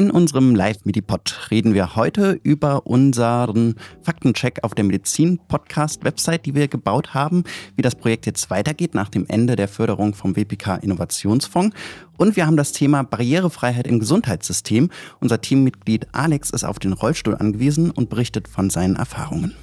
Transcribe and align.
In 0.00 0.10
unserem 0.10 0.54
Live-Medipod 0.54 1.50
reden 1.50 1.74
wir 1.74 1.94
heute 1.94 2.40
über 2.42 2.86
unseren 2.86 3.74
Faktencheck 4.00 4.60
auf 4.64 4.74
der 4.74 4.86
Medizin-Podcast-Website, 4.86 6.46
die 6.46 6.54
wir 6.54 6.68
gebaut 6.68 7.12
haben, 7.12 7.44
wie 7.76 7.82
das 7.82 7.96
Projekt 7.96 8.24
jetzt 8.24 8.48
weitergeht 8.48 8.94
nach 8.94 9.10
dem 9.10 9.26
Ende 9.28 9.56
der 9.56 9.68
Förderung 9.68 10.14
vom 10.14 10.36
WPK 10.36 10.76
Innovationsfonds. 10.76 11.76
Und 12.16 12.34
wir 12.34 12.46
haben 12.46 12.56
das 12.56 12.72
Thema 12.72 13.02
Barrierefreiheit 13.02 13.86
im 13.86 14.00
Gesundheitssystem. 14.00 14.88
Unser 15.20 15.42
Teammitglied 15.42 16.06
Alex 16.12 16.48
ist 16.48 16.64
auf 16.64 16.78
den 16.78 16.94
Rollstuhl 16.94 17.36
angewiesen 17.36 17.90
und 17.90 18.08
berichtet 18.08 18.48
von 18.48 18.70
seinen 18.70 18.96
Erfahrungen. 18.96 19.54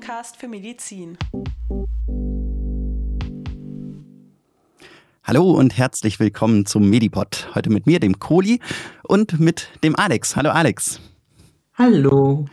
Podcast 0.00 0.38
für 0.38 0.48
Medizin. 0.48 1.18
Hallo 5.22 5.50
und 5.50 5.76
herzlich 5.76 6.18
willkommen 6.18 6.64
zum 6.64 6.88
Medipod. 6.88 7.50
Heute 7.54 7.68
mit 7.68 7.86
mir, 7.86 8.00
dem 8.00 8.18
Kohli 8.18 8.60
und 9.02 9.38
mit 9.38 9.68
dem 9.84 9.94
Alex. 9.96 10.36
Hallo 10.36 10.48
Alex. 10.52 11.00
Hallo. 11.74 12.46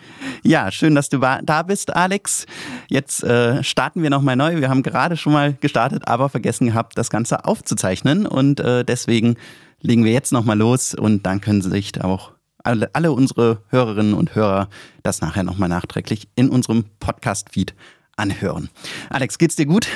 Ja, 0.44 0.72
schön, 0.72 0.94
dass 0.94 1.08
du 1.08 1.20
da 1.20 1.64
bist, 1.64 1.96
Alex. 1.96 2.48
Jetzt 2.90 3.23
äh, 3.23 3.64
starten 3.64 4.04
wir 4.04 4.09
nochmal 4.09 4.36
neu. 4.36 4.59
Wir 4.59 4.68
haben 4.68 4.84
gerade 4.84 5.16
schon 5.16 5.32
mal 5.32 5.54
gestartet, 5.54 6.06
aber 6.06 6.28
vergessen 6.28 6.68
gehabt, 6.68 6.98
das 6.98 7.09
Ganze 7.09 7.45
aufzuzeichnen. 7.45 8.26
Und 8.26 8.59
äh, 8.59 8.84
deswegen 8.84 9.38
legen 9.80 10.03
wir 10.03 10.12
jetzt 10.12 10.34
nochmal 10.34 10.58
los 10.58 10.94
und 10.94 11.25
dann 11.25 11.40
können 11.40 11.62
Sie 11.62 11.70
sich 11.70 12.03
auch 12.03 12.34
alle, 12.68 12.90
alle 12.94 13.14
unsere 13.14 13.62
Hörerinnen 13.70 14.14
und 14.14 14.36
Hörer 14.36 14.68
das 15.02 15.22
nachher 15.22 15.44
nochmal 15.44 15.70
nachträglich 15.70 16.28
in 16.36 16.50
unserem 16.50 16.84
Podcast-Feed 17.00 17.74
anhören. 18.18 18.70
Alex, 19.09 19.38
geht's 19.38 19.56
dir 19.56 19.66
gut? 19.66 19.88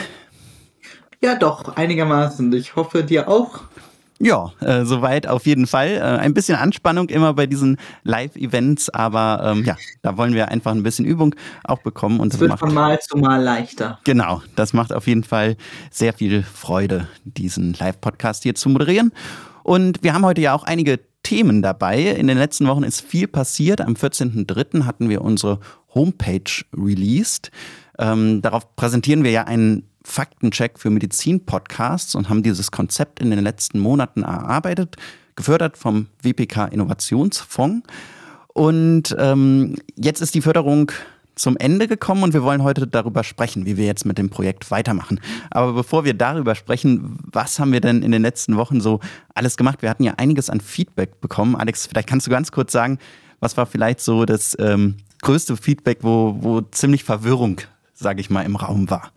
Ja, 1.21 1.35
doch, 1.35 1.75
einigermaßen. 1.75 2.51
Ich 2.53 2.75
hoffe, 2.75 3.03
dir 3.03 3.27
auch. 3.27 3.59
Ja, 4.19 4.53
äh, 4.61 4.85
soweit 4.85 5.27
auf 5.27 5.45
jeden 5.47 5.67
Fall. 5.67 5.89
Äh, 5.89 6.01
ein 6.01 6.33
bisschen 6.33 6.55
Anspannung 6.55 7.09
immer 7.09 7.33
bei 7.33 7.45
diesen 7.45 7.77
Live-Events, 8.03 8.89
aber 8.89 9.41
ähm, 9.43 9.65
ja, 9.65 9.75
da 10.01 10.15
wollen 10.15 10.33
wir 10.33 10.49
einfach 10.49 10.71
ein 10.71 10.83
bisschen 10.83 11.05
Übung 11.05 11.35
auch 11.63 11.79
bekommen. 11.79 12.19
Und 12.19 12.33
es 12.33 12.39
wird 12.39 12.57
von 12.57 12.73
Mal 12.73 12.99
zu 13.01 13.17
Mal 13.17 13.41
leichter. 13.41 13.99
Genau, 14.05 14.41
das 14.55 14.73
macht 14.73 14.93
auf 14.93 15.07
jeden 15.07 15.23
Fall 15.23 15.57
sehr 15.89 16.13
viel 16.13 16.43
Freude, 16.43 17.07
diesen 17.25 17.73
Live-Podcast 17.73 18.43
hier 18.43 18.55
zu 18.55 18.69
moderieren. 18.69 19.11
Und 19.63 20.03
wir 20.03 20.13
haben 20.13 20.23
heute 20.23 20.41
ja 20.41 20.53
auch 20.53 20.63
einige 20.63 20.99
Themen 21.31 21.61
dabei. 21.61 22.01
In 22.07 22.27
den 22.27 22.37
letzten 22.37 22.67
Wochen 22.67 22.83
ist 22.83 22.99
viel 22.99 23.25
passiert. 23.25 23.79
Am 23.79 23.93
14.03. 23.93 24.83
hatten 24.83 25.07
wir 25.07 25.21
unsere 25.21 25.61
Homepage 25.95 26.65
released. 26.75 27.51
Ähm, 27.97 28.41
darauf 28.41 28.75
präsentieren 28.75 29.23
wir 29.23 29.31
ja 29.31 29.45
einen 29.45 29.87
Faktencheck 30.03 30.77
für 30.77 30.89
Medizin-Podcasts 30.89 32.15
und 32.15 32.27
haben 32.27 32.43
dieses 32.43 32.71
Konzept 32.71 33.21
in 33.21 33.29
den 33.29 33.39
letzten 33.39 33.79
Monaten 33.79 34.23
erarbeitet, 34.23 34.97
gefördert 35.37 35.77
vom 35.77 36.07
WPK 36.21 36.65
Innovationsfonds. 36.65 37.87
Und 38.49 39.15
ähm, 39.17 39.77
jetzt 39.95 40.19
ist 40.19 40.35
die 40.35 40.41
Förderung 40.41 40.91
zum 41.41 41.57
Ende 41.57 41.87
gekommen 41.87 42.23
und 42.23 42.33
wir 42.33 42.43
wollen 42.43 42.63
heute 42.63 42.87
darüber 42.87 43.23
sprechen, 43.23 43.65
wie 43.65 43.75
wir 43.75 43.85
jetzt 43.85 44.05
mit 44.05 44.17
dem 44.17 44.29
Projekt 44.29 44.69
weitermachen. 44.71 45.19
Aber 45.49 45.73
bevor 45.73 46.05
wir 46.05 46.13
darüber 46.13 46.55
sprechen, 46.55 47.17
was 47.31 47.59
haben 47.59 47.73
wir 47.73 47.81
denn 47.81 48.03
in 48.03 48.11
den 48.11 48.21
letzten 48.21 48.57
Wochen 48.57 48.79
so 48.79 48.99
alles 49.33 49.57
gemacht? 49.57 49.81
Wir 49.81 49.89
hatten 49.89 50.03
ja 50.03 50.13
einiges 50.17 50.49
an 50.49 50.61
Feedback 50.61 51.19
bekommen. 51.19 51.55
Alex, 51.55 51.87
vielleicht 51.87 52.07
kannst 52.07 52.27
du 52.27 52.31
ganz 52.31 52.51
kurz 52.51 52.71
sagen, 52.71 52.99
was 53.39 53.57
war 53.57 53.65
vielleicht 53.65 54.01
so 54.01 54.25
das 54.25 54.55
ähm, 54.59 54.95
größte 55.21 55.57
Feedback, 55.57 55.99
wo, 56.01 56.37
wo 56.39 56.61
ziemlich 56.61 57.03
Verwirrung, 57.03 57.59
sage 57.93 58.21
ich 58.21 58.29
mal, 58.29 58.43
im 58.43 58.55
Raum 58.55 58.89
war? 58.89 59.11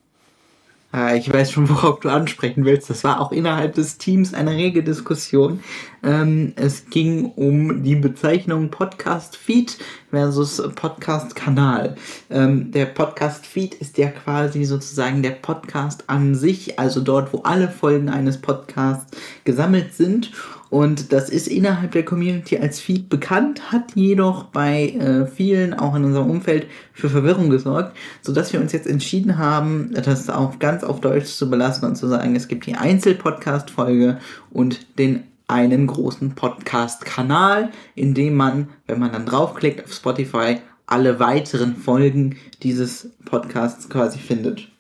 Ah, 0.97 1.17
ich 1.17 1.33
weiß 1.33 1.51
schon, 1.51 1.69
worauf 1.71 1.99
du 1.99 2.09
ansprechen 2.09 2.65
willst. 2.65 2.89
Das 2.89 3.03
war 3.03 3.21
auch 3.21 3.33
innerhalb 3.33 3.75
des 3.75 3.99
Teams 3.99 4.33
eine 4.33 4.53
rege 4.53 4.85
Diskussion. 4.85 5.59
Ähm, 6.05 6.53
es 6.55 6.89
ging 6.89 7.33
um 7.35 7.83
die 7.83 7.97
Bezeichnung 7.97 8.71
Podcast 8.71 9.37
Feed 9.37 9.77
versus 10.11 10.63
Podcast 10.77 11.35
Kanal. 11.35 11.97
Ähm, 12.31 12.71
der 12.71 12.87
Podcast 12.87 13.45
Feed 13.45 13.75
ist 13.75 13.99
ja 13.99 14.07
quasi 14.07 14.63
sozusagen 14.63 15.25
der 15.25 15.33
Podcast 15.33 16.05
an 16.07 16.37
sich, 16.37 16.79
also 16.79 17.01
dort, 17.01 17.33
wo 17.33 17.39
alle 17.39 17.69
Folgen 17.69 18.09
eines 18.09 18.41
Podcasts 18.41 19.11
gesammelt 19.43 19.95
sind. 19.95 20.31
Und 20.75 21.13
das 21.13 21.31
ist 21.31 21.47
innerhalb 21.47 21.93
der 21.93 22.05
Community 22.05 22.59
als 22.59 22.81
Feed 22.81 23.09
bekannt, 23.09 23.71
hat 23.71 23.93
jedoch 23.95 24.47
bei 24.47 24.89
äh, 24.89 25.25
vielen, 25.25 25.73
auch 25.73 25.95
in 25.95 26.05
unserem 26.05 26.29
Umfeld, 26.29 26.67
für 26.93 27.09
Verwirrung 27.09 27.49
gesorgt, 27.49 27.97
sodass 28.23 28.53
wir 28.53 28.61
uns 28.61 28.73
jetzt 28.73 28.89
entschieden 28.89 29.39
haben, 29.39 29.93
das 29.95 30.29
auch 30.29 30.59
ganz 30.59 30.83
auf 30.83 31.01
Deutsch 31.01 31.29
zu 31.29 31.49
belassen 31.49 31.89
und 31.89 31.95
zu 31.95 32.09
sagen, 32.09 32.35
es 32.35 32.49
gibt 32.49 32.67
die 32.67 32.75
Einzelpodcast-Folge 32.75 34.19
und 34.51 34.99
den 34.99 35.23
einen 35.47 35.87
großen 35.87 36.35
Podcast-Kanal, 36.35 37.71
in 37.95 38.15
dem 38.15 38.35
man, 38.35 38.71
wenn 38.89 38.99
man 38.99 39.13
dann 39.13 39.27
draufklickt 39.27 39.85
auf 39.85 39.93
Spotify, 39.93 40.57
alle 40.87 41.21
weiteren 41.21 41.77
Folgen 41.77 42.35
dieses 42.65 43.11
Podcasts 43.25 43.89
quasi 43.89 44.19
findet. 44.19 44.74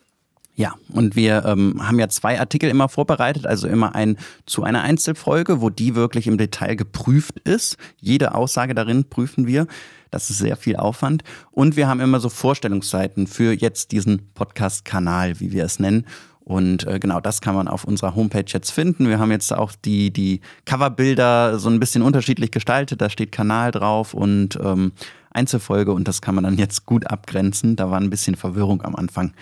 Ja, 0.56 0.74
und 0.88 1.16
wir 1.16 1.44
ähm, 1.46 1.80
haben 1.86 1.98
ja 1.98 2.08
zwei 2.08 2.38
Artikel 2.38 2.70
immer 2.70 2.88
vorbereitet, 2.88 3.44
also 3.44 3.66
immer 3.66 3.96
ein 3.96 4.16
zu 4.46 4.62
einer 4.62 4.82
Einzelfolge, 4.82 5.60
wo 5.60 5.68
die 5.68 5.96
wirklich 5.96 6.28
im 6.28 6.38
Detail 6.38 6.76
geprüft 6.76 7.40
ist. 7.40 7.76
Jede 8.00 8.34
Aussage 8.34 8.74
darin 8.74 9.04
prüfen 9.08 9.48
wir. 9.48 9.66
Das 10.12 10.30
ist 10.30 10.38
sehr 10.38 10.56
viel 10.56 10.76
Aufwand. 10.76 11.24
Und 11.50 11.74
wir 11.74 11.88
haben 11.88 11.98
immer 11.98 12.20
so 12.20 12.28
Vorstellungsseiten 12.28 13.26
für 13.26 13.52
jetzt 13.52 13.90
diesen 13.90 14.30
Podcast-Kanal, 14.34 15.40
wie 15.40 15.50
wir 15.50 15.64
es 15.64 15.80
nennen. 15.80 16.06
Und 16.44 16.86
äh, 16.86 17.00
genau 17.00 17.20
das 17.20 17.40
kann 17.40 17.56
man 17.56 17.66
auf 17.66 17.84
unserer 17.84 18.14
Homepage 18.14 18.44
jetzt 18.46 18.70
finden. 18.70 19.08
Wir 19.08 19.18
haben 19.18 19.32
jetzt 19.32 19.52
auch 19.52 19.72
die, 19.84 20.12
die 20.12 20.40
Coverbilder 20.66 21.58
so 21.58 21.68
ein 21.68 21.80
bisschen 21.80 22.02
unterschiedlich 22.02 22.52
gestaltet. 22.52 23.00
Da 23.00 23.10
steht 23.10 23.32
Kanal 23.32 23.72
drauf 23.72 24.14
und 24.14 24.56
ähm, 24.62 24.92
Einzelfolge 25.30 25.92
und 25.92 26.06
das 26.06 26.22
kann 26.22 26.36
man 26.36 26.44
dann 26.44 26.58
jetzt 26.58 26.86
gut 26.86 27.10
abgrenzen. 27.10 27.74
Da 27.74 27.90
war 27.90 27.98
ein 27.98 28.10
bisschen 28.10 28.36
Verwirrung 28.36 28.82
am 28.82 28.94
Anfang. 28.94 29.32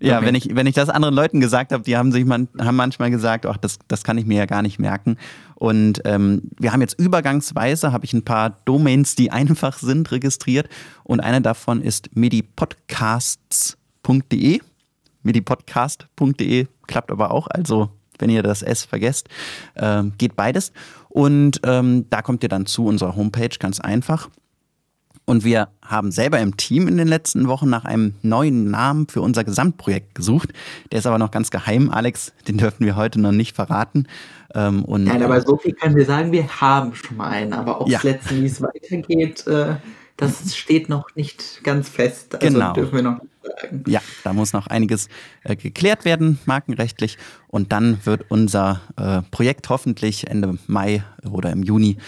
Ja, 0.00 0.24
wenn 0.24 0.36
ich, 0.36 0.54
wenn 0.54 0.68
ich 0.68 0.76
das 0.76 0.90
anderen 0.90 1.16
Leuten 1.16 1.40
gesagt 1.40 1.72
habe, 1.72 1.82
die 1.82 1.96
haben 1.96 2.12
sich 2.12 2.24
man, 2.24 2.46
haben 2.60 2.76
manchmal 2.76 3.10
gesagt, 3.10 3.46
ach, 3.46 3.56
das, 3.56 3.80
das 3.88 4.04
kann 4.04 4.16
ich 4.16 4.26
mir 4.26 4.38
ja 4.38 4.46
gar 4.46 4.62
nicht 4.62 4.78
merken. 4.78 5.16
Und 5.56 6.02
ähm, 6.04 6.42
wir 6.56 6.72
haben 6.72 6.80
jetzt 6.80 7.00
übergangsweise, 7.00 7.90
habe 7.90 8.04
ich 8.04 8.12
ein 8.12 8.24
paar 8.24 8.60
Domains, 8.64 9.16
die 9.16 9.30
einfach 9.32 9.78
sind, 9.78 10.12
registriert. 10.12 10.68
Und 11.02 11.18
eine 11.18 11.42
davon 11.42 11.82
ist 11.82 12.10
medipodcasts.de 12.14 14.60
medipodcast.de 15.28 16.66
klappt 16.86 17.10
aber 17.12 17.30
auch. 17.30 17.46
Also 17.48 17.90
wenn 18.18 18.30
ihr 18.30 18.42
das 18.42 18.62
S 18.62 18.84
vergesst, 18.84 19.28
äh, 19.74 20.02
geht 20.18 20.34
beides. 20.34 20.72
Und 21.08 21.60
ähm, 21.64 22.06
da 22.10 22.22
kommt 22.22 22.42
ihr 22.42 22.48
dann 22.48 22.66
zu 22.66 22.86
unserer 22.86 23.14
Homepage 23.14 23.56
ganz 23.58 23.78
einfach. 23.80 24.28
Und 25.24 25.44
wir 25.44 25.68
haben 25.82 26.10
selber 26.10 26.40
im 26.40 26.56
Team 26.56 26.88
in 26.88 26.96
den 26.96 27.06
letzten 27.06 27.48
Wochen 27.48 27.68
nach 27.68 27.84
einem 27.84 28.14
neuen 28.22 28.70
Namen 28.70 29.08
für 29.08 29.20
unser 29.20 29.44
Gesamtprojekt 29.44 30.14
gesucht. 30.14 30.54
Der 30.90 31.00
ist 31.00 31.06
aber 31.06 31.18
noch 31.18 31.30
ganz 31.30 31.50
geheim, 31.50 31.90
Alex. 31.90 32.32
Den 32.48 32.56
dürfen 32.56 32.86
wir 32.86 32.96
heute 32.96 33.20
noch 33.20 33.32
nicht 33.32 33.54
verraten. 33.54 34.06
Ähm, 34.54 34.86
und, 34.86 35.04
Nein, 35.04 35.22
aber 35.22 35.40
so 35.42 35.58
viel 35.58 35.74
können 35.74 35.96
wir 35.96 36.06
sagen, 36.06 36.32
wir 36.32 36.48
haben 36.60 36.94
schon 36.94 37.18
mal 37.18 37.28
einen. 37.28 37.52
Aber 37.52 37.82
ob 37.82 37.88
ja. 37.88 37.98
es 37.98 38.04
letztendlich 38.04 38.42
wie 38.42 38.46
es 38.46 38.62
weitergeht, 38.62 39.46
äh, 39.46 39.76
das 40.16 40.56
steht 40.56 40.88
noch 40.88 41.14
nicht 41.14 41.60
ganz 41.62 41.90
fest. 41.90 42.34
Also 42.34 42.54
genau. 42.54 42.72
dürfen 42.72 42.94
wir 42.94 43.02
noch 43.02 43.20
sagen. 43.48 43.84
Ja, 43.86 44.00
da 44.24 44.32
muss 44.32 44.52
noch 44.52 44.66
einiges 44.66 45.08
äh, 45.44 45.56
geklärt 45.56 46.04
werden, 46.04 46.38
markenrechtlich. 46.46 47.18
Und 47.48 47.72
dann 47.72 47.98
wird 48.04 48.26
unser 48.28 48.80
äh, 48.96 49.22
Projekt 49.30 49.68
hoffentlich 49.68 50.28
Ende 50.28 50.58
Mai 50.66 51.02
oder 51.28 51.50
im 51.50 51.62
Juni 51.62 51.98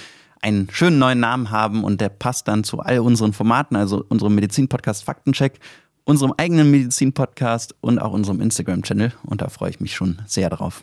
einen 0.42 0.68
schönen 0.70 0.98
neuen 0.98 1.20
Namen 1.20 1.50
haben 1.50 1.84
und 1.84 2.00
der 2.00 2.08
passt 2.08 2.48
dann 2.48 2.64
zu 2.64 2.80
all 2.80 3.00
unseren 3.00 3.32
Formaten, 3.32 3.76
also 3.76 4.04
unserem 4.08 4.34
Medizin-Podcast 4.34 5.04
Faktencheck, 5.04 5.58
unserem 6.04 6.32
eigenen 6.36 6.70
Medizin-Podcast 6.70 7.74
und 7.80 7.98
auch 7.98 8.12
unserem 8.12 8.40
Instagram-Channel. 8.40 9.12
Und 9.24 9.42
da 9.42 9.48
freue 9.48 9.70
ich 9.70 9.80
mich 9.80 9.94
schon 9.94 10.20
sehr 10.26 10.50
drauf. 10.50 10.82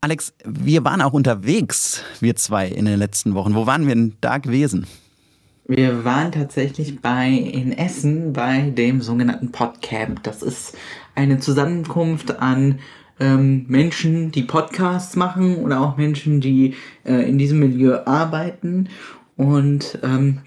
Alex, 0.00 0.32
wir 0.44 0.84
waren 0.84 1.02
auch 1.02 1.12
unterwegs, 1.12 2.02
wir 2.20 2.36
zwei, 2.36 2.68
in 2.68 2.84
den 2.84 2.98
letzten 2.98 3.34
Wochen. 3.34 3.54
Wo 3.54 3.66
waren 3.66 3.86
wir 3.86 3.94
denn 3.94 4.16
da 4.20 4.38
gewesen? 4.38 4.86
Wir 5.70 6.02
waren 6.02 6.32
tatsächlich 6.32 7.02
bei 7.02 7.28
in 7.28 7.72
Essen 7.72 8.32
bei 8.32 8.70
dem 8.70 9.02
sogenannten 9.02 9.52
Podcamp. 9.52 10.22
Das 10.22 10.42
ist 10.42 10.74
eine 11.14 11.40
Zusammenkunft 11.40 12.40
an 12.40 12.78
ähm, 13.20 13.66
Menschen, 13.68 14.32
die 14.32 14.44
Podcasts 14.44 15.14
machen 15.14 15.56
oder 15.56 15.82
auch 15.82 15.98
Menschen, 15.98 16.40
die 16.40 16.74
äh, 17.04 17.28
in 17.28 17.36
diesem 17.36 17.58
Milieu 17.58 17.98
arbeiten. 18.06 18.88
Und 19.36 19.98
ähm, 20.02 20.40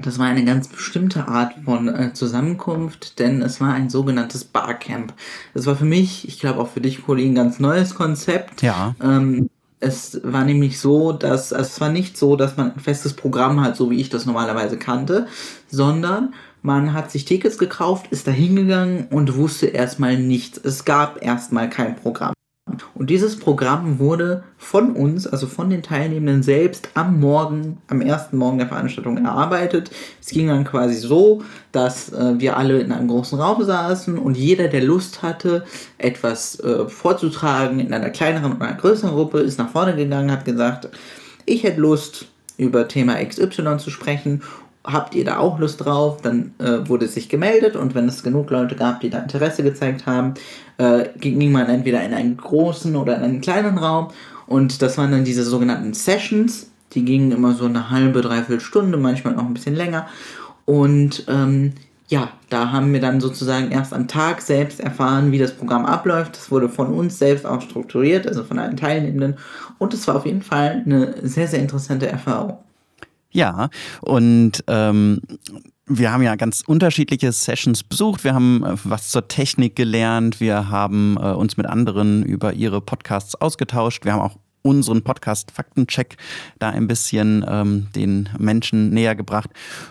das 0.00 0.20
war 0.20 0.26
eine 0.26 0.44
ganz 0.44 0.68
bestimmte 0.68 1.26
Art 1.26 1.54
von 1.64 1.88
äh, 1.88 2.12
Zusammenkunft, 2.12 3.18
denn 3.18 3.42
es 3.42 3.60
war 3.60 3.74
ein 3.74 3.90
sogenanntes 3.90 4.44
Barcamp. 4.44 5.12
Das 5.54 5.66
war 5.66 5.74
für 5.74 5.84
mich, 5.84 6.28
ich 6.28 6.38
glaube 6.38 6.60
auch 6.60 6.68
für 6.68 6.80
dich, 6.80 7.04
Coli, 7.04 7.26
ein 7.26 7.34
ganz 7.34 7.58
neues 7.58 7.96
Konzept. 7.96 8.62
Ja. 8.62 8.94
Ähm, 9.02 9.50
es 9.80 10.20
war 10.22 10.44
nämlich 10.44 10.78
so, 10.78 11.12
dass, 11.12 11.52
also 11.52 11.66
es 11.66 11.80
war 11.80 11.88
nicht 11.88 12.16
so, 12.16 12.36
dass 12.36 12.56
man 12.56 12.72
ein 12.72 12.80
festes 12.80 13.14
Programm 13.14 13.62
hat, 13.62 13.76
so 13.76 13.90
wie 13.90 14.00
ich 14.00 14.10
das 14.10 14.26
normalerweise 14.26 14.76
kannte, 14.76 15.26
sondern 15.68 16.34
man 16.62 16.92
hat 16.92 17.10
sich 17.10 17.24
Tickets 17.24 17.56
gekauft, 17.56 18.08
ist 18.10 18.26
da 18.26 18.30
hingegangen 18.30 19.06
und 19.10 19.36
wusste 19.36 19.66
erstmal 19.66 20.18
nichts. 20.18 20.58
Es 20.58 20.84
gab 20.84 21.24
erstmal 21.24 21.70
kein 21.70 21.96
Programm. 21.96 22.34
Und 22.94 23.10
dieses 23.10 23.38
Programm 23.38 23.98
wurde 23.98 24.42
von 24.58 24.92
uns, 24.92 25.26
also 25.26 25.46
von 25.46 25.70
den 25.70 25.82
Teilnehmenden 25.82 26.42
selbst, 26.42 26.90
am 26.94 27.20
Morgen, 27.20 27.78
am 27.88 28.00
ersten 28.00 28.36
Morgen 28.36 28.58
der 28.58 28.68
Veranstaltung 28.68 29.18
erarbeitet. 29.24 29.90
Es 30.20 30.28
ging 30.28 30.48
dann 30.48 30.64
quasi 30.64 30.94
so, 30.94 31.42
dass 31.72 32.12
äh, 32.12 32.38
wir 32.38 32.56
alle 32.56 32.80
in 32.80 32.92
einem 32.92 33.08
großen 33.08 33.38
Raum 33.38 33.62
saßen 33.64 34.18
und 34.18 34.36
jeder, 34.36 34.68
der 34.68 34.82
Lust 34.82 35.22
hatte, 35.22 35.64
etwas 35.98 36.60
äh, 36.60 36.88
vorzutragen 36.88 37.80
in 37.80 37.92
einer 37.92 38.10
kleineren 38.10 38.52
oder 38.52 38.66
einer 38.66 38.76
größeren 38.76 39.14
Gruppe, 39.14 39.40
ist 39.40 39.58
nach 39.58 39.70
vorne 39.70 39.94
gegangen, 39.94 40.30
hat 40.30 40.44
gesagt, 40.44 40.88
ich 41.46 41.62
hätte 41.62 41.80
Lust, 41.80 42.26
über 42.56 42.88
Thema 42.88 43.14
XY 43.24 43.78
zu 43.78 43.88
sprechen 43.88 44.42
habt 44.84 45.14
ihr 45.14 45.24
da 45.24 45.38
auch 45.38 45.58
Lust 45.58 45.84
drauf? 45.84 46.22
Dann 46.22 46.54
äh, 46.58 46.88
wurde 46.88 47.06
sich 47.06 47.28
gemeldet 47.28 47.76
und 47.76 47.94
wenn 47.94 48.08
es 48.08 48.22
genug 48.22 48.50
Leute 48.50 48.76
gab, 48.76 49.00
die 49.00 49.10
da 49.10 49.18
Interesse 49.18 49.62
gezeigt 49.62 50.06
haben, 50.06 50.34
äh, 50.80 51.10
ging 51.18 51.52
man 51.52 51.66
entweder 51.66 52.02
in 52.02 52.14
einen 52.14 52.38
großen 52.38 52.96
oder 52.96 53.16
in 53.16 53.22
einen 53.22 53.40
kleinen 53.42 53.76
Raum 53.76 54.08
und 54.46 54.80
das 54.80 54.96
waren 54.96 55.12
dann 55.12 55.24
diese 55.24 55.44
sogenannten 55.44 55.92
Sessions. 55.92 56.70
Die 56.92 57.04
gingen 57.04 57.32
immer 57.32 57.52
so 57.54 57.66
eine 57.66 57.90
halbe, 57.90 58.22
dreiviertel 58.22 58.60
Stunde, 58.60 58.96
manchmal 58.96 59.36
auch 59.36 59.44
ein 59.44 59.54
bisschen 59.54 59.76
länger. 59.76 60.08
Und 60.64 61.24
ähm, 61.28 61.74
ja, 62.08 62.30
da 62.48 62.72
haben 62.72 62.92
wir 62.92 63.00
dann 63.00 63.20
sozusagen 63.20 63.70
erst 63.70 63.92
am 63.92 64.08
Tag 64.08 64.40
selbst 64.40 64.80
erfahren, 64.80 65.30
wie 65.30 65.38
das 65.38 65.54
Programm 65.54 65.86
abläuft. 65.86 66.36
Das 66.36 66.50
wurde 66.50 66.68
von 66.68 66.88
uns 66.88 67.18
selbst 67.18 67.46
auch 67.46 67.60
strukturiert, 67.60 68.26
also 68.26 68.42
von 68.42 68.58
allen 68.58 68.76
Teilnehmenden. 68.76 69.36
Und 69.78 69.94
es 69.94 70.08
war 70.08 70.16
auf 70.16 70.26
jeden 70.26 70.42
Fall 70.42 70.82
eine 70.84 71.14
sehr, 71.22 71.46
sehr 71.46 71.60
interessante 71.60 72.08
Erfahrung. 72.08 72.58
Ja, 73.32 73.70
und 74.00 74.64
ähm, 74.66 75.20
wir 75.86 76.12
haben 76.12 76.22
ja 76.22 76.36
ganz 76.36 76.62
unterschiedliche 76.66 77.32
Sessions 77.32 77.82
besucht. 77.82 78.24
Wir 78.24 78.34
haben 78.34 78.64
äh, 78.64 78.74
was 78.84 79.10
zur 79.10 79.28
Technik 79.28 79.76
gelernt. 79.76 80.40
Wir 80.40 80.68
haben 80.70 81.16
äh, 81.16 81.32
uns 81.32 81.56
mit 81.56 81.66
anderen 81.66 82.22
über 82.22 82.52
ihre 82.52 82.80
Podcasts 82.80 83.34
ausgetauscht. 83.34 84.04
Wir 84.04 84.12
haben 84.12 84.22
auch 84.22 84.36
unseren 84.62 85.02
Podcast 85.02 85.50
Faktencheck 85.50 86.16
da 86.58 86.70
ein 86.70 86.86
bisschen 86.86 87.44
ähm, 87.48 87.88
den 87.94 88.28
Menschen 88.38 88.90
näher 88.90 89.14
gebracht. 89.14 89.50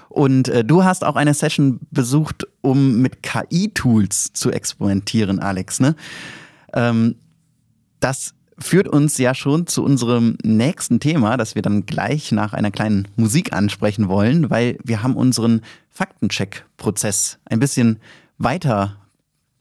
Und 0.10 0.48
äh, 0.48 0.64
du 0.64 0.84
hast 0.84 1.04
auch 1.04 1.16
eine 1.16 1.34
Session 1.34 1.80
besucht, 1.92 2.48
um 2.62 3.02
mit 3.02 3.24
KI-Tools 3.24 4.34
zu 4.34 4.52
experimentieren, 4.52 5.40
Alex. 5.40 5.80
Ne? 5.80 5.96
Ähm, 6.74 7.16
das 8.00 8.34
führt 8.62 8.88
uns 8.88 9.18
ja 9.18 9.34
schon 9.34 9.68
zu 9.68 9.84
unserem 9.84 10.38
nächsten 10.44 11.00
Thema, 11.00 11.38
das 11.38 11.56
wir 11.56 11.62
dann 11.62 11.86
gleich 11.86 12.32
nach 12.32 12.54
einer 12.54 12.72
kleinen 12.72 13.08
Musik 13.16 13.54
ansprechen 13.54 14.08
wollen, 14.08 14.50
weil 14.50 14.78
wir 14.84 15.04
haben 15.04 15.16
unseren 15.16 15.62
Faktencheck-Prozess 15.90 17.40
ein 17.46 17.60
bisschen 17.60 18.00
weiter 18.38 18.98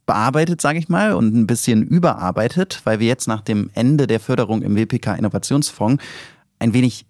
bearbeitet, 0.06 0.60
sage 0.60 0.78
ich 0.78 0.88
mal, 0.88 1.12
und 1.12 1.34
ein 1.34 1.46
bisschen 1.46 1.82
überarbeitet, 1.82 2.80
weil 2.84 2.98
wir 2.98 3.06
jetzt 3.06 3.28
nach 3.28 3.42
dem 3.42 3.70
Ende 3.74 4.06
der 4.06 4.20
Förderung 4.20 4.62
im 4.62 4.74
WPK 4.74 5.14
Innovationsfonds 5.14 6.02
ein 6.58 6.72
wenig 6.72 7.04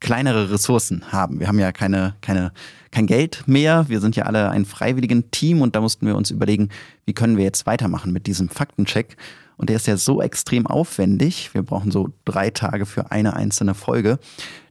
kleinere 0.00 0.50
Ressourcen 0.50 1.12
haben. 1.12 1.40
Wir 1.40 1.48
haben 1.48 1.58
ja 1.58 1.72
keine, 1.72 2.14
keine, 2.20 2.52
kein 2.90 3.06
Geld 3.06 3.44
mehr. 3.46 3.88
Wir 3.88 4.00
sind 4.00 4.16
ja 4.16 4.24
alle 4.24 4.50
ein 4.50 4.64
freiwilligen 4.64 5.30
Team 5.30 5.62
und 5.62 5.74
da 5.76 5.80
mussten 5.80 6.06
wir 6.06 6.16
uns 6.16 6.30
überlegen, 6.30 6.70
wie 7.04 7.12
können 7.12 7.36
wir 7.36 7.44
jetzt 7.44 7.66
weitermachen 7.66 8.12
mit 8.12 8.26
diesem 8.26 8.48
Faktencheck. 8.48 9.16
Und 9.56 9.70
der 9.70 9.76
ist 9.76 9.86
ja 9.86 9.96
so 9.96 10.20
extrem 10.20 10.66
aufwendig, 10.66 11.54
wir 11.54 11.62
brauchen 11.62 11.90
so 11.90 12.10
drei 12.24 12.50
Tage 12.50 12.84
für 12.84 13.10
eine 13.10 13.34
einzelne 13.34 13.74
Folge, 13.74 14.18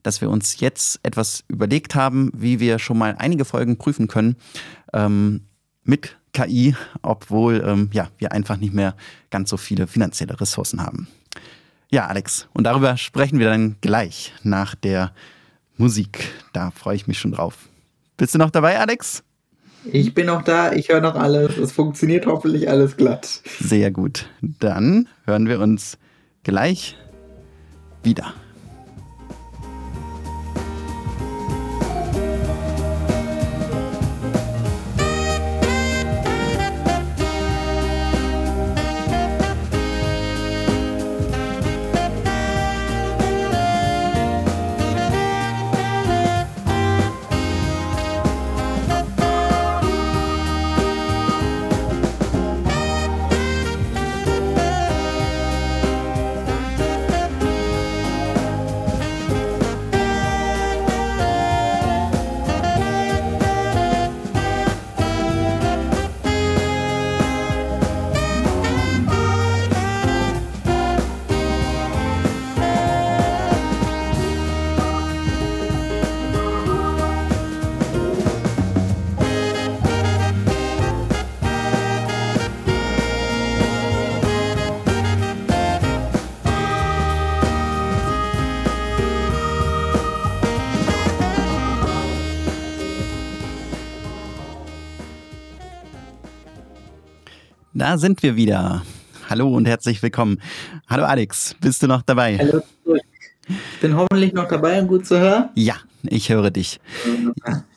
dass 0.02 0.20
wir 0.20 0.30
uns 0.30 0.60
jetzt 0.60 1.00
etwas 1.02 1.42
überlegt 1.48 1.94
haben, 1.94 2.30
wie 2.34 2.60
wir 2.60 2.78
schon 2.78 2.98
mal 2.98 3.16
einige 3.18 3.44
Folgen 3.44 3.78
prüfen 3.78 4.06
können 4.06 4.36
ähm, 4.92 5.42
mit 5.82 6.16
KI, 6.32 6.76
obwohl 7.02 7.64
ähm, 7.66 7.90
ja, 7.92 8.10
wir 8.18 8.32
einfach 8.32 8.58
nicht 8.58 8.74
mehr 8.74 8.94
ganz 9.30 9.50
so 9.50 9.56
viele 9.56 9.86
finanzielle 9.86 10.40
Ressourcen 10.40 10.82
haben. 10.82 11.08
Ja, 11.90 12.06
Alex, 12.06 12.48
und 12.52 12.64
darüber 12.64 12.96
sprechen 12.96 13.38
wir 13.38 13.48
dann 13.48 13.76
gleich 13.80 14.32
nach 14.42 14.74
der 14.74 15.12
Musik. 15.76 16.28
Da 16.52 16.70
freue 16.70 16.96
ich 16.96 17.06
mich 17.06 17.18
schon 17.18 17.32
drauf. 17.32 17.68
Bist 18.16 18.34
du 18.34 18.38
noch 18.38 18.50
dabei, 18.50 18.78
Alex? 18.78 19.22
Ich 19.92 20.14
bin 20.14 20.26
noch 20.26 20.42
da, 20.42 20.72
ich 20.72 20.88
höre 20.88 21.00
noch 21.00 21.14
alles. 21.14 21.56
Es 21.58 21.72
funktioniert 21.72 22.26
hoffentlich 22.26 22.68
alles 22.68 22.96
glatt. 22.96 23.40
Sehr 23.60 23.90
gut. 23.90 24.26
Dann 24.40 25.08
hören 25.24 25.48
wir 25.48 25.60
uns 25.60 25.98
gleich 26.42 26.96
wieder. 28.02 28.34
Da 97.86 97.98
sind 97.98 98.20
wir 98.24 98.34
wieder. 98.34 98.82
Hallo 99.30 99.48
und 99.54 99.64
herzlich 99.68 100.02
willkommen. 100.02 100.40
Hallo 100.88 101.04
Alex, 101.04 101.54
bist 101.60 101.84
du 101.84 101.86
noch 101.86 102.02
dabei? 102.02 102.36
Hallo 102.36 102.60
zurück. 102.82 103.00
Bin 103.80 103.96
hoffentlich 103.96 104.32
noch 104.32 104.48
dabei 104.48 104.82
und 104.82 104.88
gut 104.88 105.06
zu 105.06 105.20
hören? 105.20 105.50
Ja, 105.54 105.76
ich 106.02 106.28
höre 106.28 106.50
dich. 106.50 106.80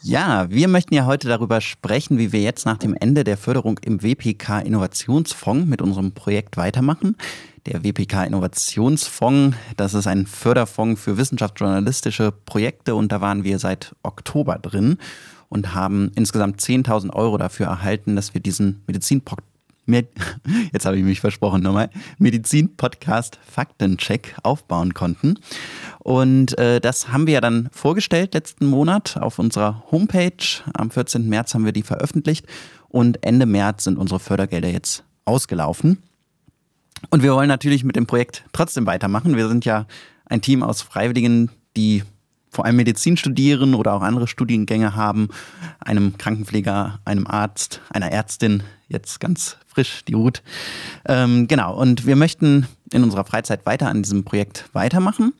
Ja, 0.02 0.50
wir 0.50 0.68
möchten 0.68 0.96
ja 0.96 1.06
heute 1.06 1.28
darüber 1.28 1.62
sprechen, 1.62 2.18
wie 2.18 2.32
wir 2.32 2.42
jetzt 2.42 2.66
nach 2.66 2.78
dem 2.78 2.96
Ende 3.00 3.24
der 3.24 3.38
Förderung 3.38 3.78
im 3.84 4.02
WPK 4.02 4.62
Innovationsfonds 4.62 5.68
mit 5.68 5.80
unserem 5.80 6.12
Projekt 6.12 6.58
weitermachen. 6.58 7.16
Der 7.68 7.84
WPK 7.84 8.24
Innovationsfonds, 8.24 9.58
das 9.78 9.94
ist 9.94 10.08
ein 10.08 10.26
Förderfonds 10.26 11.00
für 11.00 11.20
wissenschaftsjournalistische 11.20 12.32
Projekte 12.32 12.96
und 12.96 13.12
da 13.12 13.22
waren 13.22 13.44
wir 13.44 13.60
seit 13.60 13.94
Oktober 14.02 14.58
drin 14.58 14.98
und 15.50 15.76
haben 15.76 16.12
insgesamt 16.16 16.60
10.000 16.60 17.14
Euro 17.14 17.38
dafür 17.38 17.68
erhalten, 17.68 18.16
dass 18.16 18.34
wir 18.34 18.42
diesen 18.42 18.82
Medizinpodcast 18.88 19.49
jetzt 20.74 20.86
habe 20.86 20.98
ich 20.98 21.04
mich 21.04 21.20
versprochen 21.20 21.62
nochmal, 21.62 21.90
Medizin-Podcast 22.18 23.40
Faktencheck 23.46 24.36
aufbauen 24.44 24.94
konnten. 24.94 25.36
Und 26.00 26.58
äh, 26.58 26.80
das 26.80 27.12
haben 27.12 27.28
wir 27.28 27.36
ja 27.36 27.42
dann 27.42 27.70
vorgestellt 27.72 28.34
letzten 28.34 28.66
Monat 28.66 29.18
auf 29.18 29.40
unserer 29.40 29.84
Homepage. 29.92 30.64
Am 30.74 30.92
14. 30.92 31.28
März 31.28 31.54
haben 31.54 31.66
wir 31.66 31.72
die 31.72 31.84
veröffentlicht 31.84 32.46
und 32.88 33.24
Ende 33.24 33.46
März 33.46 33.84
sind 33.84 33.98
unsere 33.98 34.20
Fördergelder 34.20 34.70
jetzt 34.70 35.04
ausgelaufen. 35.26 36.02
Und 37.10 37.24
wir 37.24 37.34
wollen 37.34 37.48
natürlich 37.48 37.84
mit 37.84 37.96
dem 37.96 38.08
Projekt 38.08 38.44
trotzdem 38.52 38.86
weitermachen. 38.86 39.36
Wir 39.36 39.48
sind 39.48 39.66
ja 39.66 39.86
ein 40.26 40.42
Team 40.42 40.64
aus 40.64 40.82
Freiwilligen, 40.82 41.50
die 41.78 42.04
vor 42.50 42.66
allem 42.66 42.78
Medizin 42.78 43.18
studieren 43.18 43.76
oder 43.76 43.94
auch 43.94 44.02
andere 44.02 44.28
Studiengänge 44.28 44.96
haben, 44.96 45.30
einem 45.80 46.18
Krankenpfleger, 46.18 47.00
einem 47.06 47.28
Arzt, 47.28 47.82
einer 47.90 48.12
Ärztin, 48.12 48.64
jetzt 48.88 49.20
ganz 49.20 49.58
frisch, 49.68 50.04
die 50.06 50.14
Ruth. 50.14 50.42
Ähm, 51.08 51.48
genau, 51.48 51.76
und 51.76 52.06
wir 52.06 52.16
möchten 52.16 52.68
in 52.92 53.04
unserer 53.04 53.24
Freizeit 53.24 53.66
weiter 53.66 53.88
an 53.88 54.02
diesem 54.02 54.24
Projekt 54.24 54.66
weitermachen 54.74 55.34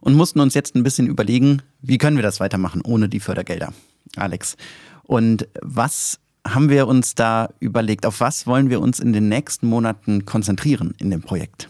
und 0.00 0.14
mussten 0.14 0.40
uns 0.40 0.54
jetzt 0.54 0.76
ein 0.76 0.84
bisschen 0.84 1.06
überlegen, 1.06 1.62
wie 1.80 1.98
können 1.98 2.16
wir 2.16 2.22
das 2.22 2.40
weitermachen 2.40 2.80
ohne 2.82 3.08
die 3.08 3.20
Fördergelder. 3.20 3.72
Alex. 4.16 4.56
Und 5.04 5.48
was 5.60 6.20
haben 6.46 6.70
wir 6.70 6.86
uns 6.86 7.14
da 7.14 7.50
überlegt? 7.60 8.06
Auf 8.06 8.20
was 8.20 8.46
wollen 8.46 8.70
wir 8.70 8.80
uns 8.80 9.00
in 9.00 9.12
den 9.12 9.28
nächsten 9.28 9.66
Monaten 9.66 10.24
konzentrieren 10.24 10.94
in 10.98 11.10
dem 11.10 11.22
Projekt? 11.22 11.68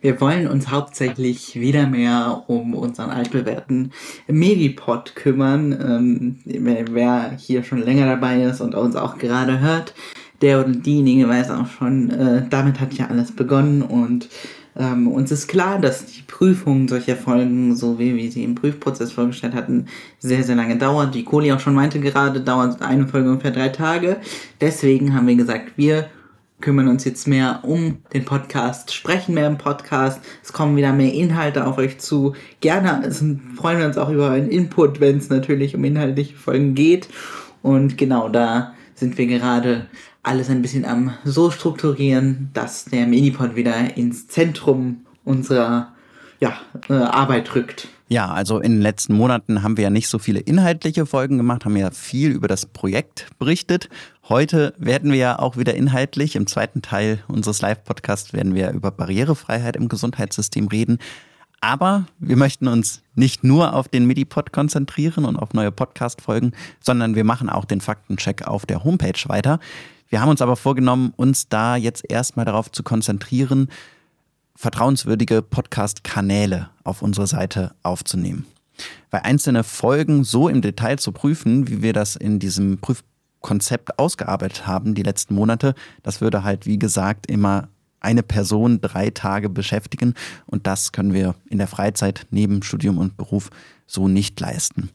Wir 0.00 0.20
wollen 0.20 0.46
uns 0.46 0.70
hauptsächlich 0.70 1.58
wieder 1.58 1.86
mehr 1.86 2.44
um 2.46 2.74
unseren 2.74 3.10
altbewährten 3.10 3.92
Medipod 4.28 5.16
kümmern. 5.16 5.72
Ähm, 6.44 6.84
wer 6.92 7.32
hier 7.38 7.64
schon 7.64 7.82
länger 7.82 8.06
dabei 8.06 8.42
ist 8.42 8.60
und 8.60 8.74
uns 8.74 8.94
auch 8.96 9.18
gerade 9.18 9.60
hört, 9.60 9.94
der 10.42 10.60
oder 10.60 10.72
diejenige 10.72 11.28
weiß 11.28 11.50
auch 11.50 11.66
schon, 11.66 12.10
äh, 12.10 12.42
damit 12.48 12.80
hat 12.80 12.94
ja 12.94 13.06
alles 13.06 13.32
begonnen 13.32 13.82
und 13.82 14.28
ähm, 14.78 15.08
uns 15.08 15.30
ist 15.30 15.48
klar, 15.48 15.80
dass 15.80 16.04
die 16.04 16.22
Prüfung 16.22 16.86
solcher 16.86 17.16
Folgen, 17.16 17.74
so 17.74 17.98
wie 17.98 18.14
wir 18.14 18.30
sie 18.30 18.44
im 18.44 18.54
Prüfprozess 18.54 19.12
vorgestellt 19.12 19.54
hatten, 19.54 19.86
sehr, 20.18 20.42
sehr 20.42 20.56
lange 20.56 20.76
dauert. 20.76 21.14
Wie 21.14 21.24
Kohli 21.24 21.50
auch 21.52 21.60
schon 21.60 21.74
meinte 21.74 21.98
gerade, 21.98 22.42
dauert 22.42 22.82
eine 22.82 23.08
Folge 23.08 23.30
ungefähr 23.30 23.52
drei 23.52 23.70
Tage. 23.70 24.18
Deswegen 24.60 25.14
haben 25.14 25.26
wir 25.26 25.36
gesagt, 25.36 25.72
wir 25.76 26.10
kümmern 26.60 26.88
uns 26.88 27.04
jetzt 27.04 27.26
mehr 27.26 27.60
um 27.62 27.98
den 28.12 28.24
Podcast, 28.24 28.92
sprechen 28.92 29.34
mehr 29.34 29.46
im 29.46 29.58
Podcast. 29.58 30.20
Es 30.42 30.52
kommen 30.52 30.76
wieder 30.76 30.92
mehr 30.92 31.12
Inhalte 31.12 31.66
auf 31.66 31.78
euch 31.78 31.98
zu. 31.98 32.34
Gerne 32.60 33.02
also 33.02 33.36
freuen 33.56 33.78
wir 33.78 33.86
uns 33.86 33.98
auch 33.98 34.08
über 34.08 34.30
einen 34.30 34.50
Input, 34.50 35.00
wenn 35.00 35.18
es 35.18 35.28
natürlich 35.28 35.74
um 35.74 35.84
inhaltliche 35.84 36.34
Folgen 36.34 36.74
geht. 36.74 37.08
Und 37.62 37.98
genau 37.98 38.28
da 38.28 38.74
sind 38.94 39.18
wir 39.18 39.26
gerade 39.26 39.86
alles 40.22 40.50
ein 40.50 40.62
bisschen 40.62 40.84
am 40.84 41.14
so 41.24 41.50
strukturieren, 41.50 42.50
dass 42.54 42.86
der 42.86 43.06
Minipod 43.06 43.54
wieder 43.54 43.96
ins 43.96 44.26
Zentrum 44.26 45.06
unserer 45.24 45.92
ja, 46.40 46.58
äh, 46.88 46.94
Arbeit 46.94 47.54
rückt. 47.54 47.88
Ja, 48.08 48.28
also 48.28 48.60
in 48.60 48.72
den 48.72 48.82
letzten 48.82 49.14
Monaten 49.14 49.64
haben 49.64 49.76
wir 49.76 49.84
ja 49.84 49.90
nicht 49.90 50.06
so 50.08 50.20
viele 50.20 50.38
inhaltliche 50.38 51.06
Folgen 51.06 51.38
gemacht, 51.38 51.64
haben 51.64 51.76
ja 51.76 51.90
viel 51.90 52.30
über 52.30 52.46
das 52.46 52.64
Projekt 52.64 53.26
berichtet. 53.40 53.88
Heute 54.28 54.74
werden 54.78 55.10
wir 55.10 55.18
ja 55.18 55.38
auch 55.40 55.56
wieder 55.56 55.74
inhaltlich. 55.74 56.36
Im 56.36 56.46
zweiten 56.46 56.82
Teil 56.82 57.18
unseres 57.26 57.62
Live-Podcasts 57.62 58.32
werden 58.32 58.54
wir 58.54 58.70
über 58.70 58.92
Barrierefreiheit 58.92 59.74
im 59.74 59.88
Gesundheitssystem 59.88 60.68
reden. 60.68 60.98
Aber 61.60 62.06
wir 62.20 62.36
möchten 62.36 62.68
uns 62.68 63.02
nicht 63.16 63.42
nur 63.42 63.74
auf 63.74 63.88
den 63.88 64.06
Medipod 64.06 64.52
konzentrieren 64.52 65.24
und 65.24 65.36
auf 65.36 65.52
neue 65.52 65.72
Podcast-Folgen, 65.72 66.52
sondern 66.80 67.16
wir 67.16 67.24
machen 67.24 67.50
auch 67.50 67.64
den 67.64 67.80
Faktencheck 67.80 68.46
auf 68.46 68.66
der 68.66 68.84
Homepage 68.84 69.20
weiter. 69.28 69.58
Wir 70.08 70.20
haben 70.20 70.28
uns 70.28 70.42
aber 70.42 70.54
vorgenommen, 70.54 71.12
uns 71.16 71.48
da 71.48 71.74
jetzt 71.74 72.08
erstmal 72.08 72.44
darauf 72.44 72.70
zu 72.70 72.84
konzentrieren, 72.84 73.68
vertrauenswürdige 74.56 75.42
Podcast-Kanäle 75.42 76.70
auf 76.84 77.02
unsere 77.02 77.26
Seite 77.26 77.74
aufzunehmen. 77.82 78.46
Weil 79.10 79.20
einzelne 79.22 79.64
Folgen 79.64 80.24
so 80.24 80.48
im 80.48 80.62
Detail 80.62 80.98
zu 80.98 81.12
prüfen, 81.12 81.68
wie 81.68 81.82
wir 81.82 81.92
das 81.92 82.16
in 82.16 82.38
diesem 82.38 82.78
Prüfkonzept 82.78 83.98
ausgearbeitet 83.98 84.66
haben, 84.66 84.94
die 84.94 85.02
letzten 85.02 85.34
Monate, 85.34 85.74
das 86.02 86.20
würde 86.20 86.42
halt, 86.42 86.66
wie 86.66 86.78
gesagt, 86.78 87.30
immer 87.30 87.68
eine 88.00 88.22
Person 88.22 88.80
drei 88.80 89.10
Tage 89.10 89.48
beschäftigen. 89.48 90.14
Und 90.46 90.66
das 90.66 90.92
können 90.92 91.12
wir 91.12 91.34
in 91.48 91.58
der 91.58 91.66
Freizeit 91.66 92.26
neben 92.30 92.62
Studium 92.62 92.98
und 92.98 93.16
Beruf 93.16 93.50
so 93.86 94.08
nicht 94.08 94.38
leisten. 94.40 94.90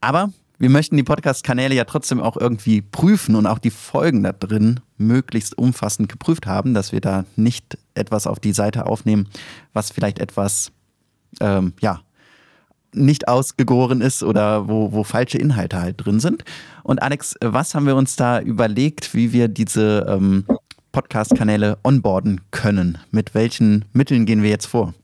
Aber 0.00 0.32
wir 0.58 0.70
möchten 0.70 0.96
die 0.96 1.02
Podcast-Kanäle 1.02 1.74
ja 1.74 1.84
trotzdem 1.84 2.20
auch 2.20 2.36
irgendwie 2.36 2.80
prüfen 2.80 3.36
und 3.36 3.46
auch 3.46 3.58
die 3.58 3.70
Folgen 3.70 4.22
da 4.22 4.32
drin 4.32 4.80
möglichst 4.96 5.56
umfassend 5.58 6.08
geprüft 6.08 6.46
haben, 6.46 6.72
dass 6.72 6.92
wir 6.92 7.00
da 7.00 7.24
nicht 7.36 7.76
etwas 7.94 8.26
auf 8.26 8.40
die 8.40 8.52
Seite 8.52 8.86
aufnehmen, 8.86 9.28
was 9.74 9.90
vielleicht 9.90 10.18
etwas, 10.18 10.72
ähm, 11.40 11.74
ja, 11.80 12.00
nicht 12.94 13.28
ausgegoren 13.28 14.00
ist 14.00 14.22
oder 14.22 14.68
wo, 14.68 14.92
wo 14.92 15.04
falsche 15.04 15.36
Inhalte 15.36 15.78
halt 15.78 16.04
drin 16.04 16.20
sind. 16.20 16.44
Und 16.82 17.02
Alex, 17.02 17.34
was 17.42 17.74
haben 17.74 17.86
wir 17.86 17.96
uns 17.96 18.16
da 18.16 18.40
überlegt, 18.40 19.14
wie 19.14 19.32
wir 19.34 19.48
diese 19.48 20.06
ähm, 20.08 20.46
Podcast-Kanäle 20.92 21.76
onboarden 21.84 22.40
können? 22.50 22.96
Mit 23.10 23.34
welchen 23.34 23.84
Mitteln 23.92 24.24
gehen 24.24 24.42
wir 24.42 24.48
jetzt 24.48 24.66
vor? 24.66 24.94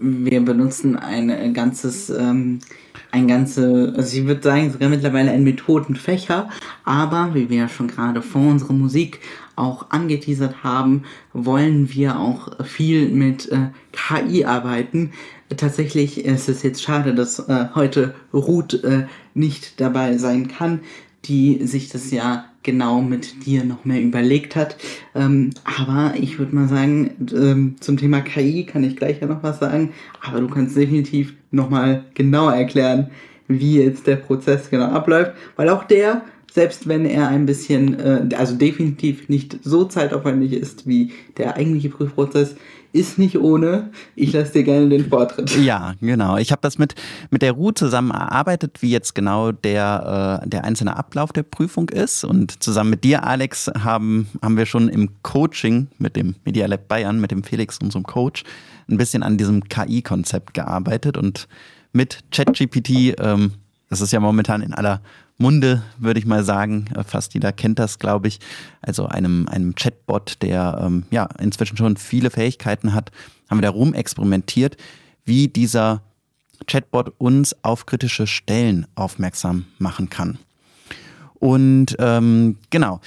Wir 0.00 0.40
benutzen 0.40 0.96
ein 0.96 1.54
ganzes 1.54 2.10
ähm, 2.10 2.60
ein 3.12 3.26
ganze, 3.26 3.92
also 3.96 4.16
ich 4.16 4.26
würde 4.26 4.42
sagen, 4.42 4.70
sogar 4.70 4.88
mittlerweile 4.88 5.30
ein 5.30 5.44
Methodenfächer, 5.44 6.48
aber 6.84 7.30
wie 7.34 7.50
wir 7.50 7.58
ja 7.58 7.68
schon 7.68 7.88
gerade 7.88 8.22
vor 8.22 8.42
unserer 8.42 8.72
Musik 8.72 9.20
auch 9.56 9.90
angeteasert 9.90 10.62
haben, 10.62 11.04
wollen 11.32 11.92
wir 11.92 12.18
auch 12.18 12.64
viel 12.64 13.08
mit 13.08 13.50
äh, 13.50 13.68
KI 13.92 14.44
arbeiten. 14.44 15.12
Tatsächlich 15.56 16.24
ist 16.24 16.48
es 16.48 16.62
jetzt 16.62 16.82
schade, 16.82 17.14
dass 17.14 17.40
äh, 17.40 17.66
heute 17.74 18.14
Ruth 18.32 18.82
äh, 18.84 19.06
nicht 19.34 19.80
dabei 19.80 20.16
sein 20.16 20.48
kann, 20.48 20.80
die 21.24 21.66
sich 21.66 21.88
das 21.88 22.10
ja 22.10 22.49
genau 22.62 23.00
mit 23.00 23.46
dir 23.46 23.64
noch 23.64 23.84
mehr 23.84 24.00
überlegt 24.00 24.56
hat. 24.56 24.76
Ähm, 25.14 25.50
aber 25.64 26.14
ich 26.18 26.38
würde 26.38 26.54
mal 26.54 26.68
sagen, 26.68 27.10
ähm, 27.32 27.76
zum 27.80 27.96
Thema 27.96 28.20
KI 28.20 28.64
kann 28.64 28.84
ich 28.84 28.96
gleich 28.96 29.20
ja 29.20 29.26
noch 29.26 29.42
was 29.42 29.60
sagen, 29.60 29.90
aber 30.20 30.40
du 30.40 30.48
kannst 30.48 30.76
definitiv 30.76 31.34
nochmal 31.50 32.04
genauer 32.14 32.54
erklären, 32.54 33.10
wie 33.48 33.82
jetzt 33.82 34.06
der 34.06 34.16
Prozess 34.16 34.70
genau 34.70 34.86
abläuft, 34.86 35.32
weil 35.56 35.68
auch 35.68 35.84
der, 35.84 36.22
selbst 36.52 36.86
wenn 36.88 37.06
er 37.06 37.28
ein 37.28 37.46
bisschen, 37.46 37.98
äh, 37.98 38.34
also 38.36 38.54
definitiv 38.54 39.28
nicht 39.28 39.58
so 39.62 39.84
zeitaufwendig 39.84 40.52
ist 40.52 40.86
wie 40.86 41.12
der 41.36 41.56
eigentliche 41.56 41.90
Prüfprozess, 41.90 42.56
ist 42.92 43.18
nicht 43.18 43.38
ohne. 43.38 43.90
Ich 44.16 44.32
lasse 44.32 44.52
dir 44.52 44.64
gerne 44.64 44.88
den 44.88 45.08
Vortritt. 45.08 45.56
Ja, 45.56 45.94
genau. 46.00 46.36
Ich 46.36 46.50
habe 46.50 46.60
das 46.62 46.78
mit, 46.78 46.94
mit 47.30 47.42
der 47.42 47.52
Ruhe 47.52 47.74
zusammen 47.74 48.10
erarbeitet, 48.10 48.82
wie 48.82 48.90
jetzt 48.90 49.14
genau 49.14 49.52
der, 49.52 50.42
äh, 50.44 50.48
der 50.48 50.64
einzelne 50.64 50.96
Ablauf 50.96 51.32
der 51.32 51.42
Prüfung 51.42 51.88
ist. 51.88 52.24
Und 52.24 52.62
zusammen 52.62 52.90
mit 52.90 53.04
dir, 53.04 53.24
Alex, 53.24 53.68
haben, 53.68 54.28
haben 54.42 54.56
wir 54.56 54.66
schon 54.66 54.88
im 54.88 55.10
Coaching 55.22 55.88
mit 55.98 56.16
dem 56.16 56.34
Media 56.44 56.66
Lab 56.66 56.88
Bayern, 56.88 57.20
mit 57.20 57.30
dem 57.30 57.44
Felix, 57.44 57.78
unserem 57.82 58.04
Coach, 58.04 58.44
ein 58.88 58.96
bisschen 58.96 59.22
an 59.22 59.36
diesem 59.38 59.64
KI-Konzept 59.68 60.54
gearbeitet. 60.54 61.16
Und 61.16 61.46
mit 61.92 62.20
ChatGPT, 62.32 63.14
ähm, 63.20 63.52
das 63.88 64.00
ist 64.00 64.12
ja 64.12 64.20
momentan 64.20 64.62
in 64.62 64.74
aller 64.74 65.00
Munde, 65.40 65.82
würde 65.98 66.20
ich 66.20 66.26
mal 66.26 66.44
sagen. 66.44 66.86
Äh, 66.94 67.04
fast 67.04 67.34
jeder 67.34 67.52
kennt 67.52 67.78
das, 67.78 67.98
glaube 67.98 68.28
ich. 68.28 68.40
Also 68.82 69.06
einem, 69.06 69.48
einem 69.48 69.74
Chatbot, 69.74 70.42
der 70.42 70.80
ähm, 70.82 71.04
ja 71.10 71.28
inzwischen 71.40 71.76
schon 71.76 71.96
viele 71.96 72.30
Fähigkeiten 72.30 72.92
hat, 72.94 73.10
haben 73.48 73.58
wir 73.58 73.62
da 73.62 73.70
rum 73.70 73.94
experimentiert, 73.94 74.76
wie 75.24 75.48
dieser 75.48 76.02
Chatbot 76.66 77.14
uns 77.18 77.56
auf 77.64 77.86
kritische 77.86 78.26
Stellen 78.26 78.86
aufmerksam 78.94 79.66
machen 79.78 80.10
kann. 80.10 80.38
Und 81.34 81.96
ähm, 81.98 82.58
genau. 82.68 83.00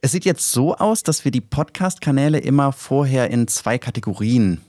Es 0.00 0.12
sieht 0.12 0.26
jetzt 0.26 0.52
so 0.52 0.74
aus, 0.74 1.02
dass 1.02 1.24
wir 1.24 1.32
die 1.32 1.40
Podcast-Kanäle 1.40 2.38
immer 2.38 2.72
vorher 2.72 3.30
in 3.30 3.48
zwei 3.48 3.78
Kategorien 3.78 4.60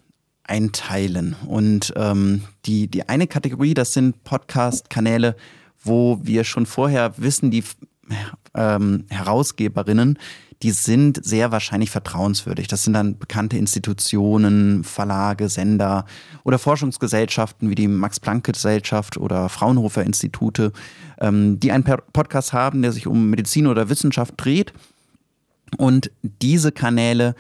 einteilen. 0.44 1.36
Und 1.46 1.94
ähm, 1.98 2.44
die, 2.66 2.88
die 2.88 3.10
eine 3.10 3.28
Kategorie, 3.28 3.74
das 3.74 3.94
sind 3.94 4.24
Podcast-Kanäle, 4.24 5.36
wo 5.86 6.20
wir 6.22 6.44
schon 6.44 6.66
vorher 6.66 7.14
wissen, 7.18 7.52
die 7.52 7.64
ähm, 8.54 9.06
Herausgeberinnen, 9.10 10.20
die 10.64 10.72
sind 10.72 11.24
sehr 11.24 11.52
wahrscheinlich 11.52 11.92
vertrauenswürdig. 11.92 12.68
Das 12.68 12.84
sind 12.84 12.94
dann 12.94 13.18
bekannte 13.20 13.58
Institutionen, 13.58 14.84
Verlage, 14.84 15.50
Sender 15.50 16.06
oder 16.44 16.60
Forschungsgesellschaften 16.60 17.70
wie 17.70 17.76
die 17.76 17.88
Max-Planck-Gesellschaft 17.88 19.18
oder 19.18 19.50
Fraunhofer-Institute, 19.50 20.72
ähm, 21.20 21.60
die 21.60 21.72
einen 21.72 21.84
Podcast 21.84 22.54
haben, 22.54 22.82
der 22.82 22.92
sich 22.94 23.06
um 23.06 23.30
Medizin 23.30 23.68
oder 23.68 23.90
Wissenschaft 23.90 24.34
dreht. 24.38 24.74
Und 25.78 26.12
diese 26.22 26.72
Kanäle, 26.72 27.36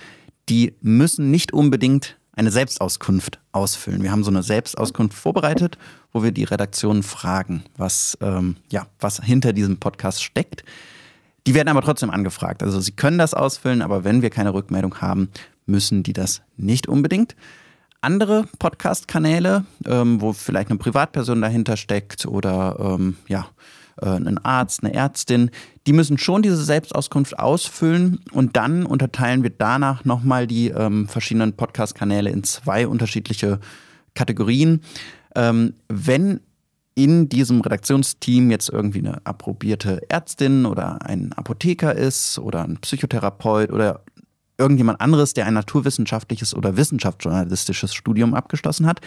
die 0.50 0.76
müssen 0.82 1.32
nicht 1.32 1.54
unbedingt 1.54 2.18
eine 2.36 2.52
Selbstauskunft 2.52 3.40
ausfüllen. 3.52 4.04
Wir 4.04 4.12
haben 4.12 4.24
so 4.24 4.32
eine 4.32 4.44
Selbstauskunft 4.44 5.18
vorbereitet, 5.18 5.78
wo 6.12 6.24
wir 6.24 6.32
die 6.32 6.44
Redaktion 6.44 7.04
fragen, 7.04 7.64
was, 7.78 8.18
ähm, 8.22 8.58
ja, 8.72 8.88
was 9.00 9.22
hinter 9.24 9.54
diesem 9.54 9.78
Podcast 9.78 10.24
steckt. 10.24 10.64
Die 11.48 11.54
werden 11.54 11.70
aber 11.70 11.82
trotzdem 11.82 12.10
angefragt. 12.10 12.64
Also 12.64 12.80
sie 12.80 12.92
können 12.92 13.18
das 13.18 13.34
ausfüllen, 13.34 13.82
aber 13.82 14.04
wenn 14.04 14.22
wir 14.22 14.30
keine 14.30 14.54
Rückmeldung 14.54 15.00
haben, 15.02 15.30
müssen 15.66 16.04
die 16.04 16.14
das 16.14 16.42
nicht 16.58 16.88
unbedingt. 16.88 17.36
Andere 18.02 18.48
Podcast-Kanäle, 18.60 19.66
ähm, 19.86 20.22
wo 20.22 20.34
vielleicht 20.34 20.70
eine 20.70 20.78
Privatperson 20.78 21.42
dahinter 21.42 21.78
steckt 21.78 22.26
oder 22.26 22.78
ähm, 22.80 23.18
ja, 23.28 23.48
äh, 24.02 24.08
ein 24.08 24.38
Arzt, 24.40 24.84
eine 24.84 24.94
Ärztin, 24.94 25.52
die 25.88 25.94
müssen 25.94 26.18
schon 26.18 26.42
diese 26.42 26.64
Selbstauskunft 26.64 27.40
ausfüllen 27.40 28.20
und 28.32 28.56
dann 28.56 28.86
unterteilen 28.86 29.44
wir 29.44 29.52
danach 29.52 30.06
nochmal 30.06 30.48
die 30.48 30.70
ähm, 30.70 31.08
verschiedenen 31.08 31.54
Podcast-Kanäle 31.54 32.30
in 32.30 32.44
zwei 32.44 32.88
unterschiedliche 32.88 33.60
Kategorien. 34.14 34.82
Ähm, 35.36 35.74
wenn 35.88 36.40
in 36.96 37.28
diesem 37.28 37.60
Redaktionsteam 37.62 38.50
jetzt 38.50 38.70
irgendwie 38.70 39.00
eine 39.00 39.26
approbierte 39.26 40.02
Ärztin 40.10 40.66
oder 40.66 41.02
ein 41.02 41.34
Apotheker 41.34 41.94
ist 41.94 42.40
oder 42.40 42.64
ein 42.64 42.78
Psychotherapeut 42.78 43.70
oder 43.72 44.02
irgendjemand 44.58 45.02
anderes, 45.02 45.34
der 45.34 45.46
ein 45.46 45.54
naturwissenschaftliches 45.54 46.56
oder 46.56 46.78
wissenschaftsjournalistisches 46.78 47.94
Studium 47.94 48.34
abgeschlossen 48.34 48.88
hat, 48.88 49.02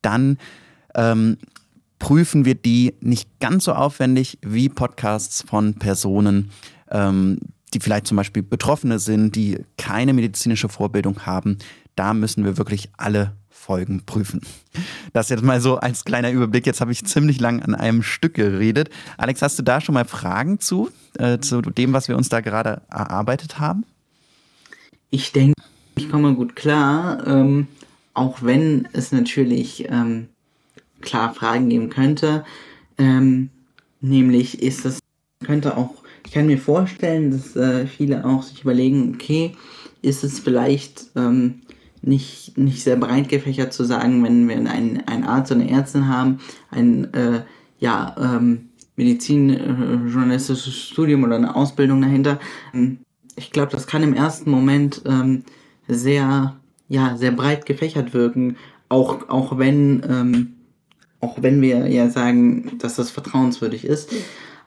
dann 0.00 0.38
ähm, 0.94 1.38
prüfen 2.04 2.44
wir 2.44 2.54
die 2.54 2.92
nicht 3.00 3.40
ganz 3.40 3.64
so 3.64 3.72
aufwendig 3.72 4.36
wie 4.42 4.68
Podcasts 4.68 5.40
von 5.40 5.72
Personen, 5.72 6.50
ähm, 6.90 7.38
die 7.72 7.80
vielleicht 7.80 8.06
zum 8.06 8.18
Beispiel 8.18 8.42
Betroffene 8.42 8.98
sind, 8.98 9.34
die 9.36 9.64
keine 9.78 10.12
medizinische 10.12 10.68
Vorbildung 10.68 11.24
haben. 11.24 11.56
Da 11.96 12.12
müssen 12.12 12.44
wir 12.44 12.58
wirklich 12.58 12.90
alle 12.98 13.32
Folgen 13.48 14.02
prüfen. 14.04 14.42
Das 15.14 15.30
jetzt 15.30 15.42
mal 15.42 15.62
so 15.62 15.76
als 15.76 16.04
kleiner 16.04 16.30
Überblick. 16.30 16.66
Jetzt 16.66 16.82
habe 16.82 16.92
ich 16.92 17.06
ziemlich 17.06 17.40
lang 17.40 17.62
an 17.62 17.74
einem 17.74 18.02
Stück 18.02 18.34
geredet. 18.34 18.90
Alex, 19.16 19.40
hast 19.40 19.58
du 19.58 19.62
da 19.62 19.80
schon 19.80 19.94
mal 19.94 20.04
Fragen 20.04 20.60
zu, 20.60 20.90
äh, 21.18 21.38
zu 21.38 21.62
dem, 21.62 21.94
was 21.94 22.08
wir 22.08 22.18
uns 22.18 22.28
da 22.28 22.42
gerade 22.42 22.82
erarbeitet 22.90 23.58
haben? 23.60 23.86
Ich 25.08 25.32
denke, 25.32 25.54
ich 25.96 26.10
komme 26.10 26.34
gut 26.34 26.54
klar, 26.54 27.26
ähm, 27.26 27.66
auch 28.12 28.42
wenn 28.42 28.86
es 28.92 29.10
natürlich 29.10 29.86
ähm, 29.88 30.28
klar 31.04 31.34
Fragen 31.34 31.68
geben 31.68 31.90
könnte. 31.90 32.44
Ähm, 32.98 33.50
nämlich 34.00 34.62
ist 34.62 34.84
es, 34.84 34.98
könnte 35.44 35.76
auch, 35.76 35.94
ich 36.26 36.32
kann 36.32 36.46
mir 36.46 36.58
vorstellen, 36.58 37.30
dass 37.30 37.54
äh, 37.56 37.86
viele 37.86 38.24
auch 38.24 38.42
sich 38.42 38.62
überlegen, 38.62 39.14
okay, 39.14 39.54
ist 40.02 40.24
es 40.24 40.38
vielleicht 40.38 41.06
ähm, 41.16 41.62
nicht, 42.02 42.56
nicht 42.58 42.82
sehr 42.82 42.96
breit 42.96 43.28
gefächert 43.28 43.72
zu 43.72 43.84
sagen, 43.84 44.22
wenn 44.22 44.48
wir 44.48 44.56
einen, 44.56 45.02
einen 45.06 45.24
Arzt 45.24 45.52
oder 45.52 45.62
eine 45.62 45.70
Ärztin 45.70 46.08
haben, 46.08 46.40
ein 46.70 47.12
äh, 47.14 47.42
ja, 47.78 48.14
ähm, 48.18 48.68
medizinjournalistisches 48.96 50.68
äh, 50.68 50.70
Studium 50.70 51.24
oder 51.24 51.36
eine 51.36 51.56
Ausbildung 51.56 52.00
dahinter. 52.02 52.38
Ähm, 52.72 52.98
ich 53.36 53.50
glaube, 53.50 53.72
das 53.72 53.86
kann 53.86 54.02
im 54.02 54.14
ersten 54.14 54.50
Moment 54.50 55.02
ähm, 55.06 55.44
sehr, 55.88 56.56
ja, 56.88 57.16
sehr 57.16 57.32
breit 57.32 57.66
gefächert 57.66 58.14
wirken, 58.14 58.56
auch, 58.88 59.28
auch 59.28 59.58
wenn, 59.58 60.02
ähm, 60.08 60.53
auch 61.24 61.42
wenn 61.42 61.62
wir 61.62 61.88
ja 61.88 62.10
sagen, 62.10 62.78
dass 62.78 62.96
das 62.96 63.10
vertrauenswürdig 63.10 63.84
ist. 63.84 64.12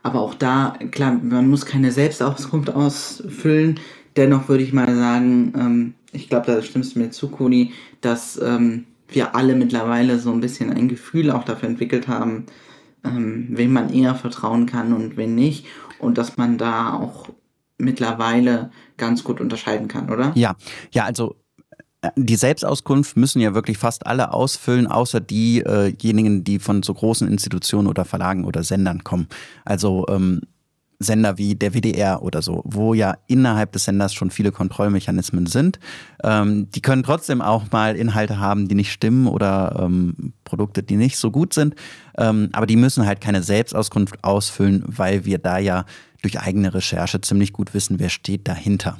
Aber 0.02 0.20
auch 0.20 0.34
da, 0.34 0.76
klar, 0.90 1.12
man 1.22 1.48
muss 1.48 1.66
keine 1.66 1.92
Selbstauskunft 1.92 2.70
ausfüllen. 2.70 3.78
Dennoch 4.16 4.48
würde 4.48 4.64
ich 4.64 4.72
mal 4.72 4.94
sagen, 4.94 5.52
ähm, 5.56 5.94
ich 6.12 6.28
glaube, 6.28 6.46
da 6.46 6.62
stimmst 6.62 6.94
du 6.94 7.00
mir 7.00 7.10
zu, 7.10 7.28
Kuni, 7.28 7.72
dass 8.00 8.40
ähm, 8.42 8.86
wir 9.08 9.34
alle 9.34 9.54
mittlerweile 9.54 10.18
so 10.18 10.32
ein 10.32 10.40
bisschen 10.40 10.72
ein 10.72 10.88
Gefühl 10.88 11.30
auch 11.30 11.44
dafür 11.44 11.68
entwickelt 11.68 12.08
haben, 12.08 12.46
ähm, 13.04 13.48
wem 13.50 13.72
man 13.72 13.92
eher 13.92 14.14
vertrauen 14.14 14.66
kann 14.66 14.92
und 14.92 15.16
wen 15.16 15.34
nicht. 15.34 15.66
Und 15.98 16.18
dass 16.18 16.36
man 16.36 16.58
da 16.58 16.94
auch 16.94 17.28
mittlerweile 17.76 18.70
ganz 18.96 19.22
gut 19.22 19.40
unterscheiden 19.40 19.88
kann, 19.88 20.10
oder? 20.10 20.32
Ja, 20.34 20.56
ja, 20.92 21.04
also 21.04 21.36
die 22.16 22.36
Selbstauskunft 22.36 23.16
müssen 23.16 23.40
ja 23.40 23.54
wirklich 23.54 23.78
fast 23.78 24.06
alle 24.06 24.32
ausfüllen, 24.32 24.86
außer 24.86 25.20
diejenigen, 25.20 26.44
die 26.44 26.58
von 26.58 26.82
so 26.82 26.94
großen 26.94 27.26
Institutionen 27.26 27.88
oder 27.88 28.04
Verlagen 28.04 28.44
oder 28.44 28.62
Sendern 28.62 29.02
kommen. 29.02 29.28
Also 29.64 30.06
ähm, 30.08 30.42
Sender 31.00 31.38
wie 31.38 31.54
der 31.54 31.74
WDR 31.74 32.22
oder 32.22 32.42
so, 32.42 32.62
wo 32.64 32.92
ja 32.92 33.18
innerhalb 33.28 33.72
des 33.72 33.84
Senders 33.84 34.14
schon 34.14 34.30
viele 34.30 34.50
Kontrollmechanismen 34.50 35.46
sind. 35.46 35.78
Ähm, 36.24 36.70
die 36.70 36.82
können 36.82 37.04
trotzdem 37.04 37.40
auch 37.40 37.70
mal 37.70 37.96
Inhalte 37.96 38.40
haben, 38.40 38.66
die 38.66 38.74
nicht 38.74 38.92
stimmen 38.92 39.28
oder 39.28 39.78
ähm, 39.80 40.32
Produkte, 40.44 40.82
die 40.82 40.96
nicht 40.96 41.16
so 41.16 41.30
gut 41.30 41.54
sind. 41.54 41.76
Ähm, 42.16 42.48
aber 42.52 42.66
die 42.66 42.76
müssen 42.76 43.06
halt 43.06 43.20
keine 43.20 43.42
Selbstauskunft 43.44 44.22
ausfüllen, 44.24 44.82
weil 44.86 45.24
wir 45.24 45.38
da 45.38 45.58
ja 45.58 45.84
durch 46.22 46.40
eigene 46.40 46.74
Recherche 46.74 47.20
ziemlich 47.20 47.52
gut 47.52 47.74
wissen, 47.74 48.00
wer 48.00 48.08
steht 48.08 48.48
dahinter. 48.48 48.98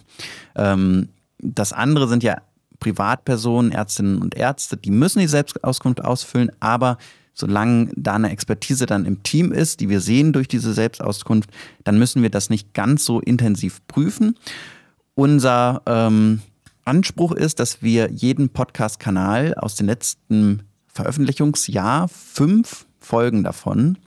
Ähm, 0.55 1.09
das 1.40 1.73
andere 1.73 2.09
sind 2.09 2.23
ja 2.23 2.38
Privatpersonen, 2.81 3.73
Ärztinnen 3.73 4.19
und 4.19 4.35
Ärzte, 4.37 4.77
die 4.77 4.91
müssen 4.91 5.21
die 5.21 5.27
Selbstauskunft 5.27 6.05
ausfüllen, 6.05 6.51
aber 6.61 6.99
solange 7.35 7.91
da 7.95 8.14
eine 8.14 8.31
Expertise 8.31 8.87
dann 8.87 9.05
im 9.05 9.23
Team 9.23 9.53
ist, 9.53 9.81
die 9.81 9.88
wir 9.88 10.01
sehen 10.01 10.33
durch 10.33 10.49
diese 10.49 10.73
Selbstauskunft, 10.75 11.51
dann 11.85 11.99
müssen 11.99 12.23
wir 12.23 12.31
das 12.31 12.51
nicht 12.51 12.75
ganz 12.75 13.05
so 13.05 13.21
intensiv 13.21 13.81
prüfen. 13.87 14.37
Unser 15.14 15.83
ähm, 15.87 16.43
Anspruch 16.85 17.33
ist, 17.33 17.61
dass 17.61 17.83
wir 17.83 18.11
jeden 18.11 18.49
Podcast-Kanal 18.49 19.55
aus 19.55 19.77
dem 19.77 19.87
letzten 19.87 20.62
Veröffentlichungsjahr 20.87 22.09
fünf 22.09 22.87
Folgen 22.99 23.45
davon 23.45 23.99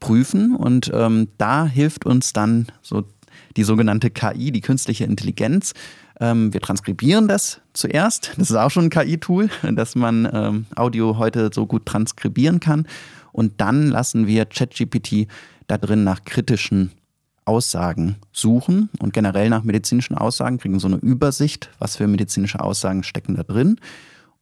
prüfen 0.00 0.54
und 0.54 0.90
ähm, 0.94 1.28
da 1.36 1.66
hilft 1.66 2.06
uns 2.06 2.32
dann 2.32 2.66
so 2.80 3.04
die 3.56 3.64
sogenannte 3.64 4.10
KI, 4.10 4.52
die 4.52 4.60
künstliche 4.60 5.04
Intelligenz, 5.04 5.74
ähm, 6.20 6.52
wir 6.52 6.60
transkribieren 6.60 7.28
das 7.28 7.60
zuerst. 7.72 8.32
Das 8.36 8.50
ist 8.50 8.56
auch 8.56 8.70
schon 8.70 8.86
ein 8.86 8.90
KI-Tool, 8.90 9.50
dass 9.72 9.94
man 9.94 10.28
ähm, 10.32 10.66
Audio 10.76 11.18
heute 11.18 11.50
so 11.52 11.66
gut 11.66 11.86
transkribieren 11.86 12.60
kann. 12.60 12.86
Und 13.32 13.60
dann 13.60 13.88
lassen 13.88 14.26
wir 14.26 14.46
ChatGPT 14.46 15.28
da 15.66 15.78
drin 15.78 16.04
nach 16.04 16.24
kritischen 16.24 16.92
Aussagen 17.44 18.16
suchen 18.32 18.90
und 18.98 19.12
generell 19.12 19.48
nach 19.48 19.64
medizinischen 19.64 20.16
Aussagen, 20.16 20.58
kriegen 20.58 20.78
so 20.78 20.88
eine 20.88 20.96
Übersicht, 20.96 21.70
was 21.78 21.96
für 21.96 22.06
medizinische 22.06 22.60
Aussagen 22.60 23.02
stecken 23.02 23.36
da 23.36 23.42
drin. 23.42 23.80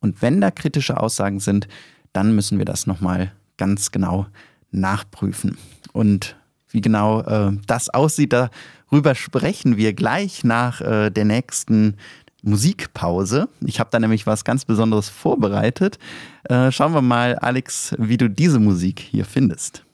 Und 0.01 0.23
wenn 0.23 0.41
da 0.41 0.51
kritische 0.51 0.99
Aussagen 0.99 1.41
sind, 1.41 1.69
dann 2.13 2.35
müssen 2.35 2.59
wir 2.59 2.65
das 2.65 2.87
nochmal 2.87 3.33
ganz 3.57 3.93
genau 3.93 4.27
nachprüfen. 4.71 5.57
Und 5.93 6.37
wie 6.77 6.83
genau 6.83 7.23
äh, 7.23 7.53
das 7.67 7.89
aussieht, 7.89 8.35
darüber 8.35 9.15
sprechen 9.15 9.79
wir 9.79 9.95
gleich 9.95 10.45
nach 10.45 10.83
äh, 10.83 11.11
der 11.11 11.25
nächsten 11.25 11.97
Musikpause. 12.43 13.49
Ich 13.65 13.81
habe 13.81 13.89
da 13.91 13.99
nämlich 13.99 14.27
was 14.27 14.45
ganz 14.45 14.67
Besonderes 14.67 15.09
vorbereitet. 15.09 15.99
Äh, 16.45 16.71
schauen 16.71 16.93
wir 16.93 17.01
mal, 17.01 17.37
Alex, 17.37 17.97
wie 17.99 18.19
du 18.19 18.29
diese 18.29 18.61
Musik 18.61 19.01
hier 19.01 19.25
findest. 19.25 19.86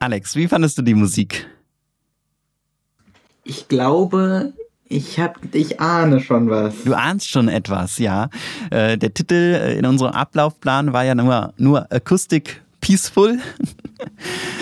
Alex, 0.00 0.36
wie 0.36 0.46
fandest 0.46 0.78
du 0.78 0.82
die 0.82 0.94
Musik? 0.94 1.46
Ich 3.44 3.68
glaube, 3.68 4.52
ich 4.84 5.18
hab, 5.18 5.38
ich 5.54 5.80
ahne 5.80 6.20
schon 6.20 6.48
was. 6.48 6.84
Du 6.84 6.94
ahnst 6.94 7.28
schon 7.28 7.48
etwas, 7.48 7.98
ja. 7.98 8.28
Äh, 8.70 8.96
der 8.96 9.12
Titel 9.12 9.34
äh, 9.34 9.78
in 9.78 9.86
unserem 9.86 10.12
Ablaufplan 10.12 10.92
war 10.92 11.04
ja 11.04 11.14
nur, 11.14 11.52
nur 11.56 11.90
Acoustic 11.92 12.62
Peaceful. 12.88 13.38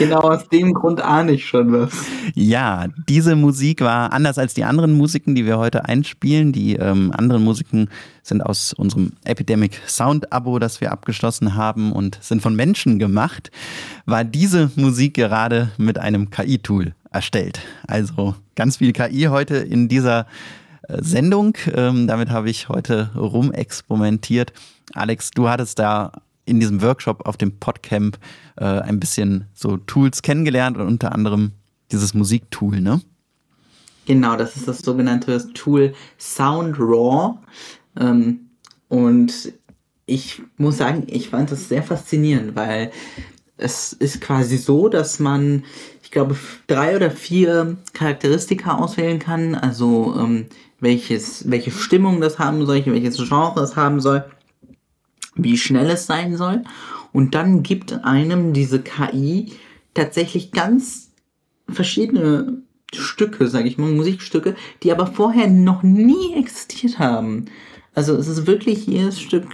Genau 0.00 0.18
aus 0.18 0.48
dem 0.48 0.74
Grund 0.74 1.00
ahne 1.00 1.30
ich 1.30 1.46
schon 1.46 1.72
was. 1.72 1.92
Ja, 2.34 2.86
diese 3.08 3.36
Musik 3.36 3.82
war 3.82 4.12
anders 4.12 4.36
als 4.36 4.52
die 4.52 4.64
anderen 4.64 4.94
Musiken, 4.94 5.36
die 5.36 5.46
wir 5.46 5.58
heute 5.58 5.84
einspielen. 5.84 6.50
Die 6.50 6.74
ähm, 6.74 7.12
anderen 7.16 7.44
Musiken 7.44 7.88
sind 8.24 8.42
aus 8.42 8.72
unserem 8.72 9.12
Epidemic 9.22 9.80
Sound 9.86 10.32
Abo, 10.32 10.58
das 10.58 10.80
wir 10.80 10.90
abgeschlossen 10.90 11.54
haben 11.54 11.92
und 11.92 12.18
sind 12.20 12.42
von 12.42 12.56
Menschen 12.56 12.98
gemacht. 12.98 13.52
War 14.06 14.24
diese 14.24 14.72
Musik 14.74 15.14
gerade 15.14 15.70
mit 15.78 15.96
einem 15.96 16.30
KI-Tool 16.30 16.94
erstellt. 17.12 17.60
Also 17.86 18.34
ganz 18.56 18.78
viel 18.78 18.92
KI 18.92 19.28
heute 19.30 19.58
in 19.58 19.86
dieser 19.86 20.26
äh, 20.88 21.00
Sendung. 21.00 21.56
Ähm, 21.72 22.08
damit 22.08 22.30
habe 22.30 22.50
ich 22.50 22.68
heute 22.68 23.10
rumexperimentiert. 23.14 24.52
Alex, 24.94 25.30
du 25.30 25.48
hattest 25.48 25.78
da 25.78 26.10
in 26.46 26.60
diesem 26.60 26.80
Workshop 26.80 27.26
auf 27.26 27.36
dem 27.36 27.58
Podcamp 27.58 28.18
äh, 28.56 28.64
ein 28.64 28.98
bisschen 28.98 29.46
so 29.52 29.76
Tools 29.76 30.22
kennengelernt 30.22 30.78
und 30.78 30.86
unter 30.86 31.12
anderem 31.12 31.52
dieses 31.92 32.14
Musiktool, 32.14 32.80
ne? 32.80 33.02
Genau, 34.06 34.36
das 34.36 34.56
ist 34.56 34.68
das 34.68 34.78
sogenannte 34.78 35.52
Tool 35.52 35.92
Sound 36.18 36.78
Raw. 36.78 37.38
Ähm, 37.98 38.48
und 38.88 39.52
ich 40.06 40.40
muss 40.56 40.78
sagen, 40.78 41.04
ich 41.08 41.28
fand 41.28 41.50
das 41.50 41.68
sehr 41.68 41.82
faszinierend, 41.82 42.54
weil 42.54 42.92
es 43.56 43.92
ist 43.92 44.20
quasi 44.20 44.58
so, 44.58 44.88
dass 44.88 45.18
man, 45.18 45.64
ich 46.02 46.12
glaube, 46.12 46.36
drei 46.68 46.94
oder 46.94 47.10
vier 47.10 47.76
Charakteristika 47.92 48.76
auswählen 48.76 49.18
kann, 49.18 49.56
also 49.56 50.14
ähm, 50.18 50.46
welches, 50.78 51.50
welche 51.50 51.72
Stimmung 51.72 52.20
das 52.20 52.38
haben 52.38 52.64
soll, 52.64 52.84
welches 52.86 53.16
Genre 53.16 53.60
es 53.60 53.74
haben 53.74 54.00
soll, 54.00 54.24
wie 55.36 55.56
schnell 55.56 55.90
es 55.90 56.06
sein 56.06 56.36
soll. 56.36 56.64
Und 57.12 57.34
dann 57.34 57.62
gibt 57.62 58.04
einem 58.04 58.52
diese 58.52 58.80
KI 58.80 59.52
tatsächlich 59.94 60.52
ganz 60.52 61.12
verschiedene 61.68 62.62
Stücke, 62.94 63.48
sage 63.48 63.68
ich 63.68 63.78
mal, 63.78 63.90
Musikstücke, 63.90 64.54
die 64.82 64.92
aber 64.92 65.06
vorher 65.06 65.48
noch 65.48 65.82
nie 65.82 66.34
existiert 66.34 66.98
haben. 66.98 67.46
Also 67.94 68.14
es 68.14 68.28
ist 68.28 68.46
wirklich 68.46 68.86
jedes 68.86 69.20
Stück 69.20 69.46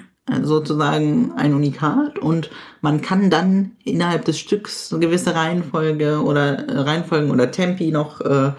sozusagen 0.42 1.32
ein 1.32 1.54
Unikat 1.54 2.18
und 2.18 2.50
man 2.80 3.00
kann 3.00 3.28
dann 3.28 3.72
innerhalb 3.84 4.24
des 4.24 4.38
Stücks 4.38 4.92
eine 4.92 5.00
gewisse 5.00 5.34
Reihenfolge 5.34 6.22
oder 6.22 6.68
äh, 6.68 6.78
Reihenfolgen 6.78 7.30
oder 7.30 7.50
Tempi 7.50 7.90
noch 7.90 8.20
äh, 8.20 8.52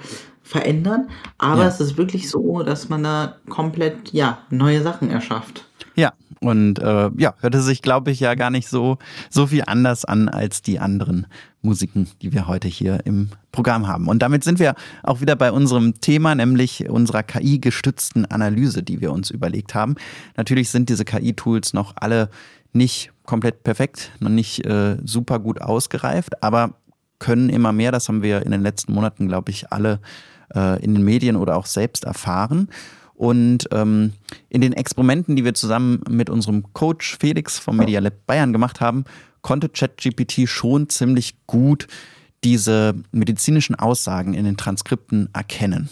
verändern. 0.44 1.10
Aber 1.38 1.62
ja. 1.62 1.68
es 1.68 1.80
ist 1.80 1.98
wirklich 1.98 2.30
so, 2.30 2.64
dass 2.64 2.90
man 2.90 3.04
da 3.04 3.38
komplett 3.50 4.12
ja 4.12 4.40
neue 4.50 4.82
Sachen 4.82 5.10
erschafft. 5.10 5.66
Ja, 5.96 6.14
und 6.40 6.80
äh, 6.80 7.10
ja, 7.18 7.36
hörte 7.40 7.62
sich, 7.62 7.82
glaube 7.82 8.12
ich, 8.12 8.20
ja 8.20 8.36
gar 8.36 8.50
nicht 8.50 8.68
so, 8.68 8.98
so 9.30 9.48
viel 9.48 9.64
anders 9.66 10.06
an 10.06 10.28
als 10.28 10.62
die 10.62 10.80
anderen 10.80 11.28
Musiken, 11.62 12.10
die 12.22 12.34
wir 12.34 12.48
heute 12.48 12.68
hier 12.68 13.06
im 13.06 13.30
Programm 13.52 13.88
haben. 13.88 14.08
Und 14.08 14.20
damit 14.20 14.44
sind 14.44 14.60
wir 14.60 14.76
auch 15.04 15.22
wieder 15.22 15.36
bei 15.36 15.52
unserem 15.52 16.00
Thema, 16.02 16.36
nämlich 16.36 16.90
unserer 16.90 17.24
KI-gestützten 17.24 18.26
Analyse, 18.26 18.84
die 18.84 19.00
wir 19.00 19.14
uns 19.14 19.30
überlegt 19.30 19.74
haben. 19.74 19.96
Natürlich 20.36 20.70
sind 20.70 20.90
diese 20.90 21.06
KI-Tools 21.06 21.74
noch 21.74 21.94
alle 21.96 22.30
nicht 22.74 23.12
komplett 23.26 23.64
perfekt, 23.64 24.12
noch 24.20 24.30
nicht 24.30 24.66
äh, 24.66 24.98
super 25.06 25.40
gut 25.40 25.62
ausgereift, 25.62 26.44
aber 26.44 26.76
können 27.20 27.50
immer 27.50 27.72
mehr. 27.72 27.92
Das 27.92 28.10
haben 28.10 28.24
wir 28.24 28.42
in 28.42 28.52
den 28.52 28.62
letzten 28.62 28.94
Monaten, 28.94 29.28
glaube 29.28 29.52
ich, 29.52 29.72
alle 29.72 30.00
äh, 30.54 30.84
in 30.84 30.94
den 30.94 31.04
Medien 31.04 31.38
oder 31.38 31.56
auch 31.56 31.68
selbst 31.68 32.04
erfahren. 32.04 32.68
Und 33.16 33.68
ähm, 33.72 34.14
in 34.50 34.62
den 34.62 34.74
Experimenten, 34.74 35.36
die 35.36 35.46
wir 35.46 35.54
zusammen 35.54 36.02
mit 36.10 36.30
unserem 36.30 36.74
Coach 36.74 37.18
Felix 37.20 37.60
vom 37.60 37.78
Media 37.78 38.00
Lab 38.00 38.26
Bayern 38.26 38.54
gemacht 38.54 38.82
haben, 38.82 39.06
konnte 39.42 39.70
ChatGPT 39.70 40.48
schon 40.48 40.90
ziemlich 40.90 41.36
gut 41.48 41.88
diese 42.44 42.96
medizinischen 43.12 43.76
Aussagen 43.76 44.34
in 44.34 44.46
den 44.46 44.58
Transkripten 44.58 45.30
erkennen. 45.34 45.90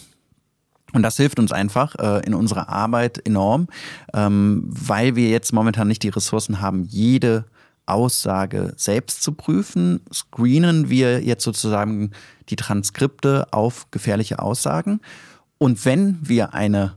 Und 0.94 1.04
das 1.04 1.18
hilft 1.18 1.40
uns 1.40 1.52
einfach 1.52 1.96
äh, 1.96 2.26
in 2.26 2.34
unserer 2.34 2.68
Arbeit 2.70 3.26
enorm, 3.26 3.68
ähm, 4.14 4.64
weil 4.68 5.16
wir 5.16 5.30
jetzt 5.30 5.54
momentan 5.54 5.88
nicht 5.88 6.04
die 6.04 6.10
Ressourcen 6.10 6.60
haben, 6.60 6.84
jede 6.84 7.46
Aussage 7.86 8.74
selbst 8.78 9.24
zu 9.24 9.34
prüfen, 9.34 10.02
screenen 10.14 10.90
wir 10.90 11.24
jetzt 11.24 11.44
sozusagen 11.44 12.12
die 12.50 12.56
Transkripte 12.56 13.48
auf 13.52 13.90
gefährliche 13.92 14.40
Aussagen. 14.40 15.00
Und 15.58 15.86
wenn 15.86 16.18
wir 16.22 16.54
eine 16.54 16.96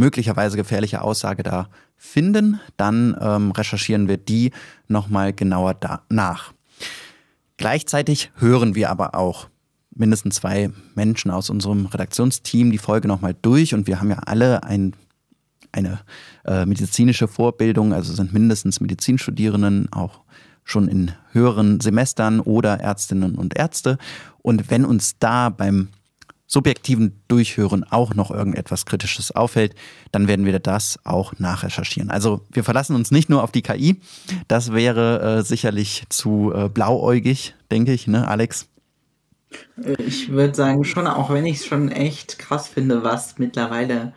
möglicherweise 0.00 0.56
gefährliche 0.56 1.02
Aussage 1.02 1.42
da 1.42 1.68
finden, 1.96 2.58
dann 2.76 3.16
ähm, 3.20 3.52
recherchieren 3.52 4.08
wir 4.08 4.16
die 4.16 4.50
nochmal 4.88 5.32
genauer 5.32 5.76
nach. 6.08 6.52
Gleichzeitig 7.58 8.32
hören 8.36 8.74
wir 8.74 8.90
aber 8.90 9.14
auch 9.14 9.48
mindestens 9.94 10.36
zwei 10.36 10.70
Menschen 10.94 11.30
aus 11.30 11.50
unserem 11.50 11.86
Redaktionsteam 11.86 12.70
die 12.72 12.78
Folge 12.78 13.06
nochmal 13.06 13.36
durch 13.40 13.74
und 13.74 13.86
wir 13.86 14.00
haben 14.00 14.10
ja 14.10 14.20
alle 14.20 14.62
ein, 14.62 14.96
eine 15.70 16.00
äh, 16.46 16.64
medizinische 16.64 17.28
Vorbildung, 17.28 17.92
also 17.92 18.14
sind 18.14 18.32
mindestens 18.32 18.80
Medizinstudierenden 18.80 19.92
auch 19.92 20.20
schon 20.64 20.88
in 20.88 21.12
höheren 21.32 21.80
Semestern 21.80 22.40
oder 22.40 22.80
Ärztinnen 22.80 23.34
und 23.34 23.56
Ärzte. 23.56 23.98
Und 24.38 24.70
wenn 24.70 24.84
uns 24.84 25.18
da 25.18 25.50
beim 25.50 25.88
subjektiven 26.50 27.22
Durchhören 27.28 27.84
auch 27.84 28.14
noch 28.14 28.32
irgendetwas 28.32 28.84
Kritisches 28.84 29.30
auffällt, 29.30 29.74
dann 30.10 30.26
werden 30.26 30.44
wir 30.44 30.58
das 30.58 30.98
auch 31.04 31.38
nachrecherchieren. 31.38 32.10
Also 32.10 32.44
wir 32.50 32.64
verlassen 32.64 32.96
uns 32.96 33.12
nicht 33.12 33.30
nur 33.30 33.44
auf 33.44 33.52
die 33.52 33.62
KI. 33.62 34.00
Das 34.48 34.72
wäre 34.72 35.38
äh, 35.38 35.42
sicherlich 35.42 36.04
zu 36.08 36.52
äh, 36.52 36.68
blauäugig, 36.68 37.54
denke 37.70 37.92
ich, 37.92 38.08
ne, 38.08 38.26
Alex? 38.26 38.68
Ich 39.98 40.30
würde 40.30 40.54
sagen, 40.54 40.84
schon, 40.84 41.06
auch 41.06 41.30
wenn 41.30 41.46
ich 41.46 41.58
es 41.58 41.66
schon 41.66 41.88
echt 41.88 42.38
krass 42.40 42.66
finde, 42.66 43.04
was 43.04 43.38
mittlerweile 43.38 44.12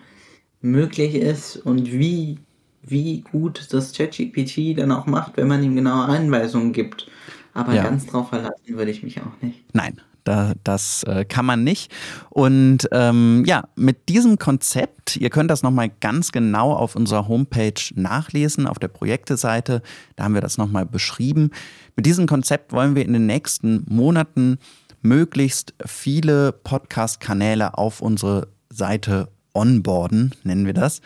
möglich 0.61 1.13
ist 1.13 1.57
und 1.57 1.91
wie, 1.91 2.39
wie 2.81 3.21
gut 3.31 3.67
das 3.71 3.93
ChatGPT 3.93 4.77
dann 4.77 4.91
auch 4.91 5.05
macht, 5.05 5.37
wenn 5.37 5.47
man 5.47 5.63
ihm 5.63 5.75
genaue 5.75 6.05
Anweisungen 6.05 6.73
gibt. 6.73 7.07
Aber 7.53 7.75
ja. 7.75 7.83
ganz 7.83 8.07
drauf 8.07 8.29
verlassen 8.29 8.75
würde 8.75 8.89
ich 8.89 9.03
mich 9.03 9.21
auch 9.21 9.41
nicht. 9.41 9.63
Nein, 9.73 10.01
da, 10.23 10.53
das 10.63 11.03
äh, 11.03 11.25
kann 11.25 11.45
man 11.45 11.63
nicht. 11.63 11.91
Und 12.29 12.87
ähm, 12.91 13.43
ja, 13.45 13.67
mit 13.75 14.09
diesem 14.09 14.37
Konzept, 14.37 15.17
ihr 15.17 15.29
könnt 15.29 15.51
das 15.51 15.63
nochmal 15.63 15.91
ganz 15.99 16.31
genau 16.31 16.73
auf 16.73 16.95
unserer 16.95 17.27
Homepage 17.27 17.73
nachlesen, 17.95 18.67
auf 18.67 18.79
der 18.79 18.87
Projekteseite. 18.87 19.81
Da 20.15 20.23
haben 20.23 20.33
wir 20.33 20.41
das 20.41 20.57
nochmal 20.57 20.85
beschrieben. 20.85 21.51
Mit 21.95 22.05
diesem 22.05 22.25
Konzept 22.25 22.71
wollen 22.71 22.95
wir 22.95 23.05
in 23.05 23.13
den 23.13 23.25
nächsten 23.25 23.85
Monaten 23.87 24.57
möglichst 25.01 25.73
viele 25.85 26.51
Podcast-Kanäle 26.51 27.77
auf 27.77 28.01
unsere 28.01 28.47
Seite 28.69 29.29
onboarden, 29.53 30.33
nennen 30.43 30.65
wir 30.65 30.73
das. 30.73 31.01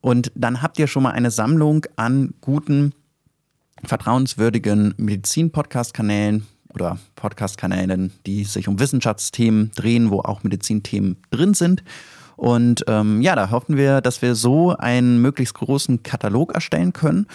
Und 0.00 0.30
dann 0.34 0.62
habt 0.62 0.78
ihr 0.78 0.86
schon 0.86 1.04
mal 1.04 1.12
eine 1.12 1.30
Sammlung 1.30 1.86
an 1.96 2.34
guten, 2.40 2.92
vertrauenswürdigen 3.84 4.94
Medizin-Podcast-Kanälen, 4.96 6.46
oder 6.74 6.98
Podcast-Kanälen, 7.16 8.12
die 8.26 8.44
sich 8.44 8.68
um 8.68 8.78
Wissenschaftsthemen 8.78 9.70
drehen, 9.74 10.10
wo 10.10 10.20
auch 10.20 10.42
Medizinthemen 10.42 11.16
drin 11.30 11.54
sind. 11.54 11.82
Und 12.36 12.84
ähm, 12.88 13.22
ja, 13.22 13.36
da 13.36 13.50
hoffen 13.50 13.76
wir, 13.76 14.00
dass 14.00 14.22
wir 14.22 14.34
so 14.34 14.76
einen 14.76 15.20
möglichst 15.20 15.54
großen 15.54 16.02
Katalog 16.02 16.52
erstellen 16.54 16.92
können 16.92 17.26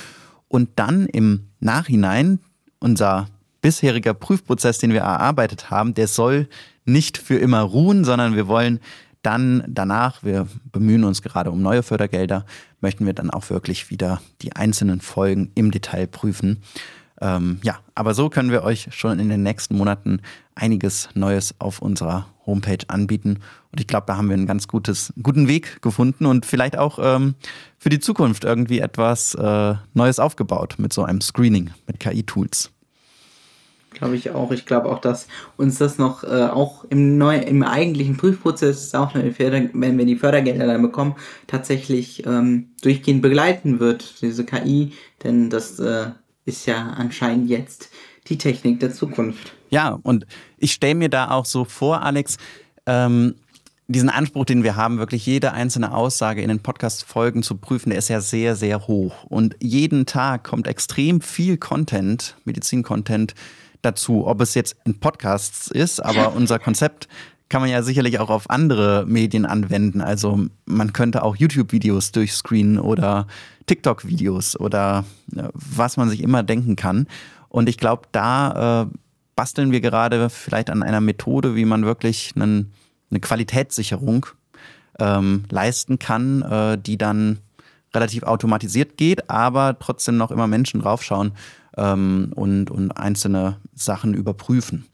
und 0.47 0.69
dann 0.76 1.06
im 1.06 1.47
Nachhinein 1.60 2.39
unser 2.80 3.28
bisheriger 3.62 4.13
Prüfprozess, 4.13 4.80
den 4.80 4.91
wir 4.91 5.02
erarbeitet 5.02 5.69
haben, 5.69 5.93
der 5.93 6.08
soll 6.08 6.47
nicht 6.86 7.17
für 7.17 7.38
immer 7.38 7.62
ruhen, 7.62 8.06
sondern 8.06 8.36
wir 8.36 8.47
wollen 8.47 8.80
dann 9.21 9.63
danach, 9.67 10.23
wir 10.23 10.47
bemühen 10.71 11.04
uns 11.04 11.21
gerade 11.21 11.52
um 11.52 11.62
neue 11.62 11.84
Fördergelder, 11.84 12.45
möchten 12.80 13.06
wir 13.06 13.13
dann 13.13 13.30
auch 13.30 13.50
wirklich 13.50 13.89
wieder 13.89 14.21
die 14.41 14.56
einzelnen 14.56 15.02
Folgen 15.02 15.52
im 15.56 15.71
Detail 15.71 16.08
prüfen 16.08 16.62
ähm, 17.21 17.60
ja, 17.63 17.80
aber 17.95 18.13
so 18.13 18.30
können 18.30 18.51
wir 18.51 18.63
euch 18.63 18.89
schon 18.91 19.19
in 19.19 19.30
den 19.30 19.43
nächsten 19.43 19.75
Monaten 19.75 20.21
einiges 20.56 21.10
Neues 21.13 21.56
auf 21.60 21.82
unserer 21.82 22.27
Homepage 22.45 22.86
anbieten. 22.88 23.39
Und 23.71 23.80
ich 23.80 23.88
glaube, 23.88 24.06
da 24.08 24.17
haben 24.17 24.30
wir 24.30 24.36
einen 24.36 24.47
ganz 24.47 24.67
gutes, 24.67 25.13
guten 25.21 25.47
Weg 25.47 25.82
gefunden 25.82 26.25
und 26.25 26.45
vielleicht 26.45 26.77
auch 26.77 26.99
ähm, 27.01 27.36
für 27.77 27.89
die 27.89 27.99
Zukunft 27.99 28.43
irgendwie 28.43 28.80
etwas 28.80 29.36
äh, 29.36 29.75
Neues 29.93 30.19
aufgebaut 30.19 30.75
mit 30.77 30.93
so 30.93 31.03
einem 31.03 31.21
Screening 31.21 31.71
mit 31.88 31.99
KI-Tools. 31.99 32.71
Glaube 33.91 34.15
ich 34.15 34.30
auch. 34.30 34.51
Ich 34.51 34.65
glaube 34.65 34.89
auch, 34.89 34.99
dass 34.99 35.27
uns 35.56 35.80
das 35.80 35.97
noch 35.97 36.23
äh, 36.23 36.43
auch 36.43 36.86
im, 36.89 37.17
neu, 37.17 37.38
im 37.38 37.63
eigentlichen 37.63 38.15
Prüfprozess, 38.15 38.93
auch 38.93 39.15
wenn 39.15 39.97
wir 39.97 40.06
die 40.06 40.17
Fördergelder 40.17 40.67
dann 40.67 40.84
bekommen, 40.84 41.15
tatsächlich 41.47 42.23
ähm, 42.27 42.69
durchgehend 42.84 43.23
begleiten 43.23 43.80
wird, 43.80 44.21
diese 44.21 44.45
KI. 44.45 44.93
Denn 45.23 45.49
das 45.49 45.80
äh, 45.80 46.12
ist 46.47 46.65
ja 46.65 46.93
anscheinend 46.97 47.49
jetzt 47.49 47.89
die 48.27 48.38
Technik 48.38 48.79
der 48.79 48.93
Zukunft. 48.93 49.53
Ja, 49.69 49.99
und 50.03 50.25
ich 50.57 50.71
stelle 50.71 50.95
mir 50.95 51.10
da 51.10 51.31
auch 51.31 51.45
so 51.45 51.65
vor, 51.65 52.01
Alex, 52.01 52.38
ähm, 52.86 53.36
diesen 53.88 54.10
Anspruch, 54.10 54.45
den 54.45 54.63
wir 54.63 54.75
haben, 54.75 54.97
wirklich 54.97 55.25
jede 55.25 55.53
einzelne 55.53 55.93
Aussage 55.93 56.41
in 56.41 56.49
den 56.49 56.60
Podcast-Folgen 56.60 57.41
zu 57.41 57.55
prüfen, 57.55 57.89
der 57.89 57.99
ist 57.99 58.10
ja 58.10 58.19
sehr, 58.19 58.55
sehr 58.55 58.88
hoch. 58.88 59.23
Und 59.25 59.55
jeden 59.62 60.05
Tag 60.05 60.43
kommt 60.43 60.67
extrem 60.67 61.21
viel 61.21 61.57
Content, 61.57 62.36
Medizin-Content 62.43 63.33
dazu, 63.81 64.27
ob 64.27 64.41
es 64.41 64.55
jetzt 64.55 64.75
in 64.86 64.99
Podcasts 64.99 65.67
ist, 65.71 66.03
aber 66.03 66.33
unser 66.33 66.60
Konzept 66.60 67.07
kann 67.49 67.62
man 67.62 67.69
ja 67.69 67.81
sicherlich 67.81 68.19
auch 68.19 68.29
auf 68.29 68.49
andere 68.49 69.05
Medien 69.07 69.45
anwenden. 69.45 70.01
Also 70.01 70.47
man 70.65 70.93
könnte 70.93 71.23
auch 71.23 71.36
YouTube-Videos 71.36 72.12
durchscreenen 72.12 72.79
oder 72.79 73.27
TikTok-Videos 73.67 74.60
oder 74.60 75.05
äh, 75.36 75.43
was 75.53 75.97
man 75.97 76.10
sich 76.10 76.21
immer 76.21 76.43
denken 76.43 76.75
kann. 76.75 77.07
Und 77.49 77.69
ich 77.69 77.77
glaube, 77.77 78.07
da 78.12 78.83
äh, 78.83 78.97
basteln 79.36 79.71
wir 79.71 79.81
gerade 79.81 80.29
vielleicht 80.29 80.69
an 80.69 80.83
einer 80.83 81.01
Methode, 81.01 81.55
wie 81.55 81.65
man 81.65 81.86
wirklich 81.86 82.33
einen, 82.36 82.73
eine 83.10 83.19
Qualitätssicherung 83.19 84.25
ähm, 84.99 85.43
leisten 85.49 85.99
kann, 85.99 86.41
äh, 86.41 86.77
die 86.77 86.97
dann 86.97 87.39
relativ 87.93 88.23
automatisiert 88.23 88.97
geht, 88.97 89.29
aber 89.29 89.77
trotzdem 89.79 90.17
noch 90.17 90.31
immer 90.31 90.47
Menschen 90.47 90.81
draufschauen 90.81 91.31
ähm, 91.77 92.31
und, 92.36 92.69
und 92.69 92.91
einzelne 92.91 93.57
Sachen 93.73 94.13
überprüfen. 94.13 94.86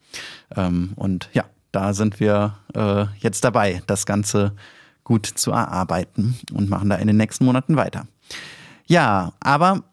Ähm, 0.55 0.91
und 0.95 1.29
ja, 1.33 1.45
da 1.73 1.93
sind 1.93 2.21
wir 2.21 2.55
äh, 2.75 3.05
jetzt 3.19 3.43
dabei, 3.43 3.81
das 3.87 4.05
Ganze 4.05 4.53
gut 5.03 5.25
zu 5.25 5.51
erarbeiten 5.51 6.39
und 6.53 6.69
machen 6.69 6.89
da 6.89 6.95
in 6.95 7.07
den 7.07 7.17
nächsten 7.17 7.43
Monaten 7.43 7.75
weiter. 7.75 8.07
Ja, 8.85 9.33
aber 9.41 9.83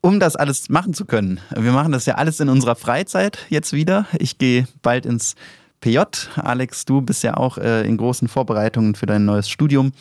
um 0.00 0.20
das 0.20 0.36
alles 0.36 0.68
machen 0.68 0.94
zu 0.94 1.04
können, 1.06 1.40
wir 1.54 1.72
machen 1.72 1.92
das 1.92 2.06
ja 2.06 2.14
alles 2.14 2.40
in 2.40 2.48
unserer 2.48 2.76
Freizeit 2.76 3.38
jetzt 3.48 3.72
wieder. 3.72 4.06
Ich 4.18 4.38
gehe 4.38 4.68
bald 4.82 5.06
ins 5.06 5.34
PJ. 5.80 5.98
Alex, 6.36 6.84
du 6.84 7.00
bist 7.00 7.22
ja 7.22 7.36
auch 7.36 7.58
äh, 7.58 7.86
in 7.86 7.96
großen 7.96 8.28
Vorbereitungen 8.28 8.94
für 8.94 9.06
dein 9.06 9.24
neues 9.24 9.48
Studium. 9.48 9.92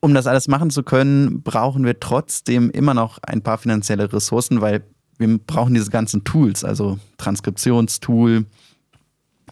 Um 0.00 0.12
das 0.12 0.26
alles 0.26 0.48
machen 0.48 0.70
zu 0.70 0.82
können, 0.82 1.42
brauchen 1.42 1.84
wir 1.84 1.98
trotzdem 1.98 2.70
immer 2.70 2.94
noch 2.94 3.18
ein 3.22 3.42
paar 3.42 3.58
finanzielle 3.58 4.12
Ressourcen, 4.12 4.60
weil 4.60 4.84
wir 5.18 5.38
brauchen 5.38 5.74
diese 5.74 5.90
ganzen 5.90 6.24
Tools, 6.24 6.64
also 6.64 6.98
Transkriptionstool, 7.16 8.44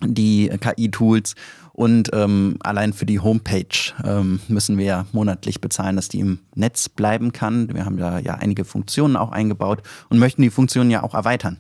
die 0.03 0.49
KI-Tools 0.49 1.35
und 1.75 2.11
ähm, 2.13 2.57
allein 2.61 2.93
für 2.93 3.05
die 3.05 3.19
Homepage 3.19 3.67
ähm, 4.05 4.39
müssen 4.47 4.79
wir 4.79 4.85
ja 4.85 5.07
monatlich 5.11 5.61
bezahlen, 5.61 5.97
dass 5.97 6.09
die 6.09 6.21
im 6.21 6.39
Netz 6.55 6.89
bleiben 6.89 7.33
kann. 7.33 7.75
Wir 7.75 7.85
haben 7.85 7.97
da 7.97 8.21
ja 8.21 8.35
einige 8.35 8.65
Funktionen 8.65 9.17
auch 9.17 9.33
eingebaut 9.33 9.83
und 10.09 10.21
möchten 10.21 10.43
die 10.43 10.51
Funktionen 10.51 10.91
ja 10.93 11.03
auch 11.03 11.15
erweitern. 11.15 11.59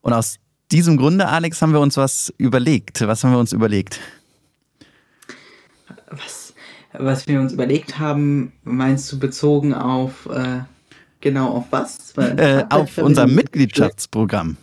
Und 0.00 0.12
aus 0.12 0.38
diesem 0.72 0.96
Grunde, 0.96 1.28
Alex, 1.28 1.62
haben 1.62 1.72
wir 1.72 1.78
uns 1.78 1.96
was 1.96 2.34
überlegt. 2.38 3.06
Was 3.06 3.22
haben 3.22 3.30
wir 3.30 3.38
uns 3.38 3.52
überlegt? 3.52 4.00
Was, 6.10 6.52
was 6.92 7.28
wir 7.28 7.40
uns 7.40 7.52
überlegt 7.52 8.00
haben, 8.00 8.52
meinst 8.64 9.12
du 9.12 9.18
bezogen 9.20 9.74
auf 9.74 10.26
äh, 10.26 10.62
genau 11.20 11.50
auf 11.50 11.66
was? 11.70 12.16
Äh, 12.16 12.64
auf 12.68 12.98
unser 12.98 13.28
Mitgliedschaftsprogramm. 13.28 14.56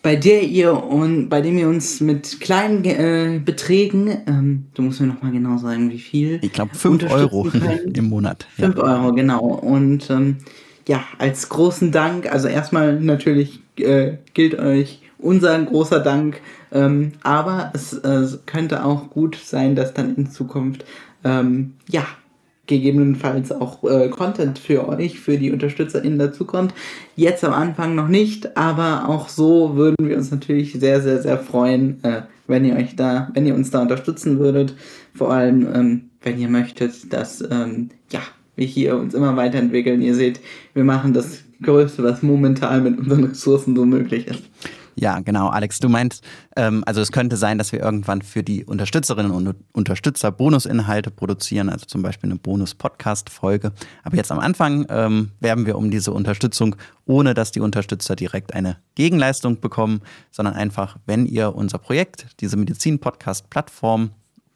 bei 0.02 0.16
der 0.16 0.42
ihr 0.42 0.84
und 0.84 1.28
bei 1.30 1.40
dem 1.40 1.56
ihr 1.56 1.68
uns 1.68 2.00
mit 2.00 2.40
kleinen 2.40 2.84
äh, 2.84 3.40
Beträgen, 3.42 4.18
ähm, 4.26 4.66
du 4.74 4.82
musst 4.82 5.00
mir 5.00 5.06
noch 5.06 5.22
mal 5.22 5.32
genau 5.32 5.56
sagen, 5.56 5.90
wie 5.90 5.98
viel. 5.98 6.40
Ich 6.42 6.52
glaube 6.52 6.74
5 6.74 7.10
Euro 7.10 7.50
im 7.94 8.08
Monat. 8.08 8.46
5 8.56 8.76
ja. 8.76 8.82
Euro, 8.82 9.14
genau. 9.14 9.40
Und 9.40 10.10
ähm, 10.10 10.36
ja, 10.86 11.04
als 11.18 11.48
großen 11.48 11.92
Dank, 11.92 12.30
also 12.30 12.48
erstmal 12.48 13.00
natürlich 13.00 13.60
äh, 13.76 14.18
gilt 14.34 14.58
euch 14.58 15.00
unser 15.18 15.58
großer 15.62 16.00
Dank, 16.00 16.40
ähm, 16.72 17.12
aber 17.22 17.70
es 17.74 17.94
äh, 17.94 18.26
könnte 18.46 18.84
auch 18.84 19.10
gut 19.10 19.36
sein, 19.42 19.74
dass 19.74 19.94
dann 19.94 20.14
in 20.16 20.30
Zukunft 20.30 20.84
ähm, 21.24 21.74
ja 21.88 22.04
gegebenenfalls 22.66 23.52
auch 23.52 23.84
äh, 23.84 24.08
Content 24.08 24.58
für 24.58 24.88
euch, 24.88 25.20
für 25.20 25.36
die 25.36 25.52
UnterstützerInnen 25.52 26.18
dazukommt. 26.18 26.72
Jetzt 27.14 27.44
am 27.44 27.52
Anfang 27.52 27.94
noch 27.94 28.08
nicht, 28.08 28.56
aber 28.56 29.08
auch 29.08 29.28
so 29.28 29.76
würden 29.76 30.08
wir 30.08 30.16
uns 30.16 30.30
natürlich 30.30 30.72
sehr, 30.72 31.02
sehr, 31.02 31.20
sehr 31.20 31.38
freuen, 31.38 32.02
äh, 32.04 32.22
wenn 32.46 32.64
ihr 32.64 32.76
euch 32.76 32.96
da, 32.96 33.30
wenn 33.34 33.46
ihr 33.46 33.54
uns 33.54 33.70
da 33.70 33.82
unterstützen 33.82 34.38
würdet. 34.38 34.74
Vor 35.14 35.30
allem, 35.30 35.68
ähm, 35.74 36.10
wenn 36.22 36.38
ihr 36.38 36.48
möchtet, 36.48 37.12
dass 37.12 37.42
ähm, 37.42 37.90
ja, 38.10 38.20
wir 38.56 38.66
hier 38.66 38.96
uns 38.96 39.14
immer 39.14 39.36
weiterentwickeln. 39.36 40.02
Ihr 40.02 40.14
seht, 40.14 40.40
wir 40.74 40.84
machen 40.84 41.12
das 41.12 41.42
Größte, 41.62 42.02
was 42.02 42.22
momentan 42.22 42.82
mit 42.82 42.98
unseren 42.98 43.24
Ressourcen 43.24 43.74
so 43.76 43.84
möglich 43.84 44.26
ist. 44.26 44.42
Ja, 44.96 45.20
genau, 45.20 45.48
Alex, 45.48 45.80
du 45.80 45.88
meinst, 45.88 46.24
ähm, 46.56 46.84
also 46.86 47.00
es 47.00 47.10
könnte 47.10 47.36
sein, 47.36 47.58
dass 47.58 47.72
wir 47.72 47.80
irgendwann 47.80 48.22
für 48.22 48.44
die 48.44 48.64
Unterstützerinnen 48.64 49.32
und 49.32 49.56
Unterstützer 49.72 50.30
Bonusinhalte 50.30 51.10
produzieren, 51.10 51.68
also 51.68 51.86
zum 51.86 52.02
Beispiel 52.02 52.30
eine 52.30 52.38
Bonus-Podcast-Folge. 52.38 53.72
Aber 54.04 54.16
jetzt 54.16 54.30
am 54.30 54.38
Anfang 54.38 54.86
ähm, 54.88 55.32
werben 55.40 55.66
wir 55.66 55.76
um 55.76 55.90
diese 55.90 56.12
Unterstützung, 56.12 56.76
ohne 57.06 57.34
dass 57.34 57.50
die 57.50 57.60
Unterstützer 57.60 58.14
direkt 58.14 58.54
eine 58.54 58.76
Gegenleistung 58.94 59.60
bekommen, 59.60 60.00
sondern 60.30 60.54
einfach, 60.54 60.96
wenn 61.06 61.26
ihr 61.26 61.56
unser 61.56 61.78
Projekt, 61.78 62.26
diese 62.40 62.56
Medizin-Podcast-Plattform 62.56 64.10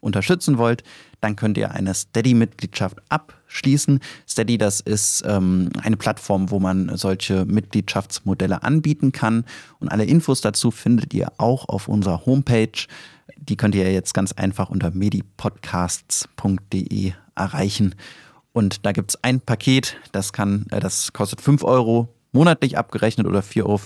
unterstützen 0.09 0.59
wollt, 0.59 0.83
dann 1.21 1.37
könnt 1.37 1.57
ihr 1.57 1.71
eine 1.71 1.94
Steady-Mitgliedschaft 1.94 2.99
abschließen. 3.09 4.01
Steady, 4.29 4.59
das 4.59 4.81
ist 4.81 5.23
ähm, 5.27 5.68
eine 5.83 5.97
Plattform, 5.97 6.51
wo 6.51 6.59
man 6.59 6.97
solche 6.97 7.44
Mitgliedschaftsmodelle 7.44 8.64
anbieten 8.64 9.12
kann. 9.12 9.44
Und 9.79 9.88
alle 9.88 10.05
Infos 10.05 10.40
dazu 10.40 10.73
findet 10.73 11.14
ihr 11.14 11.31
auch 11.38 11.68
auf 11.68 11.87
unserer 11.88 12.27
Homepage. 12.27 12.87
Die 13.37 13.57
könnt 13.57 13.77
ihr 13.77 13.92
jetzt 13.92 14.14
ganz 14.14 14.33
einfach 14.33 14.71
unter 14.71 14.90
medipodcasts.de 14.90 17.12
erreichen. 17.37 17.94
Und 18.53 18.85
da 18.85 18.90
gibt 18.92 19.11
es 19.11 19.23
ein 19.23 19.40
Paket, 19.40 19.97
das 20.12 20.33
kann, 20.33 20.66
äh, 20.71 20.81
das 20.81 21.12
kostet 21.12 21.40
5 21.40 21.62
Euro 21.62 22.09
monatlich 22.33 22.77
abgerechnet 22.77 23.27
oder 23.27 23.40
4,50 23.40 23.64
Euro, 23.64 23.81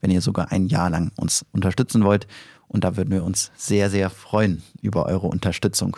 wenn 0.00 0.10
ihr 0.10 0.20
sogar 0.20 0.52
ein 0.52 0.66
Jahr 0.66 0.90
lang 0.90 1.12
uns 1.16 1.44
unterstützen 1.52 2.04
wollt. 2.04 2.26
Und 2.70 2.84
da 2.84 2.96
würden 2.96 3.10
wir 3.10 3.24
uns 3.24 3.50
sehr, 3.56 3.90
sehr 3.90 4.10
freuen 4.10 4.62
über 4.80 5.06
eure 5.06 5.26
Unterstützung. 5.26 5.96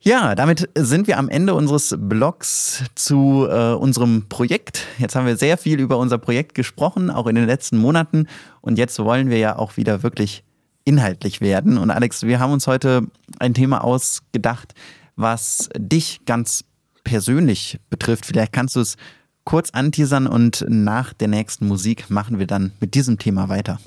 Ja, 0.00 0.34
damit 0.34 0.68
sind 0.74 1.06
wir 1.06 1.16
am 1.16 1.28
Ende 1.28 1.54
unseres 1.54 1.94
Blogs 1.96 2.82
zu 2.96 3.46
äh, 3.48 3.72
unserem 3.74 4.28
Projekt. 4.28 4.88
Jetzt 4.98 5.14
haben 5.14 5.26
wir 5.26 5.36
sehr 5.36 5.56
viel 5.56 5.78
über 5.78 5.96
unser 5.98 6.18
Projekt 6.18 6.56
gesprochen, 6.56 7.08
auch 7.08 7.28
in 7.28 7.36
den 7.36 7.46
letzten 7.46 7.78
Monaten. 7.78 8.26
Und 8.60 8.78
jetzt 8.78 8.98
wollen 8.98 9.30
wir 9.30 9.38
ja 9.38 9.56
auch 9.56 9.76
wieder 9.76 10.02
wirklich 10.02 10.42
inhaltlich 10.84 11.40
werden. 11.40 11.78
Und 11.78 11.92
Alex, 11.92 12.24
wir 12.24 12.40
haben 12.40 12.52
uns 12.52 12.66
heute 12.66 13.06
ein 13.38 13.54
Thema 13.54 13.84
ausgedacht, 13.84 14.74
was 15.14 15.68
dich 15.78 16.24
ganz 16.26 16.64
persönlich 17.04 17.78
betrifft. 17.88 18.26
Vielleicht 18.26 18.52
kannst 18.52 18.74
du 18.74 18.80
es 18.80 18.96
kurz 19.44 19.70
anteasern 19.70 20.26
und 20.26 20.64
nach 20.68 21.12
der 21.12 21.28
nächsten 21.28 21.68
Musik 21.68 22.10
machen 22.10 22.40
wir 22.40 22.48
dann 22.48 22.72
mit 22.80 22.94
diesem 22.94 23.20
Thema 23.20 23.48
weiter. 23.48 23.78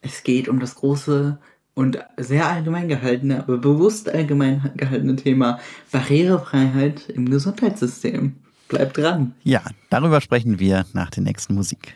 Es 0.00 0.22
geht 0.22 0.48
um 0.48 0.60
das 0.60 0.74
große 0.74 1.38
und 1.74 1.98
sehr 2.16 2.48
allgemein 2.48 2.88
gehaltene, 2.88 3.38
aber 3.38 3.58
bewusst 3.58 4.08
allgemein 4.08 4.70
gehaltene 4.76 5.16
Thema 5.16 5.60
Barrierefreiheit 5.92 7.08
im 7.08 7.30
Gesundheitssystem. 7.30 8.36
Bleibt 8.68 8.98
dran. 8.98 9.34
Ja, 9.42 9.62
darüber 9.88 10.20
sprechen 10.20 10.60
wir 10.60 10.86
nach 10.92 11.10
der 11.10 11.24
nächsten 11.24 11.54
Musik. 11.54 11.94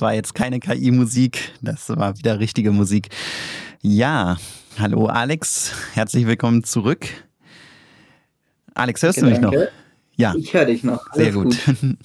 Das 0.00 0.06
war 0.06 0.14
jetzt 0.14 0.34
keine 0.34 0.60
KI-Musik, 0.60 1.52
das 1.60 1.90
war 1.90 2.16
wieder 2.16 2.40
richtige 2.40 2.72
Musik. 2.72 3.10
Ja, 3.82 4.38
hallo 4.78 5.04
Alex, 5.04 5.72
herzlich 5.92 6.26
willkommen 6.26 6.64
zurück. 6.64 7.06
Alex, 8.72 9.02
hörst 9.02 9.20
Danke. 9.20 9.40
du 9.40 9.48
mich 9.48 9.60
noch? 9.60 9.68
Ja. 10.16 10.34
Ich 10.38 10.54
höre 10.54 10.64
dich 10.64 10.84
noch. 10.84 11.04
Alles 11.10 11.16
Sehr 11.16 11.32
gut. 11.32 11.58
gut. 11.66 11.96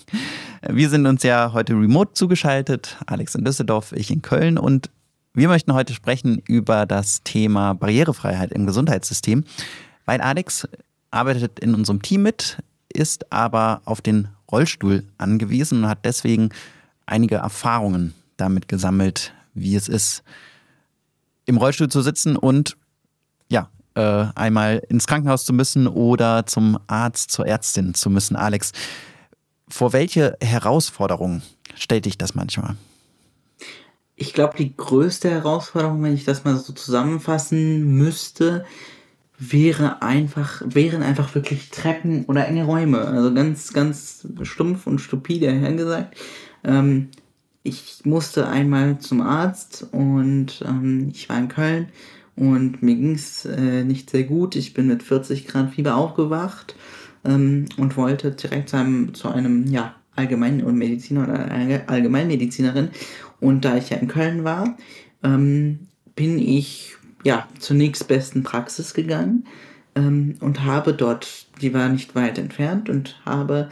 Wir 0.69 0.89
sind 0.89 1.07
uns 1.07 1.23
ja 1.23 1.53
heute 1.53 1.71
remote 1.71 2.11
zugeschaltet. 2.11 2.97
Alex 3.05 3.33
in 3.33 3.45
Düsseldorf, 3.45 3.93
ich 3.93 4.11
in 4.11 4.21
Köln 4.21 4.57
und 4.57 4.89
wir 5.33 5.47
möchten 5.47 5.73
heute 5.73 5.93
sprechen 5.93 6.41
über 6.45 6.85
das 6.85 7.23
Thema 7.23 7.75
Barrierefreiheit 7.75 8.51
im 8.51 8.65
Gesundheitssystem, 8.65 9.45
weil 10.03 10.19
Alex 10.19 10.67
arbeitet 11.11 11.61
in 11.61 11.73
unserem 11.73 12.01
Team 12.01 12.23
mit, 12.23 12.57
ist 12.91 13.31
aber 13.31 13.81
auf 13.85 14.01
den 14.01 14.27
Rollstuhl 14.51 15.05
angewiesen 15.17 15.85
und 15.85 15.89
hat 15.89 16.03
deswegen 16.03 16.49
einige 17.05 17.35
Erfahrungen 17.35 18.13
damit 18.37 18.67
gesammelt, 18.67 19.33
wie 19.53 19.75
es 19.75 19.87
ist, 19.87 20.23
im 21.45 21.57
Rollstuhl 21.57 21.89
zu 21.89 22.01
sitzen 22.01 22.35
und 22.35 22.77
ja, 23.49 23.69
äh, 23.95 24.25
einmal 24.35 24.81
ins 24.89 25.07
Krankenhaus 25.07 25.45
zu 25.45 25.53
müssen 25.53 25.87
oder 25.87 26.45
zum 26.45 26.79
Arzt, 26.87 27.31
zur 27.31 27.47
Ärztin 27.47 27.93
zu 27.93 28.09
müssen. 28.09 28.35
Alex, 28.35 28.71
vor 29.67 29.93
welche 29.93 30.37
Herausforderungen 30.41 31.41
stellt 31.75 32.05
dich 32.05 32.17
das 32.17 32.35
manchmal? 32.35 32.75
Ich 34.15 34.33
glaube, 34.33 34.57
die 34.57 34.75
größte 34.75 35.29
Herausforderung, 35.29 36.01
wenn 36.03 36.13
ich 36.13 36.23
das 36.23 36.45
mal 36.45 36.55
so 36.57 36.71
zusammenfassen 36.73 37.97
müsste, 37.97 38.65
wäre 39.37 40.01
einfach, 40.01 40.61
wären 40.65 41.03
einfach 41.03 41.35
wirklich 41.35 41.69
Treppen 41.69 42.25
oder 42.25 42.47
enge 42.47 42.63
Räume. 42.63 43.01
Also 43.01 43.33
ganz, 43.33 43.73
ganz 43.73 44.25
stumpf 44.43 44.87
und 44.87 44.99
stupide 44.99 45.51
hergesagt. 45.51 46.15
Ähm, 46.65 47.09
ich 47.63 48.01
musste 48.03 48.47
einmal 48.47 48.99
zum 48.99 49.21
Arzt 49.21 49.87
und 49.91 50.63
ähm, 50.67 51.09
ich 51.13 51.29
war 51.29 51.39
in 51.39 51.47
Köln 51.47 51.87
und 52.35 52.83
mir 52.83 52.95
ging 52.95 53.15
es 53.15 53.45
äh, 53.45 53.83
nicht 53.83 54.09
sehr 54.09 54.23
gut. 54.23 54.55
Ich 54.55 54.73
bin 54.73 54.87
mit 54.87 55.03
40 55.03 55.47
Grad 55.47 55.73
Fieber 55.73 55.95
aufgewacht 55.95 56.75
ähm, 57.23 57.65
und 57.77 57.97
wollte 57.97 58.31
direkt 58.31 58.69
zu 58.69 58.77
einem, 58.77 59.13
zu 59.13 59.29
einem 59.29 59.67
ja, 59.67 59.95
Allgemeinmediziner 60.15 61.23
oder 61.23 61.51
Allgemeinmedizinerin. 61.87 62.89
Und 63.39 63.65
da 63.65 63.77
ich 63.77 63.89
ja 63.89 63.97
in 63.97 64.07
Köln 64.07 64.43
war, 64.43 64.77
ähm, 65.23 65.87
bin 66.15 66.39
ich 66.39 66.95
ja 67.23 67.47
zur 67.59 67.75
nächstbesten 67.75 68.43
Praxis 68.43 68.93
gegangen 68.93 69.45
ähm, 69.95 70.35
und 70.39 70.63
habe 70.63 70.93
dort, 70.93 71.47
die 71.61 71.73
war 71.73 71.89
nicht 71.89 72.15
weit 72.15 72.37
entfernt, 72.37 72.89
und 72.89 73.19
habe 73.25 73.69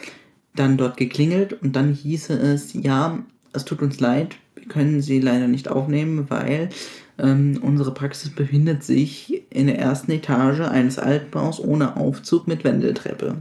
dann 0.56 0.78
dort 0.78 0.98
geklingelt 0.98 1.54
und 1.54 1.76
dann 1.76 1.94
hieße 1.94 2.34
es, 2.34 2.74
ja, 2.74 3.20
es 3.54 3.66
tut 3.66 3.82
uns 3.82 4.00
leid, 4.00 4.36
wir 4.56 4.68
können 4.68 5.02
sie 5.02 5.20
leider 5.20 5.48
nicht 5.48 5.68
aufnehmen, 5.68 6.26
weil 6.30 6.70
ähm, 7.18 7.60
unsere 7.62 7.94
Praxis 7.94 8.30
befindet 8.30 8.84
sich 8.84 9.44
in 9.50 9.68
der 9.68 9.80
ersten 9.80 10.12
Etage 10.12 10.62
eines 10.62 10.98
Altbaus 11.00 11.60
ohne 11.60 11.98
Aufzug 11.98 12.48
mit 12.48 12.64
Wendeltreppe. 12.64 13.38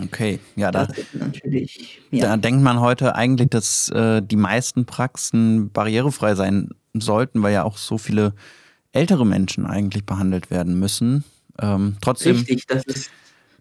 Okay, 0.00 0.38
ja, 0.56 0.70
da, 0.70 0.86
natürlich, 1.12 2.00
ja. 2.10 2.28
da 2.28 2.36
denkt 2.36 2.62
man 2.62 2.80
heute 2.80 3.16
eigentlich, 3.16 3.48
dass 3.50 3.88
äh, 3.90 4.22
die 4.22 4.36
meisten 4.36 4.86
Praxen 4.86 5.70
barrierefrei 5.70 6.34
sein 6.34 6.70
sollten, 6.94 7.42
weil 7.42 7.52
ja 7.52 7.64
auch 7.64 7.76
so 7.76 7.98
viele 7.98 8.32
ältere 8.92 9.26
Menschen 9.26 9.66
eigentlich 9.66 10.04
behandelt 10.04 10.50
werden 10.50 10.78
müssen. 10.78 11.24
Ähm, 11.60 11.96
trotzdem. 12.00 12.36
Richtig, 12.36 12.66
das 12.66 12.84
ist, 12.84 13.10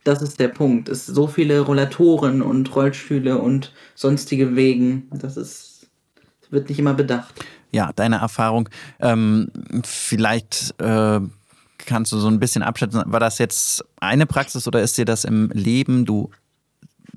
das 0.04 0.22
ist 0.22 0.40
der 0.40 0.48
Punkt. 0.48 0.90
Es 0.90 1.06
so 1.06 1.28
viele 1.28 1.60
Rollatoren 1.62 2.42
und 2.42 2.76
Rollstühle 2.76 3.38
und 3.38 3.74
sonstige 3.96 4.56
Wegen. 4.56 5.10
Das 5.12 5.38
ist, 5.38 5.88
wird 6.50 6.70
nicht 6.70 6.80
immer 6.80 6.94
bedacht. 6.94 7.34
Ja, 7.72 7.92
deine 7.96 8.18
Erfahrung. 8.18 8.70
Ähm, 9.00 9.52
vielleicht 9.84 10.74
äh, 10.80 11.20
kannst 11.78 12.12
du 12.12 12.18
so 12.18 12.28
ein 12.28 12.40
bisschen 12.40 12.64
abschätzen, 12.64 13.04
war 13.06 13.20
das 13.20 13.38
jetzt 13.38 13.84
eine 14.00 14.26
Praxis 14.26 14.68
oder 14.68 14.82
ist 14.82 14.98
dir 14.98 15.06
das 15.06 15.24
im 15.24 15.50
Leben, 15.54 16.06
du 16.06 16.30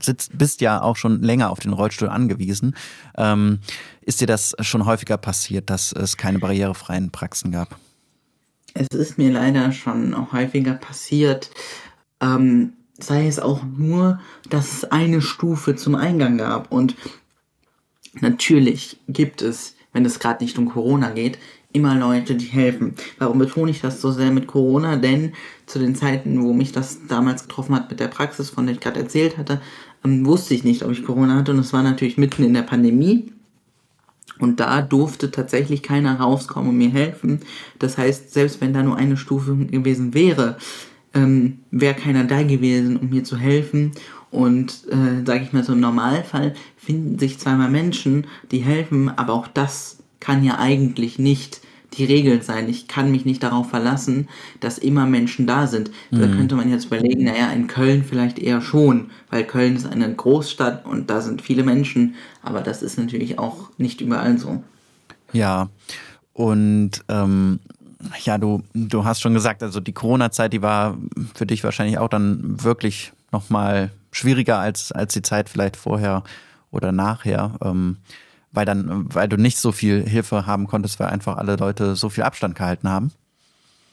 sitzt, 0.00 0.36
bist 0.36 0.60
ja 0.60 0.82
auch 0.82 0.96
schon 0.96 1.22
länger 1.22 1.50
auf 1.50 1.60
den 1.60 1.72
Rollstuhl 1.72 2.08
angewiesen, 2.08 2.74
ähm, 3.16 3.60
ist 4.02 4.20
dir 4.20 4.26
das 4.26 4.54
schon 4.60 4.86
häufiger 4.86 5.16
passiert, 5.16 5.70
dass 5.70 5.92
es 5.92 6.16
keine 6.16 6.38
barrierefreien 6.38 7.10
Praxen 7.10 7.52
gab? 7.52 7.76
Es 8.74 8.88
ist 8.88 9.18
mir 9.18 9.30
leider 9.30 9.72
schon 9.72 10.32
häufiger 10.32 10.74
passiert, 10.74 11.50
ähm, 12.22 12.72
sei 12.98 13.26
es 13.26 13.38
auch 13.38 13.62
nur, 13.76 14.20
dass 14.48 14.72
es 14.72 14.84
eine 14.84 15.20
Stufe 15.20 15.76
zum 15.76 15.94
Eingang 15.94 16.38
gab. 16.38 16.72
Und 16.72 16.94
natürlich 18.20 18.98
gibt 19.08 19.42
es, 19.42 19.74
wenn 19.92 20.04
es 20.04 20.20
gerade 20.20 20.42
nicht 20.42 20.56
um 20.56 20.68
Corona 20.68 21.10
geht, 21.10 21.38
immer 21.72 21.94
Leute, 21.94 22.34
die 22.34 22.46
helfen. 22.46 22.94
Warum 23.18 23.38
betone 23.38 23.70
ich 23.70 23.80
das 23.80 24.00
so 24.00 24.12
sehr 24.12 24.30
mit 24.30 24.46
Corona? 24.46 24.96
Denn 24.96 25.32
zu 25.66 25.78
den 25.78 25.94
Zeiten, 25.94 26.42
wo 26.42 26.52
mich 26.52 26.72
das 26.72 27.06
damals 27.08 27.42
getroffen 27.48 27.74
hat 27.74 27.90
mit 27.90 27.98
der 27.98 28.08
Praxis, 28.08 28.50
von 28.50 28.66
der 28.66 28.74
ich 28.74 28.80
gerade 28.80 29.00
erzählt 29.00 29.38
hatte, 29.38 29.60
ähm, 30.04 30.24
wusste 30.26 30.54
ich 30.54 30.64
nicht, 30.64 30.82
ob 30.82 30.90
ich 30.92 31.04
Corona 31.04 31.36
hatte. 31.36 31.52
Und 31.52 31.58
es 31.58 31.72
war 31.72 31.82
natürlich 31.82 32.18
mitten 32.18 32.44
in 32.44 32.54
der 32.54 32.62
Pandemie. 32.62 33.32
Und 34.38 34.60
da 34.60 34.82
durfte 34.82 35.30
tatsächlich 35.30 35.82
keiner 35.82 36.20
rauskommen 36.20 36.70
und 36.70 36.78
mir 36.78 36.90
helfen. 36.90 37.40
Das 37.78 37.96
heißt, 37.96 38.32
selbst 38.32 38.60
wenn 38.60 38.72
da 38.72 38.82
nur 38.82 38.96
eine 38.96 39.16
Stufe 39.16 39.56
gewesen 39.56 40.14
wäre, 40.14 40.58
ähm, 41.14 41.60
wäre 41.70 41.94
keiner 41.94 42.24
da 42.24 42.42
gewesen, 42.42 42.96
um 42.96 43.10
mir 43.10 43.24
zu 43.24 43.36
helfen. 43.36 43.92
Und 44.30 44.84
äh, 44.88 45.24
sage 45.26 45.44
ich 45.44 45.52
mal 45.52 45.62
so 45.62 45.74
im 45.74 45.80
Normalfall 45.80 46.54
finden 46.76 47.18
sich 47.18 47.38
zweimal 47.38 47.70
Menschen, 47.70 48.26
die 48.50 48.60
helfen, 48.60 49.10
aber 49.10 49.34
auch 49.34 49.46
das 49.46 49.98
kann 50.20 50.42
ja 50.42 50.58
eigentlich 50.58 51.18
nicht 51.18 51.60
die 51.94 52.04
Regel 52.04 52.42
sein. 52.42 52.68
Ich 52.68 52.88
kann 52.88 53.10
mich 53.10 53.24
nicht 53.24 53.42
darauf 53.42 53.68
verlassen, 53.68 54.28
dass 54.60 54.78
immer 54.78 55.06
Menschen 55.06 55.46
da 55.46 55.66
sind. 55.66 55.90
Mhm. 56.10 56.20
Da 56.20 56.26
könnte 56.28 56.54
man 56.54 56.70
jetzt 56.70 56.86
überlegen, 56.86 57.24
naja, 57.24 57.50
in 57.52 57.66
Köln 57.66 58.04
vielleicht 58.08 58.38
eher 58.38 58.62
schon, 58.62 59.10
weil 59.30 59.44
Köln 59.44 59.76
ist 59.76 59.86
eine 59.86 60.12
Großstadt 60.14 60.86
und 60.86 61.10
da 61.10 61.20
sind 61.20 61.42
viele 61.42 61.64
Menschen, 61.64 62.14
aber 62.42 62.60
das 62.60 62.82
ist 62.82 62.98
natürlich 62.98 63.38
auch 63.38 63.68
nicht 63.76 64.00
überall 64.00 64.38
so. 64.38 64.62
Ja, 65.32 65.68
und 66.32 66.90
ähm, 67.08 67.60
ja, 68.24 68.38
du, 68.38 68.62
du 68.74 69.04
hast 69.04 69.20
schon 69.20 69.34
gesagt, 69.34 69.62
also 69.62 69.80
die 69.80 69.92
Corona-Zeit, 69.92 70.52
die 70.52 70.62
war 70.62 70.96
für 71.34 71.46
dich 71.46 71.62
wahrscheinlich 71.64 71.98
auch 71.98 72.08
dann 72.08 72.62
wirklich 72.62 73.12
nochmal 73.30 73.90
schwieriger 74.10 74.58
als, 74.58 74.92
als 74.92 75.14
die 75.14 75.22
Zeit 75.22 75.48
vielleicht 75.48 75.76
vorher 75.76 76.22
oder 76.70 76.92
nachher. 76.92 77.52
Ähm, 77.64 77.98
weil 78.52 78.66
dann, 78.66 79.06
weil 79.14 79.28
du 79.28 79.36
nicht 79.36 79.58
so 79.58 79.72
viel 79.72 80.06
Hilfe 80.06 80.46
haben 80.46 80.66
konntest, 80.66 81.00
weil 81.00 81.08
einfach 81.08 81.38
alle 81.38 81.56
Leute 81.56 81.96
so 81.96 82.10
viel 82.10 82.24
Abstand 82.24 82.54
gehalten 82.54 82.88
haben? 82.88 83.12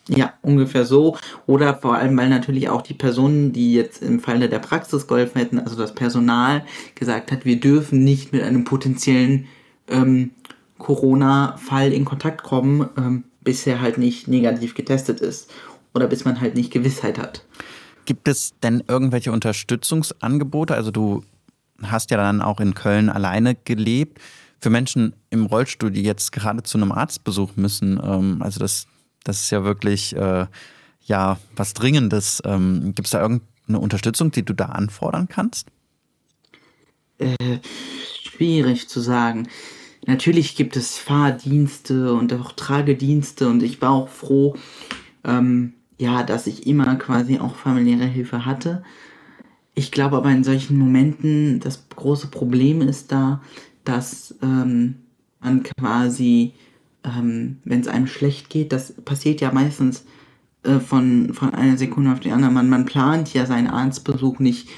Ja, 0.09 0.33
ungefähr 0.41 0.85
so. 0.85 1.17
Oder 1.45 1.75
vor 1.75 1.95
allem, 1.95 2.17
weil 2.17 2.29
natürlich 2.29 2.67
auch 2.67 2.81
die 2.81 2.95
Personen, 2.95 3.53
die 3.53 3.73
jetzt 3.73 4.01
im 4.01 4.19
Falle 4.19 4.49
der 4.49 4.59
Praxis 4.59 5.07
geholfen 5.07 5.39
hätten, 5.39 5.59
also 5.59 5.77
das 5.77 5.93
Personal, 5.93 6.65
gesagt 6.95 7.31
hat, 7.31 7.45
wir 7.45 7.59
dürfen 7.59 8.03
nicht 8.03 8.33
mit 8.33 8.41
einem 8.41 8.63
potenziellen 8.63 9.45
ähm, 9.87 10.31
Corona-Fall 10.79 11.93
in 11.93 12.05
Kontakt 12.05 12.43
kommen, 12.43 12.89
ähm, 12.97 13.23
bis 13.41 13.65
er 13.67 13.81
halt 13.81 13.97
nicht 13.97 14.27
negativ 14.27 14.75
getestet 14.75 15.21
ist. 15.21 15.51
Oder 15.93 16.07
bis 16.07 16.25
man 16.25 16.39
halt 16.39 16.55
nicht 16.55 16.71
Gewissheit 16.71 17.17
hat. 17.17 17.43
Gibt 18.05 18.27
es 18.27 18.53
denn 18.61 18.83
irgendwelche 18.87 19.31
Unterstützungsangebote? 19.31 20.75
Also 20.75 20.91
du 20.91 21.23
hast 21.81 22.11
ja 22.11 22.17
dann 22.17 22.41
auch 22.41 22.59
in 22.59 22.73
Köln 22.73 23.09
alleine 23.09 23.55
gelebt 23.55 24.19
für 24.59 24.69
Menschen 24.69 25.13
im 25.29 25.45
Rollstuhl, 25.45 25.91
die 25.91 26.03
jetzt 26.03 26.31
gerade 26.31 26.63
zu 26.63 26.77
einem 26.77 26.91
Arztbesuch 26.91 27.55
müssen, 27.55 27.99
ähm, 28.03 28.41
also 28.41 28.59
das, 28.59 28.87
das 29.23 29.41
ist 29.41 29.51
ja 29.51 29.63
wirklich 29.63 30.15
äh, 30.15 30.47
ja 31.05 31.39
was 31.55 31.73
Dringendes. 31.73 32.41
Ähm, 32.45 32.93
Gibt 32.95 33.07
es 33.07 33.11
da 33.11 33.21
irgendeine 33.21 33.79
Unterstützung, 33.79 34.31
die 34.31 34.43
du 34.43 34.53
da 34.53 34.65
anfordern 34.65 35.27
kannst? 35.27 35.67
Äh, 37.17 37.59
schwierig 38.23 38.89
zu 38.89 38.99
sagen. 38.99 39.47
Natürlich 40.09 40.55
gibt 40.55 40.75
es 40.75 40.97
Fahrdienste 40.97 42.15
und 42.15 42.33
auch 42.33 42.53
Tragedienste 42.53 43.47
und 43.47 43.61
ich 43.61 43.79
war 43.79 43.91
auch 43.91 44.09
froh, 44.09 44.55
ähm, 45.23 45.73
ja, 45.99 46.23
dass 46.23 46.47
ich 46.47 46.65
immer 46.65 46.95
quasi 46.95 47.37
auch 47.37 47.55
familiäre 47.55 48.05
Hilfe 48.05 48.43
hatte. 48.43 48.81
Ich 49.75 49.91
glaube 49.91 50.17
aber 50.17 50.31
in 50.31 50.43
solchen 50.43 50.79
Momenten, 50.79 51.59
das 51.59 51.87
große 51.95 52.29
Problem 52.29 52.81
ist 52.81 53.11
da, 53.11 53.43
dass 53.83 54.33
ähm, 54.41 54.95
man 55.41 55.61
quasi, 55.61 56.53
ähm, 57.03 57.57
wenn 57.63 57.81
es 57.81 57.87
einem 57.87 58.07
schlecht 58.07 58.49
geht, 58.49 58.71
das 58.71 58.93
passiert 58.93 59.41
ja 59.41 59.51
meistens 59.51 60.05
äh, 60.63 60.79
von, 60.79 61.35
von 61.35 61.53
einer 61.53 61.77
Sekunde 61.77 62.13
auf 62.13 62.19
die 62.19 62.31
andere. 62.31 62.49
Man, 62.49 62.67
man 62.67 62.85
plant 62.85 63.31
ja 63.35 63.45
seinen 63.45 63.67
Arztbesuch 63.67 64.39
nicht 64.39 64.69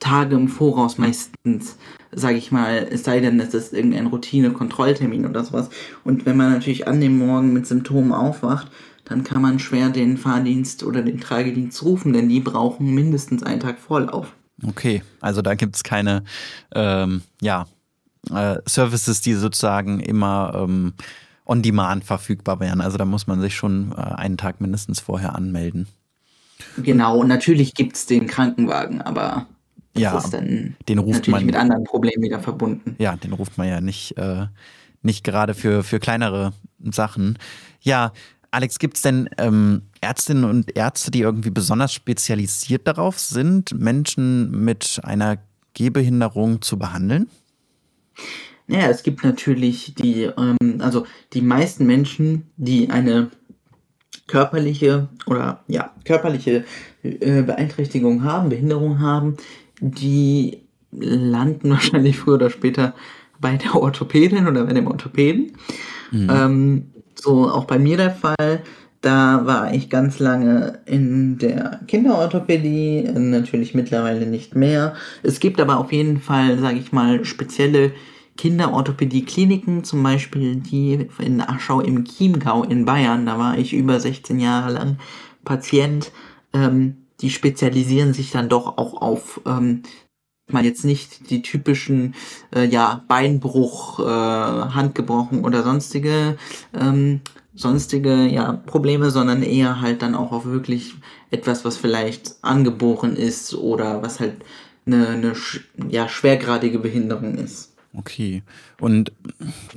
Tage 0.00 0.34
im 0.34 0.48
Voraus 0.48 0.98
meistens, 0.98 1.76
sage 2.10 2.36
ich 2.36 2.50
mal, 2.50 2.88
es 2.90 3.04
sei 3.04 3.20
denn, 3.20 3.38
es 3.38 3.54
ist 3.54 3.72
irgendein 3.72 4.06
Routine-Kontrolltermin 4.06 5.26
oder 5.26 5.44
sowas. 5.44 5.70
Und 6.02 6.26
wenn 6.26 6.36
man 6.36 6.52
natürlich 6.52 6.88
an 6.88 7.00
dem 7.00 7.18
Morgen 7.18 7.52
mit 7.52 7.66
Symptomen 7.66 8.12
aufwacht, 8.12 8.70
dann 9.04 9.24
kann 9.24 9.42
man 9.42 9.58
schwer 9.58 9.90
den 9.90 10.16
Fahrdienst 10.16 10.82
oder 10.84 11.02
den 11.02 11.20
Tragedienst 11.20 11.82
rufen, 11.82 12.12
denn 12.12 12.28
die 12.28 12.40
brauchen 12.40 12.94
mindestens 12.94 13.42
einen 13.42 13.60
Tag 13.60 13.78
Vorlauf. 13.78 14.32
Okay, 14.66 15.02
also 15.20 15.42
da 15.42 15.54
gibt 15.54 15.76
es 15.76 15.82
keine, 15.82 16.24
ähm, 16.74 17.22
ja, 17.40 17.66
äh, 18.30 18.58
Services, 18.66 19.20
die 19.20 19.34
sozusagen 19.34 20.00
immer 20.00 20.52
ähm, 20.54 20.92
on 21.46 21.62
demand 21.62 22.04
verfügbar 22.04 22.60
wären. 22.60 22.80
Also 22.80 22.98
da 22.98 23.04
muss 23.04 23.26
man 23.26 23.40
sich 23.40 23.54
schon 23.56 23.92
äh, 23.92 24.00
einen 24.00 24.36
Tag 24.36 24.60
mindestens 24.60 25.00
vorher 25.00 25.34
anmelden. 25.34 25.88
Genau, 26.76 27.18
und 27.18 27.28
natürlich 27.28 27.74
gibt 27.74 27.96
es 27.96 28.06
den 28.06 28.26
Krankenwagen, 28.26 29.00
aber 29.00 29.46
das 29.94 30.02
ja, 30.02 30.18
ist 30.18 30.30
dann 30.32 30.76
den 30.88 30.98
ruft 30.98 31.18
natürlich 31.18 31.34
man, 31.34 31.46
mit 31.46 31.56
anderen 31.56 31.84
Problemen 31.84 32.22
wieder 32.22 32.40
verbunden. 32.40 32.94
Ja, 32.98 33.16
den 33.16 33.32
ruft 33.32 33.58
man 33.58 33.68
ja 33.68 33.80
nicht, 33.80 34.16
äh, 34.16 34.46
nicht 35.02 35.24
gerade 35.24 35.54
für, 35.54 35.82
für 35.82 35.98
kleinere 35.98 36.52
Sachen. 36.78 37.38
Ja, 37.80 38.12
Alex, 38.52 38.78
gibt 38.78 38.96
es 38.96 39.02
denn 39.02 39.28
ähm, 39.38 39.82
Ärztinnen 40.00 40.44
und 40.44 40.76
Ärzte, 40.76 41.10
die 41.10 41.20
irgendwie 41.20 41.50
besonders 41.50 41.92
spezialisiert 41.92 42.86
darauf 42.86 43.18
sind, 43.18 43.78
Menschen 43.78 44.50
mit 44.64 45.00
einer 45.04 45.38
Gehbehinderung 45.74 46.60
zu 46.62 46.78
behandeln? 46.78 47.28
Ja, 48.66 48.88
es 48.88 49.02
gibt 49.02 49.24
natürlich 49.24 49.94
die, 49.96 50.24
ähm, 50.24 50.56
also 50.80 51.06
die 51.32 51.42
meisten 51.42 51.86
Menschen, 51.86 52.50
die 52.56 52.90
eine 52.90 53.30
körperliche 54.26 55.08
oder 55.26 55.64
ja, 55.66 55.92
körperliche 56.04 56.64
äh, 57.02 57.42
Beeinträchtigung 57.42 58.22
haben, 58.22 58.48
Behinderung 58.48 59.00
haben, 59.00 59.36
die 59.80 60.58
landen 60.92 61.70
wahrscheinlich 61.70 62.18
früher 62.18 62.34
oder 62.34 62.50
später 62.50 62.94
bei 63.40 63.56
der 63.56 63.74
Orthopädin 63.74 64.46
oder 64.46 64.64
bei 64.64 64.72
dem 64.72 64.86
Orthopäden. 64.86 65.52
Mhm. 66.10 66.30
Ähm, 66.30 66.84
so 67.14 67.50
auch 67.50 67.64
bei 67.64 67.78
mir 67.78 67.96
der 67.96 68.10
Fall. 68.10 68.62
Da 69.00 69.46
war 69.46 69.72
ich 69.72 69.88
ganz 69.88 70.18
lange 70.18 70.80
in 70.84 71.38
der 71.38 71.80
Kinderorthopädie, 71.88 73.08
natürlich 73.14 73.74
mittlerweile 73.74 74.26
nicht 74.26 74.54
mehr. 74.54 74.94
Es 75.22 75.40
gibt 75.40 75.58
aber 75.58 75.78
auf 75.78 75.90
jeden 75.90 76.20
Fall, 76.20 76.58
sage 76.58 76.78
ich 76.78 76.92
mal, 76.92 77.24
spezielle 77.24 77.92
Kinderorthopädie-Kliniken, 78.36 79.84
zum 79.84 80.02
Beispiel 80.02 80.56
die 80.56 81.08
in 81.18 81.40
Aschau 81.40 81.80
im 81.80 82.04
Chiemgau 82.04 82.62
in 82.62 82.84
Bayern. 82.84 83.24
Da 83.24 83.38
war 83.38 83.56
ich 83.56 83.72
über 83.72 83.98
16 83.98 84.38
Jahre 84.38 84.72
lang 84.72 84.98
Patient. 85.44 86.12
Ähm, 86.52 86.99
die 87.20 87.30
spezialisieren 87.30 88.12
sich 88.12 88.30
dann 88.30 88.48
doch 88.48 88.78
auch 88.78 89.00
auf 89.00 89.40
ähm, 89.46 89.82
man 90.52 90.64
jetzt 90.64 90.84
nicht 90.84 91.30
die 91.30 91.42
typischen 91.42 92.14
äh, 92.54 92.64
ja 92.64 93.04
Beinbruch, 93.08 94.00
äh, 94.00 94.02
Hand 94.02 94.98
oder 95.08 95.62
sonstige 95.62 96.36
ähm, 96.74 97.20
sonstige 97.54 98.26
ja 98.26 98.52
Probleme, 98.52 99.10
sondern 99.10 99.42
eher 99.42 99.80
halt 99.80 100.02
dann 100.02 100.14
auch 100.14 100.32
auf 100.32 100.44
wirklich 100.44 100.94
etwas, 101.30 101.64
was 101.64 101.76
vielleicht 101.76 102.36
angeboren 102.42 103.16
ist 103.16 103.54
oder 103.54 104.02
was 104.02 104.20
halt 104.20 104.36
eine, 104.86 105.08
eine 105.08 105.34
ja 105.88 106.08
schwergradige 106.08 106.78
Behinderung 106.78 107.36
ist. 107.36 107.70
Okay. 107.92 108.44
Und 108.80 109.12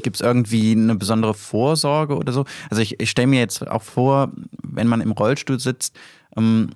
gibt 0.02 0.18
es 0.18 0.22
irgendwie 0.22 0.74
eine 0.74 0.96
besondere 0.96 1.34
Vorsorge 1.34 2.16
oder 2.16 2.32
so? 2.32 2.46
Also 2.70 2.82
ich, 2.82 3.00
ich 3.00 3.10
stelle 3.10 3.28
mir 3.28 3.39
jetzt 3.39 3.68
auch 3.68 3.82
vor, 3.82 4.32
wenn 4.62 4.88
man 4.88 5.02
im 5.02 5.12
Rollstuhl 5.12 5.60
sitzt, 5.60 5.96
ähm, 6.38 6.70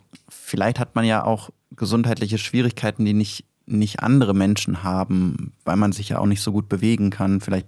vielleicht 0.48 0.80
hat 0.80 0.96
man 0.96 1.04
ja 1.04 1.26
auch 1.26 1.50
gesundheitliche 1.76 2.38
Schwierigkeiten, 2.38 3.04
die 3.04 3.14
nicht 3.14 3.44
nicht 3.70 4.00
andere 4.00 4.34
Menschen 4.34 4.82
haben, 4.84 5.52
weil 5.66 5.76
man 5.76 5.92
sich 5.92 6.08
ja 6.08 6.20
auch 6.20 6.26
nicht 6.26 6.42
so 6.42 6.54
gut 6.54 6.70
bewegen 6.70 7.10
kann, 7.10 7.42
vielleicht 7.42 7.68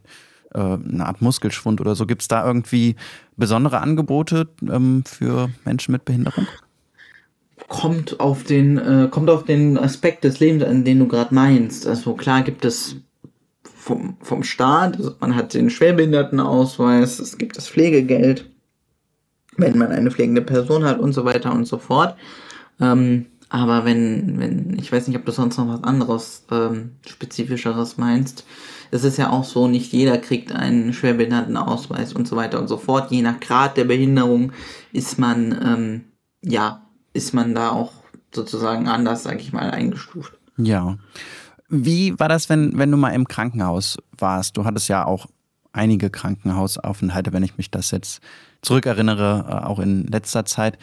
äh, 0.53 0.59
eine 0.59 1.05
Art 1.05 1.21
Muskelschwund 1.21 1.82
oder 1.82 1.93
so. 1.93 2.05
Gibt 2.05 2.21
es 2.21 2.30
da 2.30 2.47
irgendwie 2.47 2.95
besondere 3.36 3.82
Angebote 3.82 4.47
ähm, 4.61 5.03
für 5.05 5.49
Menschen 5.65 5.91
mit 5.91 6.05
Behinderung? 6.05 6.47
Kommt 7.67 8.21
auf 8.21 8.45
den, 8.45 8.77
äh, 8.77 9.09
kommt 9.11 9.30
auf 9.30 9.43
den 9.43 9.77
Aspekt 9.77 10.23
des 10.23 10.39
Lebens 10.39 10.63
an, 10.63 10.86
den 10.86 10.99
du 10.99 11.07
gerade 11.09 11.36
meinst. 11.36 11.86
Also 11.86 12.13
klar 12.13 12.43
gibt 12.43 12.63
es 12.63 12.95
vom, 13.63 14.15
vom 14.21 14.43
Staat, 14.43 14.95
also 14.95 15.15
man 15.19 15.36
hat 15.36 15.53
den 15.53 15.69
Schwerbehindertenausweis, 15.69 17.19
es 17.19 17.38
gibt 17.38 17.57
das 17.57 17.67
Pflegegeld, 17.67 18.49
wenn 19.57 19.77
man 19.77 19.91
eine 19.91 20.11
pflegende 20.11 20.41
Person 20.41 20.86
hat 20.86 20.99
und 20.99 21.11
so 21.11 21.25
weiter 21.25 21.51
und 21.51 21.65
so 21.65 21.77
fort. 21.77 22.15
Ähm, 22.80 23.25
aber 23.49 23.84
wenn, 23.84 24.39
wenn, 24.39 24.77
ich 24.77 24.91
weiß 24.91 25.07
nicht, 25.07 25.17
ob 25.17 25.25
du 25.25 25.32
sonst 25.32 25.57
noch 25.57 25.67
was 25.67 25.84
anderes, 25.84 26.45
ähm, 26.51 26.91
spezifischeres 27.07 27.97
meinst. 27.97 28.45
Es 28.91 29.03
ist 29.03 29.17
ja 29.17 29.32
auch 29.32 29.43
so, 29.43 29.67
nicht 29.67 29.91
jeder 29.91 30.17
kriegt 30.19 30.51
einen 30.51 30.93
Schwerbehindertenausweis 30.93 32.13
und 32.13 32.27
so 32.27 32.36
weiter 32.36 32.59
und 32.59 32.67
so 32.67 32.77
fort. 32.77 33.11
Je 33.11 33.21
nach 33.21 33.39
Grad 33.39 33.75
der 33.77 33.86
Behinderung 33.86 34.51
ist 34.93 35.17
man, 35.17 35.59
ähm, 35.63 36.03
ja, 36.43 36.86
ist 37.13 37.34
man 37.34 37.55
da 37.55 37.71
auch 37.71 37.91
sozusagen 38.34 38.88
anders, 38.88 39.23
sag 39.23 39.41
ich 39.41 39.51
mal, 39.51 39.71
eingestuft. 39.71 40.34
Ja. 40.57 40.97
Wie 41.69 42.19
war 42.19 42.30
das, 42.30 42.49
wenn, 42.49 42.77
wenn 42.77 42.91
du 42.91 42.97
mal 42.97 43.11
im 43.11 43.27
Krankenhaus 43.27 43.97
warst? 44.17 44.57
Du 44.57 44.65
hattest 44.65 44.89
ja 44.89 45.05
auch 45.05 45.27
einige 45.71 46.09
Krankenhausaufenthalte, 46.09 47.34
wenn 47.34 47.43
ich 47.43 47.57
mich 47.57 47.71
das 47.71 47.91
jetzt 47.91 48.21
zurückerinnere, 48.61 49.45
äh, 49.47 49.65
auch 49.65 49.80
in 49.80 50.05
letzter 50.05 50.45
Zeit. 50.45 50.77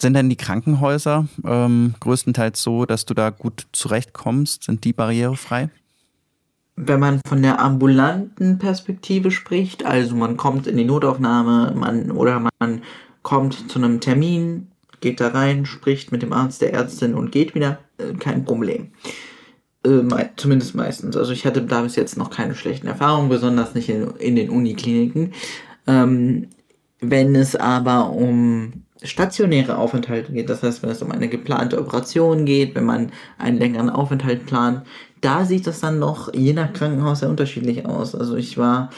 Sind 0.00 0.14
denn 0.14 0.30
die 0.30 0.36
Krankenhäuser 0.36 1.26
ähm, 1.44 1.94
größtenteils 2.00 2.62
so, 2.62 2.86
dass 2.86 3.04
du 3.04 3.12
da 3.12 3.28
gut 3.28 3.66
zurechtkommst? 3.72 4.64
Sind 4.64 4.84
die 4.84 4.94
barrierefrei? 4.94 5.68
Wenn 6.76 7.00
man 7.00 7.20
von 7.28 7.42
der 7.42 7.60
ambulanten 7.60 8.58
Perspektive 8.58 9.30
spricht, 9.30 9.84
also 9.84 10.16
man 10.16 10.38
kommt 10.38 10.66
in 10.66 10.78
die 10.78 10.86
Notaufnahme 10.86 11.74
man, 11.76 12.10
oder 12.12 12.42
man 12.58 12.80
kommt 13.20 13.70
zu 13.70 13.78
einem 13.78 14.00
Termin, 14.00 14.68
geht 15.02 15.20
da 15.20 15.28
rein, 15.28 15.66
spricht 15.66 16.12
mit 16.12 16.22
dem 16.22 16.32
Arzt, 16.32 16.62
der 16.62 16.72
Ärztin 16.72 17.14
und 17.14 17.30
geht 17.30 17.54
wieder, 17.54 17.80
äh, 17.98 18.14
kein 18.14 18.46
Problem. 18.46 18.92
Äh, 19.84 20.02
zumindest 20.36 20.74
meistens. 20.74 21.14
Also 21.14 21.32
ich 21.32 21.44
hatte 21.44 21.60
da 21.60 21.82
bis 21.82 21.96
jetzt 21.96 22.16
noch 22.16 22.30
keine 22.30 22.54
schlechten 22.54 22.86
Erfahrungen, 22.86 23.28
besonders 23.28 23.74
nicht 23.74 23.90
in, 23.90 24.08
in 24.16 24.36
den 24.36 24.48
Unikliniken. 24.48 25.34
Ähm, 25.86 26.48
wenn 27.00 27.34
es 27.34 27.54
aber 27.54 28.10
um 28.10 28.84
stationäre 29.02 29.78
Aufenthalte 29.78 30.32
geht, 30.32 30.50
das 30.50 30.62
heißt, 30.62 30.82
wenn 30.82 30.90
es 30.90 31.02
um 31.02 31.10
eine 31.10 31.28
geplante 31.28 31.78
Operation 31.78 32.44
geht, 32.44 32.74
wenn 32.74 32.84
man 32.84 33.12
einen 33.38 33.58
längeren 33.58 33.90
Aufenthalt 33.90 34.46
plant, 34.46 34.82
da 35.20 35.44
sieht 35.44 35.66
das 35.66 35.80
dann 35.80 35.98
noch 35.98 36.32
je 36.34 36.52
nach 36.52 36.72
Krankenhaus 36.72 37.20
sehr 37.20 37.30
unterschiedlich 37.30 37.86
aus. 37.86 38.14
Also 38.14 38.36
ich 38.36 38.58
war 38.58 38.90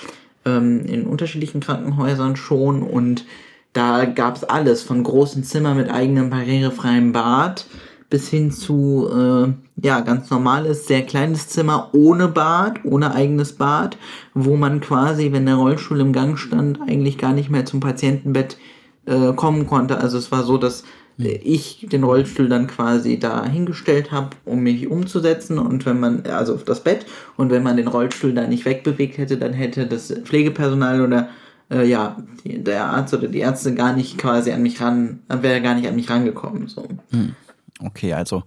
ähm, 0.44 0.84
in 0.86 1.07
unterschiedlichen 1.07 1.61
Krankenhäusern 1.61 2.36
schon 2.36 2.82
und 2.82 3.24
da 3.72 4.05
gab 4.05 4.36
es 4.36 4.44
alles, 4.44 4.82
von 4.82 5.03
großen 5.03 5.44
Zimmern 5.44 5.76
mit 5.76 5.90
eigenem 5.90 6.30
barrierefreiem 6.30 7.12
Bad 7.12 7.66
bis 8.11 8.28
hin 8.28 8.50
zu 8.50 9.09
äh, 9.11 9.53
ja 9.82 10.00
ganz 10.00 10.28
normales, 10.28 10.86
sehr 10.86 11.00
kleines 11.00 11.48
Zimmer 11.48 11.88
ohne 11.94 12.28
Bad, 12.28 12.84
ohne 12.84 13.14
eigenes 13.14 13.55
Bad, 13.55 13.96
wo 14.34 14.57
man 14.57 14.80
quasi, 14.80 15.32
wenn 15.32 15.46
der 15.46 15.55
Rollstuhl 15.55 15.98
im 16.00 16.12
Gang 16.12 16.38
stand, 16.38 16.78
eigentlich 16.86 17.16
gar 17.16 17.32
nicht 17.32 17.48
mehr 17.48 17.64
zum 17.64 17.80
Patientenbett 17.80 18.59
äh, 19.07 19.32
kommen 19.32 19.66
konnte. 19.66 19.98
Also 19.98 20.18
es 20.18 20.30
war 20.32 20.42
so, 20.42 20.59
dass 20.59 20.84
hm. 21.16 21.26
ich 21.42 21.86
den 21.90 22.05
Rollstuhl 22.05 22.48
dann 22.48 22.66
quasi 22.66 23.18
da 23.18 23.44
hingestellt 23.44 24.12
habe, 24.12 24.30
um 24.44 24.61
mich 24.61 24.88
umzusetzen 24.88 25.59
und 25.59 25.84
wenn 25.86 26.00
man, 26.00 26.24
also 26.26 26.55
auf 26.55 26.64
das 26.64 26.82
Bett, 26.84 27.07
und 27.36 27.50
wenn 27.50 27.62
man 27.62 27.76
den 27.76 27.88
Rollstuhl 27.88 28.32
da 28.32 28.46
nicht 28.46 28.64
wegbewegt 28.64 29.18
hätte, 29.18 29.38
dann 29.38 29.53
hätte 29.53 29.86
das 29.86 30.12
Pflegepersonal 30.24 31.03
oder 31.03 31.28
äh, 31.70 31.86
ja, 31.88 32.16
die, 32.44 32.62
der 32.62 32.86
Arzt 32.86 33.14
oder 33.14 33.28
die 33.28 33.40
Ärzte 33.40 33.74
gar 33.74 33.94
nicht 33.94 34.18
quasi 34.18 34.53
an 34.53 34.62
mich 34.62 34.80
ran, 34.80 35.20
wäre 35.28 35.62
gar 35.62 35.74
nicht 35.74 35.88
an 35.88 35.96
mich 35.96 36.11
rangekommen. 36.11 36.68
So. 36.68 36.86
Hm. 37.11 37.34
Okay, 37.80 38.12
also 38.12 38.44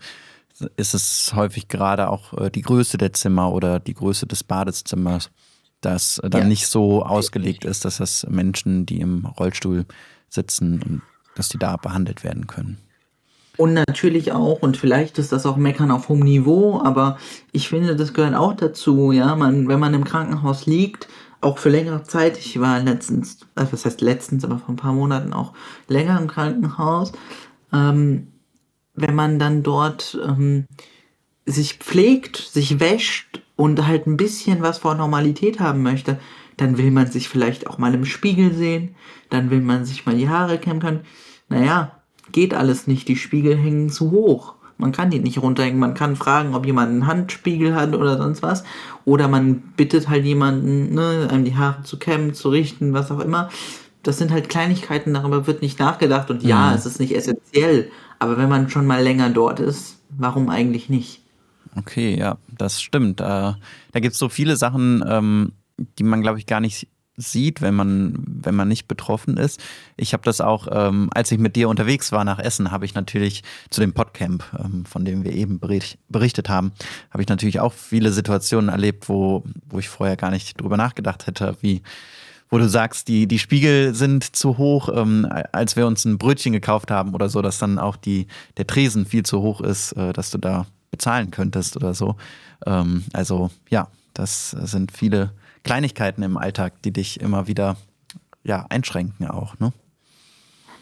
ist 0.78 0.93
es 0.93 1.34
häufig 1.36 1.68
gerade 1.68 2.10
auch 2.10 2.34
äh, 2.34 2.49
die 2.49 2.62
Größe 2.62 2.97
der 2.97 3.14
Zimmer 3.14 3.51
oder 3.51 3.80
die 3.80 3.93
Größe 3.93 4.26
des 4.26 4.43
Badezimmers, 4.43 5.30
das 5.82 6.22
dann 6.24 6.43
ja. 6.43 6.47
nicht 6.47 6.68
so 6.68 7.03
ausgelegt 7.03 7.66
ist, 7.66 7.86
dass 7.86 7.97
das 7.97 8.26
Menschen, 8.30 8.86
die 8.86 9.01
im 9.01 9.26
Rollstuhl 9.26 9.86
sitzen 10.30 10.82
und 10.82 11.02
dass 11.36 11.50
die 11.50 11.58
da 11.58 11.78
behandelt 11.78 12.24
werden 12.24 12.48
können. 12.48 12.78
Und 13.58 13.74
natürlich 13.74 14.32
auch, 14.34 14.62
und 14.62 14.78
vielleicht 14.78 15.18
ist 15.18 15.32
das 15.32 15.46
auch 15.46 15.56
Meckern 15.56 15.92
auf 15.92 16.10
hohem 16.10 16.22
Niveau, 16.22 16.82
aber 16.82 17.18
ich 17.52 17.70
finde, 17.70 17.96
das 17.96 18.14
gehört 18.14 18.36
auch 18.36 18.54
dazu, 18.54 19.12
ja, 19.12 19.36
man, 19.36 19.68
wenn 19.68 19.80
man 19.80 19.94
im 19.94 20.04
Krankenhaus 20.04 20.66
liegt, 20.66 21.08
auch 21.42 21.58
für 21.58 21.70
längere 21.70 22.04
Zeit, 22.04 22.38
ich 22.38 22.60
war 22.60 22.82
letztens, 22.82 23.40
also 23.56 23.74
was 23.74 23.86
heißt 23.86 24.02
letztens, 24.02 24.44
aber 24.44 24.58
vor 24.58 24.70
ein 24.70 24.78
paar 24.78 24.94
Monaten 24.94 25.32
auch 25.32 25.54
länger 25.88 26.20
im 26.20 26.28
Krankenhaus, 26.28 27.14
ähm, 27.72 28.28
wenn 28.94 29.16
man 29.16 29.40
dann 29.40 29.64
dort 29.64 30.18
ähm, 30.26 30.66
sich 31.46 31.76
pflegt, 31.76 32.38
sich 32.38 32.80
wäscht 32.80 33.42
und 33.56 33.86
halt 33.86 34.08
ein 34.08 34.18
bisschen 34.18 34.62
was 34.62 34.80
vor 34.80 34.96
Normalität 34.96 35.60
haben 35.60 35.82
möchte, 35.84 36.20
dann 36.58 36.78
will 36.78 36.91
man 36.91 37.08
sich 37.12 37.30
vielleicht 37.30 37.68
auch 37.68 37.78
mal 37.78 37.93
im 37.93 38.06
Spiegel 38.06 38.53
sehen, 38.53 38.95
dann 39.30 39.49
will 39.49 39.62
man 39.62 39.86
sich 39.86 40.06
mal 40.06 40.16
die 40.16 40.30
Haare 40.30 40.58
kämmen 40.58 40.82
können. 40.82 41.01
Naja, 41.49 41.99
geht 42.32 42.53
alles 42.53 42.88
nicht, 42.88 43.08
die 43.08 43.16
Spiegel 43.16 43.58
hängen 43.58 43.89
zu 43.89 44.12
hoch. 44.12 44.56
Man 44.78 44.91
kann 44.91 45.10
die 45.10 45.20
nicht 45.20 45.41
runterhängen. 45.41 45.80
Man 45.80 45.93
kann 45.93 46.16
fragen, 46.16 46.53
ob 46.53 46.66
jemand 46.66 46.91
einen 46.91 47.08
Handspiegel 47.08 47.76
hat 47.76 47.95
oder 47.95 48.18
sonst 48.18 48.43
was. 48.43 48.64
Oder 49.06 49.28
man 49.28 49.62
bittet 49.78 50.10
halt 50.10 50.26
jemanden, 50.26 50.93
ne, 50.93 51.30
einem 51.32 51.45
die 51.45 51.56
Haare 51.56 51.84
zu 51.84 51.97
kämmen, 51.97 52.34
zu 52.34 52.49
richten, 52.49 52.93
was 52.93 53.10
auch 53.10 53.20
immer. 53.20 53.49
Das 54.03 54.18
sind 54.18 54.32
halt 54.32 54.49
Kleinigkeiten, 54.49 55.14
darüber 55.14 55.47
wird 55.47 55.62
nicht 55.62 55.80
nachgedacht. 55.80 56.30
Und 56.30 56.43
ja, 56.43 56.70
mhm. 56.70 56.76
es 56.76 56.86
ist 56.86 56.99
nicht 56.99 57.16
essentiell. 57.16 57.89
Aber 58.20 58.38
wenn 58.38 58.49
man 58.49 58.70
schon 58.70 58.86
mal 58.86 59.01
länger 59.01 59.30
dort 59.30 59.60
ist, 59.60 59.99
warum 60.10 60.49
eigentlich 60.49 60.89
nicht? 60.89 61.22
Okay, 61.78 62.18
ja, 62.18 62.38
das 62.58 62.82
stimmt. 62.82 63.22
Äh, 63.22 63.24
da 63.24 63.56
gibt 63.93 64.14
es 64.14 64.20
so 64.20 64.30
viele 64.30 64.58
Sachen, 64.58 65.03
ähm, 65.08 65.53
die 65.78 66.04
man, 66.04 66.22
glaube 66.22 66.40
ich, 66.40 66.46
gar 66.46 66.60
nicht 66.60 66.88
sieht, 67.18 67.62
wenn 67.62 67.76
man, 67.76 68.16
wenn 68.26 68.56
man 68.56 68.68
nicht 68.68 68.88
betroffen 68.88 69.38
ist. 69.38 69.62
Ich 69.96 70.14
habe 70.14 70.24
das 70.24 70.42
auch, 70.42 70.68
ähm, 70.72 71.10
als 71.14 71.32
ich 71.32 71.40
mit 71.40 71.56
dir 71.56 71.70
unterwegs 71.70 72.12
war 72.12 72.26
nach 72.26 72.40
Essen, 72.40 72.72
habe 72.72 72.86
ich 72.86 72.94
natürlich 72.94 73.44
zu 73.70 73.82
dem 73.82 73.94
Podcamp, 73.94 74.44
ähm, 74.60 74.86
von 74.86 75.06
dem 75.06 75.24
wir 75.24 75.32
eben 75.32 75.60
berichtet 76.10 76.50
haben, 76.50 76.74
habe 77.12 77.24
ich 77.24 77.30
natürlich 77.30 77.60
auch 77.60 77.74
viele 77.74 78.12
Situationen 78.12 78.70
erlebt, 78.70 79.08
wo, 79.08 79.44
wo 79.66 79.80
ich 79.80 79.88
vorher 79.88 80.18
gar 80.18 80.32
nicht 80.32 80.60
drüber 80.60 80.78
nachgedacht 80.78 81.28
hätte, 81.28 81.56
wie 81.62 81.82
wo 82.50 82.60
du 82.60 82.70
sagst, 82.70 83.08
die, 83.08 83.28
die 83.28 83.40
Spiegel 83.40 83.96
sind 83.96 84.36
zu 84.36 84.60
hoch, 84.60 84.90
ähm, 84.94 85.28
als 85.52 85.76
wir 85.76 85.88
uns 85.88 86.06
ein 86.06 86.20
Brötchen 86.20 86.54
gekauft 86.54 86.92
haben 86.92 87.16
oder 87.16 87.28
so, 87.28 87.42
dass 87.42 87.58
dann 87.58 87.80
auch 87.80 87.98
die, 87.98 88.28
der 88.58 88.68
Tresen 88.68 89.08
viel 89.08 89.24
zu 89.24 89.42
hoch 89.42 89.62
ist, 89.62 89.94
äh, 89.94 90.14
dass 90.14 90.30
du 90.30 90.38
da 90.38 90.68
bezahlen 90.92 91.32
könntest 91.32 91.76
oder 91.76 91.96
so. 91.96 92.16
Ähm, 92.66 93.04
also 93.14 93.50
ja, 93.70 93.88
das 94.14 94.52
sind 94.52 94.92
viele 94.92 95.32
Kleinigkeiten 95.66 96.24
im 96.24 96.38
Alltag, 96.38 96.82
die 96.84 96.91
dich 96.91 97.20
immer 97.20 97.47
wieder 97.47 97.76
ja, 98.43 98.66
einschränken 98.70 99.28
auch, 99.28 99.59
ne? 99.59 99.74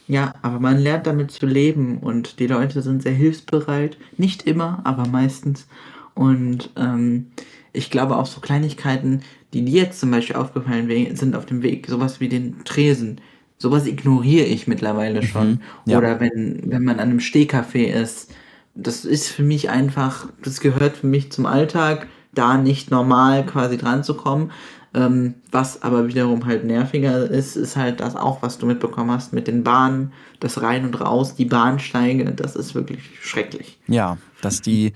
Ja, 0.07 0.33
aber 0.41 0.59
man 0.59 0.79
lernt 0.79 1.07
damit 1.07 1.31
zu 1.31 1.45
leben 1.45 1.99
und 1.99 2.39
die 2.39 2.47
Leute 2.47 2.81
sind 2.81 3.01
sehr 3.01 3.13
hilfsbereit. 3.13 3.97
Nicht 4.17 4.43
immer, 4.43 4.81
aber 4.83 5.07
meistens. 5.07 5.65
Und 6.13 6.71
ähm, 6.75 7.27
ich 7.71 7.89
glaube 7.89 8.17
auch 8.17 8.25
so 8.25 8.41
Kleinigkeiten, 8.41 9.21
die 9.53 9.63
dir 9.63 9.83
jetzt 9.83 10.01
zum 10.01 10.11
Beispiel 10.11 10.35
aufgefallen 10.35 11.15
sind 11.15 11.35
auf 11.37 11.45
dem 11.45 11.63
Weg, 11.63 11.87
sowas 11.87 12.19
wie 12.19 12.27
den 12.27 12.65
Tresen. 12.65 13.21
Sowas 13.57 13.87
ignoriere 13.87 14.45
ich 14.45 14.67
mittlerweile 14.67 15.21
mhm. 15.21 15.25
schon. 15.25 15.61
ja. 15.85 15.97
Oder 15.97 16.19
wenn, 16.19 16.69
wenn 16.69 16.83
man 16.83 16.99
an 16.99 17.09
einem 17.09 17.19
Stehkaffee 17.21 17.89
ist. 17.89 18.33
Das 18.75 19.05
ist 19.05 19.29
für 19.29 19.43
mich 19.43 19.69
einfach, 19.69 20.27
das 20.43 20.59
gehört 20.59 20.97
für 20.97 21.07
mich 21.07 21.31
zum 21.31 21.45
Alltag, 21.45 22.07
da 22.33 22.57
nicht 22.57 22.91
normal 22.91 23.45
quasi 23.45 23.77
dran 23.77 24.03
zu 24.03 24.15
kommen. 24.15 24.51
Ähm, 24.95 25.35
was 25.51 25.81
aber 25.81 26.07
wiederum 26.07 26.45
halt 26.45 26.65
nerviger 26.65 27.27
ist, 27.27 27.55
ist 27.55 27.75
halt 27.75 27.99
das 27.99 28.15
auch, 28.15 28.43
was 28.43 28.59
du 28.59 28.67
mitbekommen 28.67 29.09
hast 29.09 29.33
mit 29.33 29.47
den 29.47 29.63
Bahnen, 29.63 30.13
das 30.39 30.61
Rein 30.61 30.85
und 30.85 30.99
Raus, 31.01 31.33
die 31.35 31.45
Bahnsteige, 31.45 32.25
das 32.25 32.55
ist 32.55 32.75
wirklich 32.75 32.99
schrecklich. 33.19 33.79
Ja, 33.87 34.17
dass 34.41 34.61
die 34.61 34.93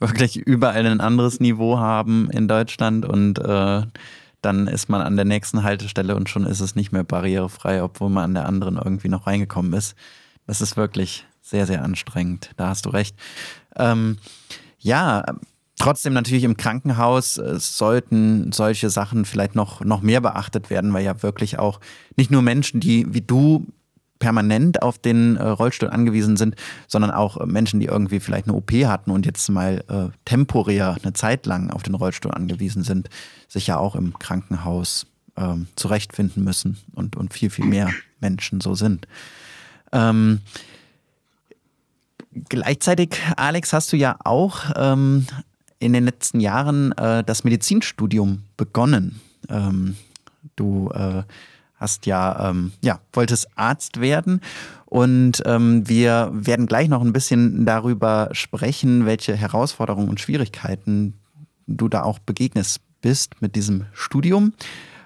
wirklich 0.00 0.36
überall 0.36 0.84
ein 0.86 1.00
anderes 1.00 1.40
Niveau 1.40 1.78
haben 1.78 2.28
in 2.30 2.46
Deutschland 2.46 3.06
und 3.06 3.38
äh, 3.38 3.82
dann 4.42 4.68
ist 4.68 4.88
man 4.88 5.00
an 5.00 5.16
der 5.16 5.24
nächsten 5.24 5.62
Haltestelle 5.62 6.14
und 6.14 6.28
schon 6.28 6.46
ist 6.46 6.60
es 6.60 6.76
nicht 6.76 6.92
mehr 6.92 7.04
barrierefrei, 7.04 7.82
obwohl 7.82 8.10
man 8.10 8.24
an 8.24 8.34
der 8.34 8.46
anderen 8.46 8.76
irgendwie 8.76 9.08
noch 9.08 9.26
reingekommen 9.26 9.72
ist. 9.72 9.96
Das 10.46 10.60
ist 10.60 10.76
wirklich 10.76 11.26
sehr, 11.42 11.66
sehr 11.66 11.82
anstrengend. 11.82 12.50
Da 12.56 12.68
hast 12.68 12.86
du 12.86 12.90
recht. 12.90 13.16
Ähm, 13.76 14.18
ja, 14.78 15.24
Trotzdem 15.78 16.12
natürlich 16.12 16.44
im 16.44 16.56
Krankenhaus 16.56 17.38
äh, 17.38 17.58
sollten 17.58 18.52
solche 18.52 18.90
Sachen 18.90 19.24
vielleicht 19.24 19.54
noch, 19.54 19.80
noch 19.82 20.02
mehr 20.02 20.20
beachtet 20.20 20.70
werden, 20.70 20.92
weil 20.92 21.04
ja 21.04 21.22
wirklich 21.22 21.58
auch 21.58 21.80
nicht 22.16 22.30
nur 22.30 22.42
Menschen, 22.42 22.80
die 22.80 23.06
wie 23.08 23.20
du 23.20 23.66
permanent 24.18 24.82
auf 24.82 24.98
den 24.98 25.36
äh, 25.36 25.46
Rollstuhl 25.46 25.90
angewiesen 25.90 26.36
sind, 26.36 26.56
sondern 26.86 27.10
auch 27.10 27.44
Menschen, 27.46 27.80
die 27.80 27.86
irgendwie 27.86 28.20
vielleicht 28.20 28.48
eine 28.48 28.56
OP 28.56 28.72
hatten 28.72 29.10
und 29.10 29.26
jetzt 29.26 29.48
mal 29.48 29.84
äh, 29.88 30.16
temporär 30.24 30.96
eine 31.02 31.12
Zeit 31.12 31.46
lang 31.46 31.70
auf 31.70 31.82
den 31.82 31.94
Rollstuhl 31.94 32.32
angewiesen 32.32 32.82
sind, 32.82 33.08
sich 33.46 33.68
ja 33.68 33.78
auch 33.78 33.94
im 33.94 34.18
Krankenhaus 34.18 35.06
ähm, 35.36 35.68
zurechtfinden 35.76 36.42
müssen 36.42 36.78
und, 36.92 37.16
und 37.16 37.32
viel, 37.32 37.50
viel 37.50 37.66
mehr 37.66 37.90
Menschen 38.20 38.60
so 38.60 38.74
sind. 38.74 39.06
Ähm, 39.92 40.40
gleichzeitig, 42.48 43.10
Alex, 43.36 43.72
hast 43.72 43.92
du 43.92 43.96
ja 43.96 44.16
auch 44.24 44.64
ähm, 44.76 45.26
in 45.78 45.92
den 45.92 46.04
letzten 46.04 46.40
Jahren 46.40 46.92
äh, 46.92 47.22
das 47.24 47.44
Medizinstudium 47.44 48.42
begonnen. 48.56 49.20
Ähm, 49.48 49.96
du 50.56 50.90
äh, 50.90 51.22
hast 51.76 52.06
ja, 52.06 52.50
ähm, 52.50 52.72
ja, 52.82 53.00
wolltest 53.12 53.48
Arzt 53.56 54.00
werden. 54.00 54.40
Und 54.86 55.42
ähm, 55.46 55.88
wir 55.88 56.30
werden 56.32 56.66
gleich 56.66 56.88
noch 56.88 57.02
ein 57.02 57.12
bisschen 57.12 57.66
darüber 57.66 58.30
sprechen, 58.32 59.06
welche 59.06 59.36
Herausforderungen 59.36 60.08
und 60.08 60.20
Schwierigkeiten 60.20 61.14
du 61.66 61.88
da 61.88 62.02
auch 62.02 62.18
begegnest 62.18 62.80
bist 63.00 63.40
mit 63.40 63.54
diesem 63.54 63.84
Studium. 63.92 64.54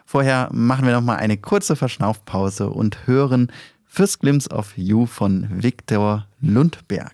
Vorher 0.06 0.48
machen 0.52 0.86
wir 0.86 0.92
noch 0.92 1.02
mal 1.02 1.16
eine 1.16 1.36
kurze 1.36 1.76
Verschnaufpause 1.76 2.70
und 2.70 3.06
hören 3.06 3.50
First 3.86 4.20
Glimpse 4.20 4.48
of 4.50 4.76
You 4.76 5.06
von 5.06 5.62
Viktor 5.62 6.26
Lundberg. 6.40 7.12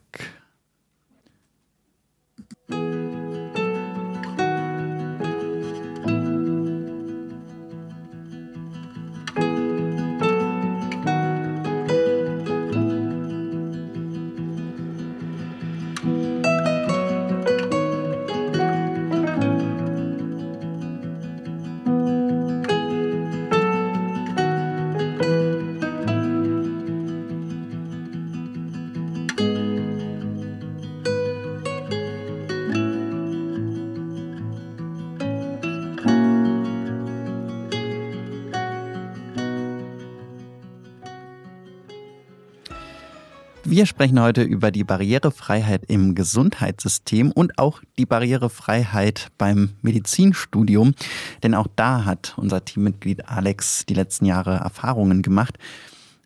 Wir 43.79 43.87
sprechen 43.87 44.21
heute 44.21 44.43
über 44.43 44.73
die 44.73 44.83
Barrierefreiheit 44.83 45.85
im 45.87 46.17
Gesundheitssystem 46.17 47.31
und 47.31 47.61
auch 47.61 47.81
die 47.97 48.07
Barrierefreiheit 48.07 49.29
beim 49.39 49.71
Medizinstudium. 49.83 50.97
Denn 51.45 51.55
auch 51.55 51.69
da 51.77 52.05
hat 52.05 52.35
unser 52.39 52.65
Teammitglied 52.65 53.29
Alex 53.29 53.87
die 53.87 53.95
letzten 53.95 54.25
Jahre 54.25 54.57
Erfahrungen 54.57 55.23
gemacht. 55.23 55.59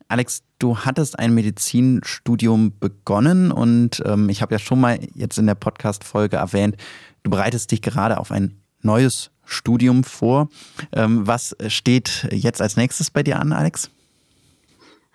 Alex, 0.08 0.44
du 0.60 0.78
hattest 0.78 1.18
ein 1.18 1.34
Medizinstudium 1.34 2.78
begonnen 2.80 3.52
und 3.52 4.02
ähm, 4.06 4.30
ich 4.30 4.40
habe 4.40 4.54
ja 4.54 4.58
schon 4.58 4.80
mal 4.80 4.98
jetzt 5.14 5.36
in 5.36 5.44
der 5.44 5.54
Podcast-Folge 5.54 6.36
erwähnt, 6.36 6.78
du 7.22 7.30
bereitest 7.30 7.70
dich 7.70 7.82
gerade 7.82 8.16
auf 8.16 8.32
ein 8.32 8.62
neues 8.80 9.30
Studium 9.44 10.04
vor. 10.04 10.48
Ähm, 10.94 11.26
was 11.26 11.54
steht 11.66 12.28
jetzt 12.32 12.62
als 12.62 12.78
nächstes 12.78 13.10
bei 13.10 13.22
dir 13.22 13.38
an, 13.38 13.52
Alex? 13.52 13.90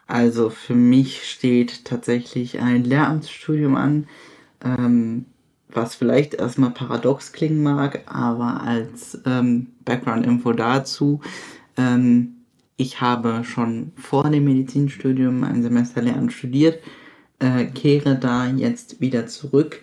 Also 0.07 0.49
für 0.49 0.75
mich 0.75 1.29
steht 1.29 1.83
tatsächlich 1.85 2.59
ein 2.61 2.85
Lehramtsstudium 2.85 3.75
an, 3.75 4.07
ähm, 4.63 5.25
was 5.69 5.95
vielleicht 5.95 6.33
erstmal 6.33 6.71
paradox 6.71 7.33
klingen 7.33 7.61
mag, 7.61 8.03
aber 8.05 8.61
als 8.61 9.19
ähm, 9.25 9.67
Background-Info 9.83 10.53
dazu, 10.53 11.19
ähm, 11.75 12.37
ich 12.77 13.01
habe 13.01 13.43
schon 13.43 13.91
vor 13.97 14.29
dem 14.29 14.45
Medizinstudium 14.45 15.43
ein 15.43 15.61
Semester 15.61 16.01
Lehramt 16.01 16.31
studiert, 16.31 16.81
äh, 17.39 17.65
kehre 17.65 18.15
da 18.15 18.47
jetzt 18.47 19.01
wieder 19.01 19.27
zurück 19.27 19.81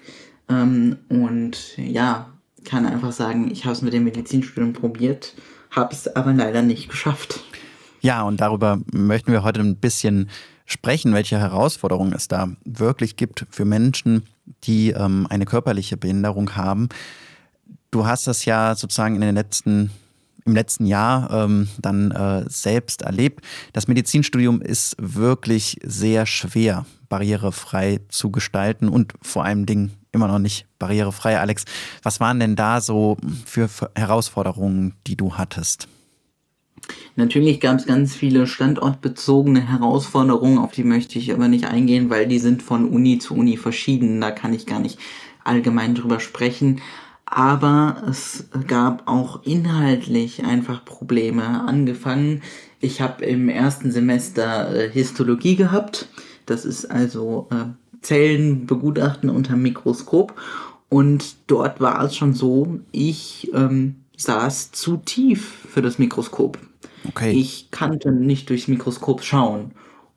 ähm, 0.48 0.96
und 1.08 1.76
ja, 1.76 2.32
kann 2.64 2.86
einfach 2.86 3.12
sagen, 3.12 3.50
ich 3.50 3.64
habe 3.64 3.74
es 3.74 3.82
mit 3.82 3.92
dem 3.92 4.04
Medizinstudium 4.04 4.72
probiert, 4.72 5.34
habe 5.70 5.92
es 5.92 6.16
aber 6.16 6.32
leider 6.32 6.62
nicht 6.62 6.88
geschafft. 6.88 7.44
Ja, 8.04 8.20
und 8.20 8.42
darüber 8.42 8.80
möchten 8.92 9.32
wir 9.32 9.44
heute 9.44 9.60
ein 9.60 9.76
bisschen 9.76 10.28
sprechen, 10.66 11.14
welche 11.14 11.38
Herausforderungen 11.38 12.12
es 12.12 12.28
da 12.28 12.48
wirklich 12.66 13.16
gibt 13.16 13.46
für 13.48 13.64
Menschen, 13.64 14.26
die 14.64 14.90
ähm, 14.90 15.26
eine 15.30 15.46
körperliche 15.46 15.96
Behinderung 15.96 16.54
haben. 16.54 16.90
Du 17.90 18.04
hast 18.04 18.26
das 18.26 18.44
ja 18.44 18.74
sozusagen 18.74 19.14
in 19.14 19.22
den 19.22 19.34
letzten 19.34 19.90
im 20.44 20.54
letzten 20.54 20.84
Jahr 20.84 21.30
ähm, 21.30 21.68
dann 21.78 22.10
äh, 22.10 22.44
selbst 22.46 23.00
erlebt. 23.00 23.42
Das 23.72 23.88
Medizinstudium 23.88 24.60
ist 24.60 24.96
wirklich 24.98 25.78
sehr 25.82 26.26
schwer, 26.26 26.84
barrierefrei 27.08 28.00
zu 28.10 28.30
gestalten 28.30 28.90
und 28.90 29.14
vor 29.22 29.46
allem 29.46 29.64
Dingen 29.64 29.94
immer 30.12 30.28
noch 30.28 30.40
nicht 30.40 30.66
barrierefrei. 30.78 31.40
Alex, 31.40 31.64
was 32.02 32.20
waren 32.20 32.38
denn 32.38 32.54
da 32.54 32.82
so 32.82 33.16
für 33.46 33.70
Herausforderungen, 33.94 34.92
die 35.06 35.16
du 35.16 35.38
hattest? 35.38 35.88
Natürlich 37.16 37.60
gab 37.60 37.78
es 37.78 37.86
ganz 37.86 38.14
viele 38.14 38.46
standortbezogene 38.46 39.68
Herausforderungen, 39.68 40.58
auf 40.58 40.72
die 40.72 40.84
möchte 40.84 41.18
ich 41.18 41.32
aber 41.32 41.48
nicht 41.48 41.66
eingehen, 41.66 42.10
weil 42.10 42.26
die 42.26 42.40
sind 42.40 42.62
von 42.62 42.88
Uni 42.88 43.18
zu 43.18 43.34
Uni 43.34 43.56
verschieden. 43.56 44.20
Da 44.20 44.30
kann 44.30 44.52
ich 44.52 44.66
gar 44.66 44.80
nicht 44.80 44.98
allgemein 45.44 45.94
drüber 45.94 46.20
sprechen. 46.20 46.80
Aber 47.26 48.02
es 48.08 48.48
gab 48.66 49.08
auch 49.08 49.42
inhaltlich 49.44 50.44
einfach 50.44 50.84
Probleme. 50.84 51.64
Angefangen, 51.66 52.42
ich 52.80 53.00
habe 53.00 53.24
im 53.24 53.48
ersten 53.48 53.90
Semester 53.92 54.74
äh, 54.74 54.90
Histologie 54.90 55.56
gehabt. 55.56 56.08
Das 56.46 56.64
ist 56.64 56.86
also 56.86 57.48
äh, 57.50 57.72
Zellen 58.02 58.66
begutachten 58.66 59.30
unter 59.30 59.56
Mikroskop. 59.56 60.34
Und 60.88 61.36
dort 61.46 61.80
war 61.80 62.04
es 62.04 62.14
schon 62.14 62.34
so, 62.34 62.80
ich 62.92 63.50
ähm, 63.54 64.03
saß 64.16 64.72
zu 64.72 64.96
tief 64.98 65.66
für 65.68 65.82
das 65.82 65.98
Mikroskop. 65.98 66.58
Okay. 67.08 67.32
Ich 67.32 67.70
kannte 67.70 68.12
nicht 68.12 68.48
durchs 68.48 68.68
Mikroskop 68.68 69.22
schauen. 69.22 69.72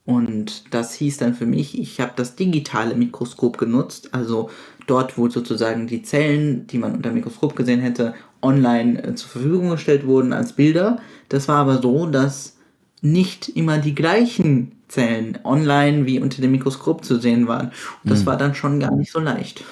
Und 0.05 0.73
das 0.73 0.93
hieß 0.93 1.17
dann 1.17 1.33
für 1.33 1.45
mich, 1.45 1.77
ich 1.77 1.99
habe 1.99 2.13
das 2.15 2.35
digitale 2.35 2.95
Mikroskop 2.95 3.57
genutzt, 3.57 4.13
also 4.13 4.49
dort, 4.85 5.17
wo 5.17 5.27
sozusagen 5.27 5.87
die 5.87 6.01
Zellen, 6.01 6.65
die 6.67 6.77
man 6.77 6.95
unter 6.95 7.09
dem 7.09 7.15
Mikroskop 7.15 7.57
gesehen 7.57 7.81
hätte, 7.81 8.13
online 8.41 9.03
äh, 9.03 9.15
zur 9.15 9.29
Verfügung 9.29 9.69
gestellt 9.69 10.07
wurden 10.07 10.31
als 10.31 10.53
Bilder. 10.53 11.01
Das 11.27 11.49
war 11.49 11.57
aber 11.57 11.81
so, 11.81 12.05
dass 12.05 12.55
nicht 13.01 13.49
immer 13.49 13.79
die 13.79 13.95
gleichen 13.95 14.71
Zellen 14.87 15.39
online 15.43 16.05
wie 16.05 16.19
unter 16.19 16.41
dem 16.41 16.51
Mikroskop 16.51 17.03
zu 17.03 17.19
sehen 17.19 17.47
waren. 17.47 17.67
Und 18.03 18.11
das 18.11 18.19
hm. 18.19 18.25
war 18.27 18.37
dann 18.37 18.55
schon 18.55 18.79
gar 18.79 18.95
nicht 18.95 19.11
so 19.11 19.19
leicht. 19.19 19.63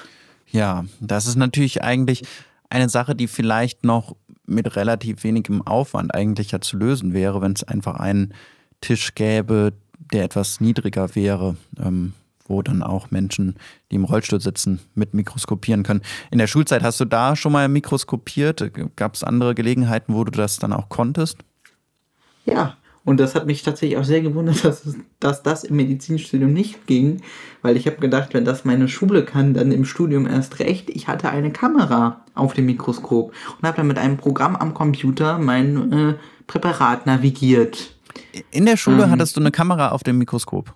Ja, 0.50 0.84
das 1.00 1.26
ist 1.26 1.36
natürlich 1.36 1.82
eigentlich 1.82 2.24
eine 2.70 2.88
Sache, 2.88 3.14
die 3.14 3.28
vielleicht 3.28 3.84
noch 3.84 4.16
mit 4.46 4.76
relativ 4.76 5.24
wenigem 5.24 5.62
Aufwand 5.62 6.14
eigentlich 6.14 6.52
ja 6.52 6.60
zu 6.60 6.76
lösen 6.76 7.12
wäre, 7.12 7.40
wenn 7.40 7.52
es 7.52 7.64
einfach 7.64 7.96
einen 7.96 8.34
Tisch 8.80 9.14
gäbe, 9.14 9.72
der 10.12 10.24
etwas 10.24 10.60
niedriger 10.60 11.14
wäre, 11.14 11.56
ähm, 11.78 12.12
wo 12.46 12.62
dann 12.62 12.82
auch 12.82 13.10
Menschen, 13.10 13.56
die 13.90 13.96
im 13.96 14.04
Rollstuhl 14.04 14.40
sitzen, 14.40 14.80
mit 14.94 15.14
mikroskopieren 15.14 15.82
können. 15.82 16.02
In 16.30 16.38
der 16.38 16.46
Schulzeit 16.46 16.82
hast 16.82 17.00
du 17.00 17.04
da 17.04 17.34
schon 17.34 17.52
mal 17.52 17.68
mikroskopiert? 17.68 18.70
Gab 18.96 19.14
es 19.14 19.24
andere 19.24 19.54
Gelegenheiten, 19.54 20.14
wo 20.14 20.22
du 20.22 20.30
das 20.30 20.58
dann 20.58 20.72
auch 20.72 20.88
konntest? 20.88 21.38
Ja, 22.44 22.76
und 23.06 23.18
das 23.18 23.36
hat 23.36 23.46
mich 23.46 23.62
tatsächlich 23.62 23.96
auch 23.96 24.04
sehr 24.04 24.20
gewundert, 24.20 24.62
dass, 24.64 24.84
es, 24.84 24.96
dass 25.20 25.42
das 25.42 25.64
im 25.64 25.76
Medizinstudium 25.76 26.52
nicht 26.52 26.86
ging, 26.86 27.22
weil 27.62 27.76
ich 27.76 27.86
habe 27.86 27.96
gedacht, 27.96 28.34
wenn 28.34 28.44
das 28.44 28.66
meine 28.66 28.88
Schule 28.88 29.24
kann, 29.24 29.54
dann 29.54 29.72
im 29.72 29.86
Studium 29.86 30.26
erst 30.26 30.58
recht. 30.58 30.90
Ich 30.90 31.08
hatte 31.08 31.30
eine 31.30 31.52
Kamera 31.52 32.20
auf 32.34 32.52
dem 32.52 32.66
Mikroskop 32.66 33.32
und 33.58 33.66
habe 33.66 33.78
dann 33.78 33.86
mit 33.86 33.98
einem 33.98 34.18
Programm 34.18 34.56
am 34.56 34.74
Computer 34.74 35.38
mein 35.38 35.92
äh, 35.92 36.14
Präparat 36.48 37.06
navigiert. 37.06 37.94
In 38.50 38.66
der 38.66 38.76
Schule 38.76 39.04
ähm, 39.04 39.10
hattest 39.10 39.36
du 39.36 39.40
eine 39.40 39.52
Kamera 39.52 39.90
auf 39.90 40.02
dem 40.02 40.18
Mikroskop? 40.18 40.74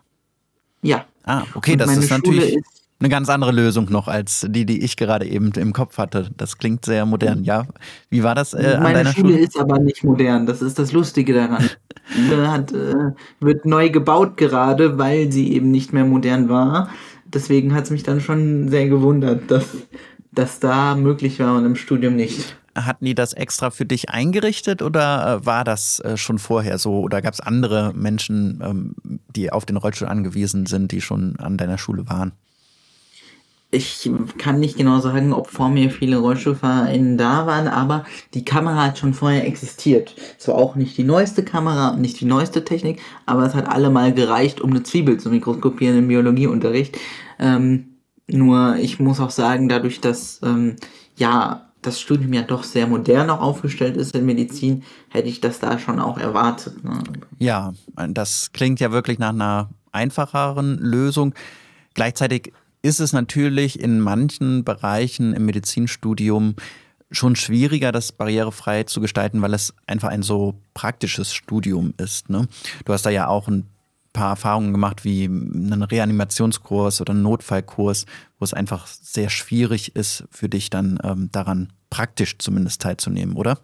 Ja. 0.82 1.06
Ah, 1.24 1.42
okay, 1.54 1.72
und 1.72 1.78
das 1.78 1.96
ist 1.96 2.10
natürlich 2.10 2.54
ist 2.54 2.79
eine 3.01 3.09
ganz 3.09 3.30
andere 3.30 3.51
Lösung 3.51 3.86
noch 3.90 4.09
als 4.09 4.46
die, 4.48 4.66
die 4.66 4.82
ich 4.84 4.96
gerade 4.96 5.26
eben 5.26 5.53
im 5.53 5.72
Kopf 5.72 5.96
hatte. 5.96 6.30
Das 6.36 6.59
klingt 6.59 6.84
sehr 6.84 7.07
modern, 7.07 7.44
ja. 7.44 7.66
Wie 8.11 8.22
war 8.22 8.34
das 8.34 8.53
äh, 8.53 8.74
an 8.76 8.82
Meine 8.82 8.98
deiner 8.98 9.12
Schule? 9.12 9.32
Schule 9.32 9.38
ist 9.38 9.59
aber 9.59 9.78
nicht 9.78 10.05
modern, 10.05 10.44
das 10.46 10.61
ist 10.61 10.78
das 10.78 10.92
Lustige 10.92 11.32
daran. 11.32 11.70
hat, 12.46 12.72
äh, 12.72 13.12
wird 13.40 13.64
neu 13.64 13.88
gebaut 13.88 14.36
gerade, 14.36 14.98
weil 14.98 15.32
sie 15.32 15.53
eben 15.53 15.70
nicht 15.70 15.92
mehr 15.92 16.05
modern 16.05 16.48
war. 16.48 16.90
Deswegen 17.24 17.74
hat 17.74 17.84
es 17.84 17.90
mich 17.90 18.03
dann 18.03 18.20
schon 18.20 18.68
sehr 18.68 18.88
gewundert, 18.88 19.51
dass 19.51 19.66
das 20.32 20.61
da 20.61 20.94
möglich 20.94 21.40
war 21.40 21.57
und 21.57 21.64
im 21.64 21.76
Studium 21.76 22.16
nicht. 22.16 22.57
Hatten 22.76 23.05
die 23.05 23.14
das 23.14 23.32
extra 23.32 23.70
für 23.70 23.84
dich 23.84 24.11
eingerichtet 24.11 24.82
oder 24.82 25.40
äh, 25.40 25.46
war 25.46 25.64
das 25.64 26.01
äh, 26.01 26.16
schon 26.16 26.38
vorher 26.38 26.78
so? 26.78 27.01
Oder 27.01 27.22
gab 27.22 27.32
es 27.32 27.40
andere 27.40 27.92
Menschen, 27.94 28.61
ähm, 28.62 29.20
die 29.34 29.51
auf 29.51 29.64
den 29.64 29.76
Rollstuhl 29.76 30.09
angewiesen 30.09 30.66
sind, 30.66 30.92
die 30.92 31.01
schon 31.01 31.36
an 31.38 31.57
deiner 31.57 31.78
Schule 31.78 32.09
waren? 32.09 32.32
Ich 33.72 34.10
kann 34.36 34.58
nicht 34.58 34.76
genau 34.76 34.98
sagen, 34.98 35.32
ob 35.32 35.48
vor 35.48 35.68
mir 35.68 35.90
viele 35.90 36.18
RollstuhlfahrerInnen 36.18 37.16
da 37.16 37.46
waren, 37.46 37.68
aber 37.68 38.04
die 38.34 38.44
Kamera 38.44 38.86
hat 38.86 38.98
schon 38.98 39.14
vorher 39.14 39.46
existiert. 39.46 40.16
Zwar 40.38 40.56
auch 40.56 40.74
nicht 40.74 40.98
die 40.98 41.04
neueste 41.04 41.44
Kamera 41.44 41.96
nicht 41.96 42.20
die 42.20 42.24
neueste 42.24 42.64
Technik, 42.64 43.00
aber 43.26 43.46
es 43.46 43.54
hat 43.54 43.68
allemal 43.68 44.12
gereicht, 44.12 44.60
um 44.60 44.70
eine 44.70 44.82
Zwiebel 44.82 45.20
zu 45.20 45.30
mikroskopieren 45.30 45.98
im 45.98 46.08
Biologieunterricht. 46.08 46.98
Ähm, 47.38 47.96
nur 48.26 48.76
ich 48.76 48.98
muss 48.98 49.20
auch 49.20 49.30
sagen, 49.30 49.68
dadurch, 49.68 50.00
dass 50.00 50.40
ähm, 50.42 50.76
ja 51.16 51.70
das 51.82 52.00
Studium 52.00 52.32
ja 52.32 52.42
doch 52.42 52.64
sehr 52.64 52.86
modern 52.86 53.30
auch 53.30 53.40
aufgestellt 53.40 53.96
ist 53.96 54.14
in 54.14 54.26
Medizin, 54.26 54.82
hätte 55.08 55.28
ich 55.28 55.40
das 55.40 55.60
da 55.60 55.78
schon 55.78 56.00
auch 56.00 56.18
erwartet. 56.18 56.84
Ne? 56.84 57.02
Ja, 57.38 57.72
das 58.08 58.52
klingt 58.52 58.80
ja 58.80 58.90
wirklich 58.92 59.18
nach 59.18 59.30
einer 59.30 59.70
einfacheren 59.92 60.76
Lösung. 60.78 61.34
Gleichzeitig 61.94 62.52
ist 62.82 63.00
es 63.00 63.12
natürlich 63.12 63.80
in 63.80 64.00
manchen 64.00 64.64
Bereichen 64.64 65.34
im 65.34 65.46
Medizinstudium 65.46 66.56
schon 67.10 67.36
schwieriger, 67.36 67.92
das 67.92 68.12
barrierefrei 68.12 68.84
zu 68.84 69.00
gestalten, 69.00 69.42
weil 69.42 69.54
es 69.54 69.74
einfach 69.86 70.08
ein 70.08 70.22
so 70.22 70.60
praktisches 70.74 71.34
Studium 71.34 71.92
ist. 71.96 72.30
Ne? 72.30 72.46
Du 72.84 72.92
hast 72.92 73.04
da 73.04 73.10
ja 73.10 73.26
auch 73.26 73.48
ein 73.48 73.66
paar 74.12 74.30
Erfahrungen 74.30 74.72
gemacht, 74.72 75.04
wie 75.04 75.24
einen 75.24 75.82
Reanimationskurs 75.82 77.00
oder 77.00 77.12
einen 77.12 77.22
Notfallkurs, 77.22 78.06
wo 78.38 78.44
es 78.44 78.54
einfach 78.54 78.86
sehr 78.86 79.30
schwierig 79.30 79.94
ist, 79.94 80.24
für 80.30 80.48
dich 80.48 80.70
dann 80.70 80.98
ähm, 81.02 81.28
daran 81.32 81.72
praktisch 81.90 82.38
zumindest 82.38 82.82
teilzunehmen, 82.82 83.36
oder? 83.36 83.58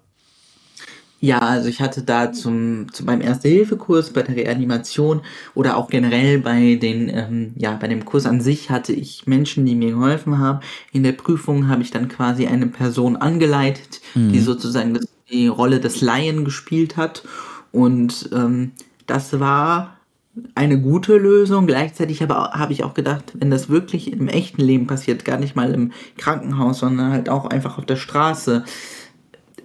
Ja, 1.21 1.39
also 1.39 1.69
ich 1.69 1.81
hatte 1.81 2.03
da 2.03 2.33
zum, 2.33 2.93
zu 2.93 3.05
meinem 3.05 3.23
Erste-Hilfe-Kurs 3.23 4.11
bei 4.11 4.23
der 4.23 4.37
Reanimation 4.37 5.23
oder 5.55 5.79
auch 5.79 5.89
generell 5.89 6.41
bei 6.41 6.75
den, 6.75 7.09
ähm, 7.09 7.53
ja, 7.57 7.73
bei 7.73 7.89
dem 7.89 8.05
Kurs 8.05 8.27
an 8.27 8.43
sich 8.43 8.69
hatte 8.71 8.93
ich 8.93 9.27
Menschen, 9.27 9.65
die 9.65 9.75
mir 9.75 9.93
geholfen 9.93 10.39
haben. 10.39 10.61
In 10.93 11.05
der 11.05 11.13
Prüfung 11.13 11.69
habe 11.69 11.83
ich 11.83 11.91
dann 11.91 12.09
quasi 12.09 12.47
eine 12.47 12.67
Person 12.67 13.17
angeleitet, 13.17 14.03
mhm. 14.15 14.33
die 14.33 14.41
sozusagen 14.41 14.99
die 15.31 15.47
Rolle 15.47 15.81
des 15.81 16.03
Laien 16.03 16.45
gespielt 16.45 16.99
hat. 16.99 17.25
Und 17.73 18.29
ähm, 18.33 18.73
das 19.07 19.41
war 19.41 19.97
eine 20.55 20.81
gute 20.81 21.17
Lösung. 21.17 21.67
Gleichzeitig 21.67 22.23
aber 22.23 22.53
habe 22.53 22.73
ich 22.73 22.85
auch 22.85 22.95
gedacht, 22.95 23.33
wenn 23.35 23.51
das 23.51 23.69
wirklich 23.69 24.13
im 24.13 24.29
echten 24.29 24.63
Leben 24.63 24.87
passiert, 24.87 25.25
gar 25.25 25.39
nicht 25.39 25.57
mal 25.57 25.73
im 25.73 25.93
Krankenhaus, 26.19 26.81
sondern 26.81 27.13
halt 27.13 27.29
auch 27.29 27.47
einfach 27.47 27.79
auf 27.79 27.87
der 27.87 27.97
Straße, 27.97 28.65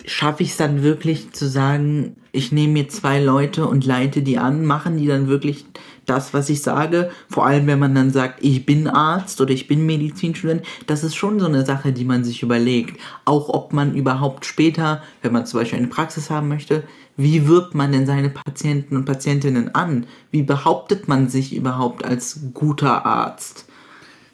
schaffe 0.06 0.44
ich 0.44 0.52
es 0.52 0.58
dann 0.58 0.84
wirklich 0.84 1.32
zu 1.32 1.48
sagen, 1.48 2.16
ich 2.32 2.52
nehme 2.52 2.74
mir 2.74 2.90
zwei 2.90 3.22
Leute 3.22 3.68
und 3.68 3.86
leite 3.86 4.22
die 4.22 4.38
an, 4.38 4.66
machen 4.66 4.98
die 4.98 5.08
dann 5.08 5.28
wirklich 5.28 5.66
das, 6.06 6.34
was 6.34 6.50
ich 6.50 6.62
sage, 6.62 7.12
vor 7.30 7.46
allem 7.46 7.68
wenn 7.68 7.80
man 7.80 7.94
dann 7.94 8.12
sagt, 8.12 8.44
ich 8.44 8.66
bin 8.66 8.88
Arzt 8.88 9.40
oder 9.40 9.52
ich 9.52 9.68
bin 9.68 9.86
Medizinstudent, 9.86 10.64
das 10.88 11.04
ist 11.04 11.16
schon 11.16 11.40
so 11.40 11.46
eine 11.46 11.66
Sache, 11.66 11.94
die 11.94 12.06
man 12.06 12.24
sich 12.24 12.44
überlegt. 12.44 13.00
Auch 13.26 13.50
ob 13.50 13.74
man 13.74 13.96
überhaupt 13.96 14.46
später, 14.46 15.04
wenn 15.22 15.34
man 15.34 15.46
zum 15.46 15.60
Beispiel 15.60 15.80
eine 15.80 15.88
Praxis 15.88 16.30
haben 16.30 16.48
möchte, 16.48 16.84
wie 17.18 17.48
wirbt 17.48 17.76
man 17.76 17.92
denn 17.92 18.06
seine 18.06 18.30
Patienten 18.30 18.96
und 18.96 19.06
Patientinnen 19.06 19.76
an? 19.76 20.08
Wie 20.32 20.44
behauptet 20.44 21.08
man 21.08 21.30
sich 21.30 21.56
überhaupt 21.56 22.04
als 22.04 22.40
guter 22.54 23.06
Arzt? 23.06 23.66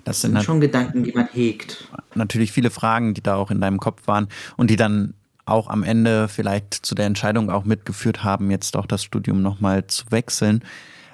Das 0.03 0.21
sind, 0.21 0.33
das 0.33 0.43
sind 0.43 0.45
schon 0.45 0.61
Gedanken, 0.61 1.03
die 1.03 1.11
man 1.11 1.27
hegt. 1.27 1.89
Natürlich 2.15 2.53
viele 2.53 2.69
Fragen, 2.69 3.13
die 3.13 3.21
da 3.21 3.35
auch 3.35 3.51
in 3.51 3.59
deinem 3.59 3.79
Kopf 3.79 4.07
waren 4.07 4.29
und 4.55 4.69
die 4.69 4.77
dann 4.77 5.15
auch 5.49 5.69
am 5.69 5.83
Ende 5.83 6.27
vielleicht 6.27 6.73
zu 6.73 6.95
der 6.95 7.05
Entscheidung 7.05 7.49
auch 7.49 7.65
mitgeführt 7.65 8.23
haben, 8.23 8.51
jetzt 8.51 8.75
doch 8.75 8.85
das 8.85 9.03
Studium 9.03 9.41
nochmal 9.41 9.87
zu 9.87 10.05
wechseln. 10.09 10.63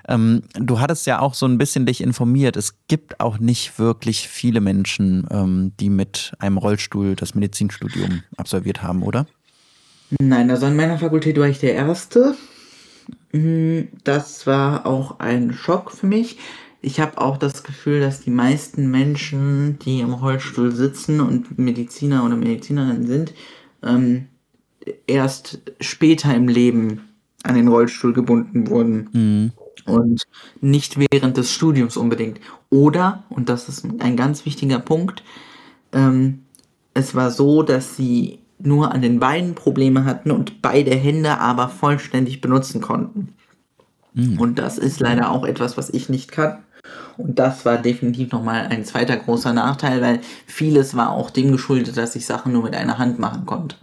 Ähm, 0.08 0.44
du 0.56 0.80
hattest 0.80 1.08
ja 1.08 1.20
auch 1.20 1.34
so 1.34 1.46
ein 1.46 1.58
bisschen 1.58 1.86
dich 1.86 2.02
informiert. 2.02 2.58
Es 2.58 2.76
gibt 2.88 3.20
auch 3.20 3.40
nicht 3.40 3.80
wirklich 3.80 4.28
viele 4.28 4.60
Menschen, 4.60 5.28
ähm, 5.32 5.72
die 5.80 5.90
mit 5.90 6.34
einem 6.40 6.58
Rollstuhl 6.58 7.16
das 7.16 7.36
Medizinstudium 7.36 8.24
absolviert 8.36 8.84
haben, 8.84 9.04
oder? 9.04 9.26
Nein, 10.20 10.52
also 10.52 10.66
an 10.66 10.76
meiner 10.76 10.98
Fakultät 10.98 11.40
war 11.40 11.48
ich 11.48 11.60
der 11.60 11.74
Erste. 11.74 12.36
Mm, 13.32 13.84
das 14.04 14.46
war 14.46 14.86
auch 14.86 15.20
ein 15.20 15.54
Schock 15.54 15.92
für 15.92 16.08
mich. 16.08 16.38
Ich 16.82 17.00
habe 17.00 17.20
auch 17.20 17.38
das 17.38 17.64
Gefühl, 17.64 18.02
dass 18.02 18.20
die 18.20 18.30
meisten 18.30 18.92
Menschen, 18.92 19.80
die 19.80 20.02
im 20.02 20.14
Rollstuhl 20.14 20.74
sitzen 20.74 21.22
und 21.22 21.58
Mediziner 21.58 22.26
oder 22.26 22.36
Medizinerinnen 22.36 23.08
sind, 23.08 23.34
ähm, 23.84 24.28
erst 25.08 25.62
später 25.80 26.34
im 26.36 26.48
Leben 26.48 27.10
an 27.44 27.56
den 27.56 27.68
Rollstuhl 27.68 28.14
gebunden 28.14 28.70
wurden. 28.70 29.10
Mhm. 29.14 29.52
Und 29.86 30.24
nicht 30.62 30.98
während 30.98 31.36
des 31.36 31.52
Studiums 31.52 31.98
unbedingt. 31.98 32.40
Oder, 32.70 33.24
und 33.30 33.50
das 33.50 33.68
ist 33.68 33.86
ein 34.00 34.16
ganz 34.16 34.46
wichtiger 34.46 34.80
Punkt, 34.80 35.24
ähm, 35.92 36.44
es 36.94 37.16
war 37.16 37.32
so, 37.32 37.64
dass 37.64 37.98
sie 37.98 38.40
nur 38.60 38.94
an 38.94 39.02
den 39.02 39.20
Beinen 39.20 39.56
Probleme 39.56 40.06
hatten 40.06 40.32
und 40.32 40.62
beide 40.62 40.96
Hände 40.96 41.40
aber 41.40 41.68
vollständig 41.68 42.40
benutzen 42.40 42.82
konnten. 42.82 43.34
Mhm. 44.14 44.40
Und 44.40 44.60
das 44.60 44.78
ist 44.78 45.00
leider 45.00 45.32
auch 45.32 45.44
etwas, 45.44 45.76
was 45.76 45.90
ich 45.90 46.08
nicht 46.08 46.32
kann. 46.32 46.64
Und 47.18 47.40
das 47.40 47.66
war 47.66 47.78
definitiv 47.78 48.32
nochmal 48.32 48.68
ein 48.68 48.86
zweiter 48.86 49.18
großer 49.18 49.54
Nachteil, 49.54 50.02
weil 50.02 50.20
vieles 50.46 50.96
war 50.96 51.12
auch 51.12 51.30
dem 51.30 51.52
geschuldet, 51.52 51.98
dass 51.98 52.16
ich 52.16 52.26
Sachen 52.26 52.54
nur 52.54 52.64
mit 52.64 52.76
einer 52.76 52.98
Hand 52.98 53.20
machen 53.20 53.46
konnte. 53.46 53.76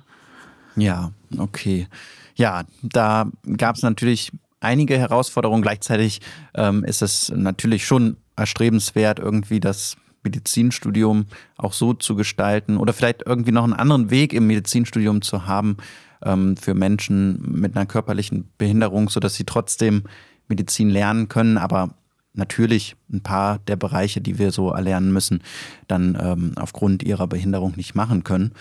Ja, 0.76 1.12
okay. 1.38 1.88
Ja, 2.34 2.64
da 2.82 3.30
gab 3.56 3.76
es 3.76 3.82
natürlich 3.82 4.32
einige 4.60 4.98
Herausforderungen. 4.98 5.62
Gleichzeitig 5.62 6.20
ähm, 6.54 6.84
ist 6.84 7.02
es 7.02 7.32
natürlich 7.34 7.86
schon 7.86 8.16
erstrebenswert, 8.36 9.18
irgendwie 9.18 9.60
das 9.60 9.96
Medizinstudium 10.22 11.26
auch 11.56 11.72
so 11.72 11.94
zu 11.94 12.14
gestalten 12.14 12.76
oder 12.76 12.92
vielleicht 12.92 13.22
irgendwie 13.26 13.52
noch 13.52 13.64
einen 13.64 13.72
anderen 13.72 14.10
Weg 14.10 14.32
im 14.32 14.46
Medizinstudium 14.46 15.22
zu 15.22 15.46
haben 15.46 15.78
ähm, 16.22 16.56
für 16.56 16.74
Menschen 16.74 17.40
mit 17.60 17.76
einer 17.76 17.86
körperlichen 17.86 18.50
Behinderung, 18.58 19.08
sodass 19.08 19.34
sie 19.34 19.44
trotzdem 19.44 20.04
Medizin 20.48 20.90
lernen 20.90 21.28
können, 21.28 21.56
aber 21.56 21.94
natürlich 22.32 22.96
ein 23.12 23.22
paar 23.22 23.58
der 23.58 23.76
Bereiche, 23.76 24.20
die 24.20 24.38
wir 24.38 24.52
so 24.52 24.70
erlernen 24.70 25.12
müssen, 25.12 25.42
dann 25.88 26.16
ähm, 26.20 26.52
aufgrund 26.56 27.02
ihrer 27.02 27.26
Behinderung 27.26 27.74
nicht 27.76 27.94
machen 27.94 28.24
können. 28.24 28.52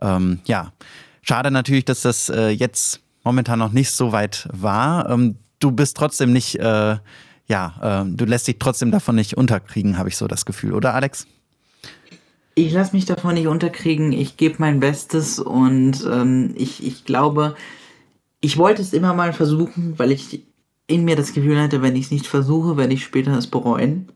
Ähm, 0.00 0.40
ja, 0.44 0.72
Schade 1.26 1.50
natürlich, 1.50 1.86
dass 1.86 2.02
das 2.02 2.28
äh, 2.28 2.48
jetzt 2.50 3.00
momentan 3.24 3.58
noch 3.58 3.72
nicht 3.72 3.90
so 3.90 4.12
weit 4.12 4.46
war. 4.52 5.08
Ähm, 5.08 5.36
du 5.58 5.72
bist 5.72 5.96
trotzdem 5.96 6.34
nicht, 6.34 6.56
äh, 6.56 6.98
ja, 7.46 8.04
äh, 8.04 8.10
du 8.10 8.26
lässt 8.26 8.46
dich 8.46 8.58
trotzdem 8.58 8.90
davon 8.90 9.16
nicht 9.16 9.34
unterkriegen, 9.34 9.96
habe 9.96 10.10
ich 10.10 10.18
so 10.18 10.26
das 10.26 10.44
Gefühl, 10.44 10.74
oder 10.74 10.92
Alex? 10.92 11.26
Ich 12.54 12.72
lasse 12.72 12.94
mich 12.94 13.06
davon 13.06 13.34
nicht 13.34 13.46
unterkriegen. 13.46 14.12
Ich 14.12 14.36
gebe 14.36 14.56
mein 14.58 14.80
Bestes 14.80 15.38
und 15.38 16.04
ähm, 16.04 16.54
ich, 16.56 16.86
ich 16.86 17.06
glaube, 17.06 17.56
ich 18.42 18.58
wollte 18.58 18.82
es 18.82 18.92
immer 18.92 19.14
mal 19.14 19.32
versuchen, 19.32 19.98
weil 19.98 20.12
ich 20.12 20.42
in 20.86 21.04
mir 21.04 21.16
das 21.16 21.32
Gefühl 21.32 21.60
hatte, 21.60 21.82
wenn 21.82 21.96
ich 21.96 22.06
es 22.06 22.10
nicht 22.10 22.26
versuche, 22.26 22.76
werde 22.76 22.94
ich 22.94 23.04
später 23.04 23.36
es 23.36 23.46
bereuen. 23.46 24.12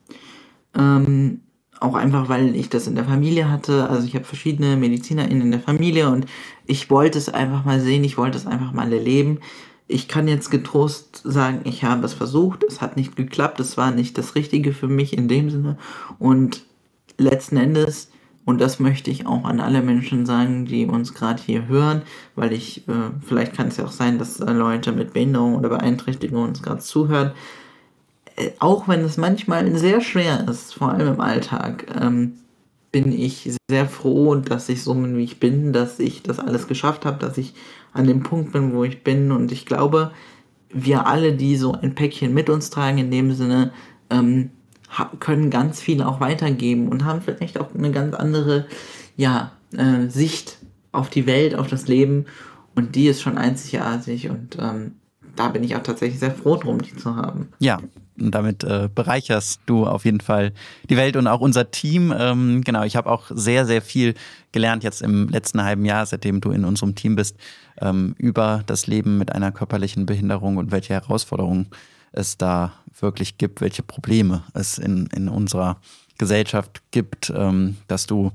Ähm, 0.76 1.40
auch 1.80 1.94
einfach, 1.94 2.28
weil 2.28 2.54
ich 2.56 2.68
das 2.68 2.86
in 2.86 2.96
der 2.96 3.04
Familie 3.04 3.50
hatte. 3.50 3.88
Also 3.88 4.06
ich 4.06 4.14
habe 4.14 4.24
verschiedene 4.24 4.76
MedizinerInnen 4.76 5.42
in 5.42 5.50
der 5.50 5.60
Familie 5.60 6.10
und 6.10 6.26
ich 6.66 6.90
wollte 6.90 7.18
es 7.18 7.28
einfach 7.28 7.64
mal 7.64 7.80
sehen, 7.80 8.04
ich 8.04 8.18
wollte 8.18 8.36
es 8.36 8.46
einfach 8.46 8.72
mal 8.72 8.92
erleben. 8.92 9.40
ich 9.90 10.06
kann 10.06 10.28
jetzt 10.28 10.50
getrost 10.50 11.22
sagen, 11.24 11.62
ich 11.64 11.82
habe 11.82 12.04
es 12.04 12.12
versucht, 12.12 12.62
es 12.62 12.82
hat 12.82 12.96
nicht 12.96 13.16
geklappt, 13.16 13.58
es 13.58 13.78
war 13.78 13.90
nicht 13.90 14.18
das 14.18 14.34
Richtige 14.34 14.74
für 14.74 14.88
mich 14.88 15.16
in 15.16 15.28
dem 15.28 15.48
Sinne. 15.48 15.78
Und 16.18 16.66
letzten 17.16 17.56
Endes, 17.56 18.10
und 18.48 18.62
das 18.62 18.80
möchte 18.80 19.10
ich 19.10 19.26
auch 19.26 19.44
an 19.44 19.60
alle 19.60 19.82
Menschen 19.82 20.24
sagen, 20.24 20.64
die 20.64 20.86
uns 20.86 21.12
gerade 21.12 21.42
hier 21.42 21.68
hören, 21.68 22.00
weil 22.34 22.54
ich, 22.54 22.88
äh, 22.88 23.10
vielleicht 23.20 23.52
kann 23.52 23.68
es 23.68 23.76
ja 23.76 23.84
auch 23.84 23.90
sein, 23.90 24.18
dass 24.18 24.40
äh, 24.40 24.50
Leute 24.52 24.92
mit 24.92 25.12
Behinderung 25.12 25.54
oder 25.54 25.68
Beeinträchtigung 25.68 26.44
uns 26.44 26.62
gerade 26.62 26.80
zuhören. 26.80 27.32
Äh, 28.36 28.52
auch 28.58 28.88
wenn 28.88 29.00
es 29.00 29.18
manchmal 29.18 29.76
sehr 29.76 30.00
schwer 30.00 30.48
ist, 30.48 30.72
vor 30.72 30.92
allem 30.92 31.08
im 31.08 31.20
Alltag, 31.20 31.94
ähm, 32.00 32.38
bin 32.90 33.12
ich 33.12 33.54
sehr 33.70 33.86
froh, 33.86 34.36
dass 34.36 34.70
ich 34.70 34.82
so 34.82 34.94
bin, 34.94 35.18
wie 35.18 35.24
ich 35.24 35.40
bin, 35.40 35.74
dass 35.74 35.98
ich 35.98 36.22
das 36.22 36.38
alles 36.38 36.66
geschafft 36.68 37.04
habe, 37.04 37.18
dass 37.18 37.36
ich 37.36 37.52
an 37.92 38.06
dem 38.06 38.22
Punkt 38.22 38.52
bin, 38.52 38.72
wo 38.72 38.82
ich 38.82 39.04
bin. 39.04 39.30
Und 39.30 39.52
ich 39.52 39.66
glaube, 39.66 40.12
wir 40.70 41.06
alle, 41.06 41.34
die 41.34 41.54
so 41.56 41.72
ein 41.72 41.94
Päckchen 41.94 42.32
mit 42.32 42.48
uns 42.48 42.70
tragen, 42.70 42.96
in 42.96 43.10
dem 43.10 43.30
Sinne, 43.34 43.72
ähm, 44.08 44.52
können 45.20 45.50
ganz 45.50 45.80
viel 45.80 46.02
auch 46.02 46.20
weitergeben 46.20 46.88
und 46.88 47.04
haben 47.04 47.20
vielleicht 47.20 47.58
auch 47.58 47.74
eine 47.74 47.90
ganz 47.90 48.14
andere 48.14 48.66
ja, 49.16 49.52
äh, 49.76 50.08
Sicht 50.08 50.58
auf 50.92 51.10
die 51.10 51.26
Welt, 51.26 51.54
auf 51.54 51.68
das 51.68 51.88
Leben. 51.88 52.26
Und 52.74 52.94
die 52.94 53.06
ist 53.06 53.20
schon 53.20 53.38
einzigartig 53.38 54.30
und 54.30 54.56
ähm, 54.60 54.92
da 55.36 55.48
bin 55.48 55.64
ich 55.64 55.76
auch 55.76 55.82
tatsächlich 55.82 56.20
sehr 56.20 56.32
froh 56.32 56.56
drum, 56.56 56.80
die 56.82 56.96
zu 56.96 57.16
haben. 57.16 57.48
Ja, 57.58 57.80
und 58.20 58.34
damit 58.34 58.64
äh, 58.64 58.88
bereicherst 58.92 59.60
du 59.66 59.86
auf 59.86 60.04
jeden 60.04 60.20
Fall 60.20 60.52
die 60.90 60.96
Welt 60.96 61.16
und 61.16 61.26
auch 61.26 61.40
unser 61.40 61.70
Team. 61.70 62.12
Ähm, 62.16 62.62
genau, 62.64 62.82
ich 62.82 62.96
habe 62.96 63.10
auch 63.10 63.30
sehr, 63.30 63.66
sehr 63.66 63.82
viel 63.82 64.14
gelernt 64.52 64.82
jetzt 64.82 65.02
im 65.02 65.28
letzten 65.28 65.62
halben 65.62 65.84
Jahr, 65.84 66.04
seitdem 66.06 66.40
du 66.40 66.50
in 66.50 66.64
unserem 66.64 66.94
Team 66.94 67.16
bist, 67.16 67.36
ähm, 67.80 68.14
über 68.18 68.62
das 68.66 68.86
Leben 68.86 69.18
mit 69.18 69.32
einer 69.32 69.52
körperlichen 69.52 70.06
Behinderung 70.06 70.56
und 70.56 70.72
welche 70.72 70.94
Herausforderungen 70.94 71.66
es 72.12 72.36
da 72.36 72.72
wirklich 73.00 73.38
gibt, 73.38 73.60
welche 73.60 73.82
Probleme 73.82 74.42
es 74.54 74.78
in, 74.78 75.06
in 75.14 75.28
unserer 75.28 75.80
Gesellschaft 76.18 76.82
gibt, 76.90 77.32
ähm, 77.34 77.76
dass 77.86 78.06
du 78.06 78.32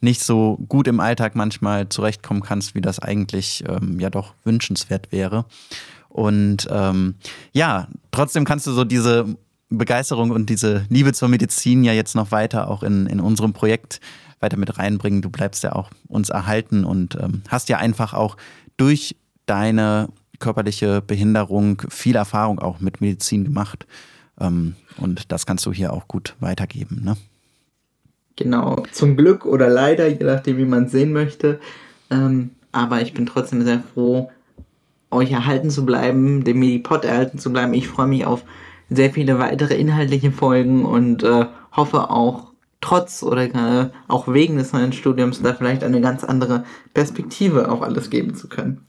nicht 0.00 0.22
so 0.22 0.58
gut 0.68 0.86
im 0.88 1.00
Alltag 1.00 1.34
manchmal 1.34 1.88
zurechtkommen 1.88 2.42
kannst, 2.42 2.74
wie 2.74 2.80
das 2.80 2.98
eigentlich 2.98 3.64
ähm, 3.66 3.98
ja 3.98 4.10
doch 4.10 4.34
wünschenswert 4.44 5.10
wäre. 5.10 5.46
Und 6.08 6.68
ähm, 6.70 7.16
ja, 7.52 7.88
trotzdem 8.10 8.44
kannst 8.44 8.66
du 8.66 8.72
so 8.72 8.84
diese 8.84 9.36
Begeisterung 9.68 10.30
und 10.30 10.48
diese 10.48 10.86
Liebe 10.88 11.12
zur 11.12 11.28
Medizin 11.28 11.82
ja 11.82 11.92
jetzt 11.92 12.14
noch 12.14 12.30
weiter 12.30 12.68
auch 12.68 12.82
in, 12.82 13.06
in 13.06 13.20
unserem 13.20 13.52
Projekt 13.52 14.00
weiter 14.38 14.56
mit 14.56 14.78
reinbringen. 14.78 15.22
Du 15.22 15.30
bleibst 15.30 15.62
ja 15.64 15.72
auch 15.72 15.90
uns 16.08 16.30
erhalten 16.30 16.84
und 16.84 17.16
ähm, 17.16 17.42
hast 17.48 17.68
ja 17.68 17.78
einfach 17.78 18.14
auch 18.14 18.36
durch 18.76 19.16
deine 19.46 20.08
körperliche 20.38 21.02
Behinderung 21.02 21.82
viel 21.88 22.16
Erfahrung 22.16 22.58
auch 22.58 22.80
mit 22.80 23.00
Medizin 23.00 23.44
gemacht. 23.44 23.86
Ähm, 24.40 24.74
und 24.98 25.32
das 25.32 25.46
kannst 25.46 25.66
du 25.66 25.72
hier 25.72 25.92
auch 25.92 26.08
gut 26.08 26.34
weitergeben. 26.40 27.02
Ne? 27.04 27.16
Genau, 28.36 28.82
zum 28.92 29.16
Glück 29.16 29.46
oder 29.46 29.68
leider, 29.68 30.08
je 30.08 30.24
nachdem, 30.24 30.58
wie 30.58 30.64
man 30.64 30.84
es 30.84 30.92
sehen 30.92 31.12
möchte. 31.12 31.58
Ähm, 32.10 32.50
aber 32.72 33.00
ich 33.00 33.14
bin 33.14 33.26
trotzdem 33.26 33.62
sehr 33.62 33.82
froh, 33.94 34.30
euch 35.10 35.32
erhalten 35.32 35.70
zu 35.70 35.86
bleiben, 35.86 36.44
dem 36.44 36.58
Medipod 36.58 37.04
erhalten 37.04 37.38
zu 37.38 37.50
bleiben. 37.50 37.72
Ich 37.72 37.88
freue 37.88 38.06
mich 38.06 38.26
auf 38.26 38.44
sehr 38.90 39.10
viele 39.10 39.38
weitere 39.38 39.74
inhaltliche 39.74 40.30
Folgen 40.30 40.84
und 40.84 41.22
äh, 41.22 41.46
hoffe 41.72 42.10
auch 42.10 42.52
trotz 42.80 43.22
oder 43.22 43.44
äh, 43.44 43.90
auch 44.08 44.28
wegen 44.28 44.58
des 44.58 44.72
neuen 44.72 44.92
Studiums 44.92 45.42
da 45.42 45.54
vielleicht 45.54 45.82
eine 45.82 46.00
ganz 46.00 46.22
andere 46.22 46.64
Perspektive 46.92 47.70
auf 47.70 47.82
alles 47.82 48.10
geben 48.10 48.34
zu 48.34 48.48
können. 48.48 48.82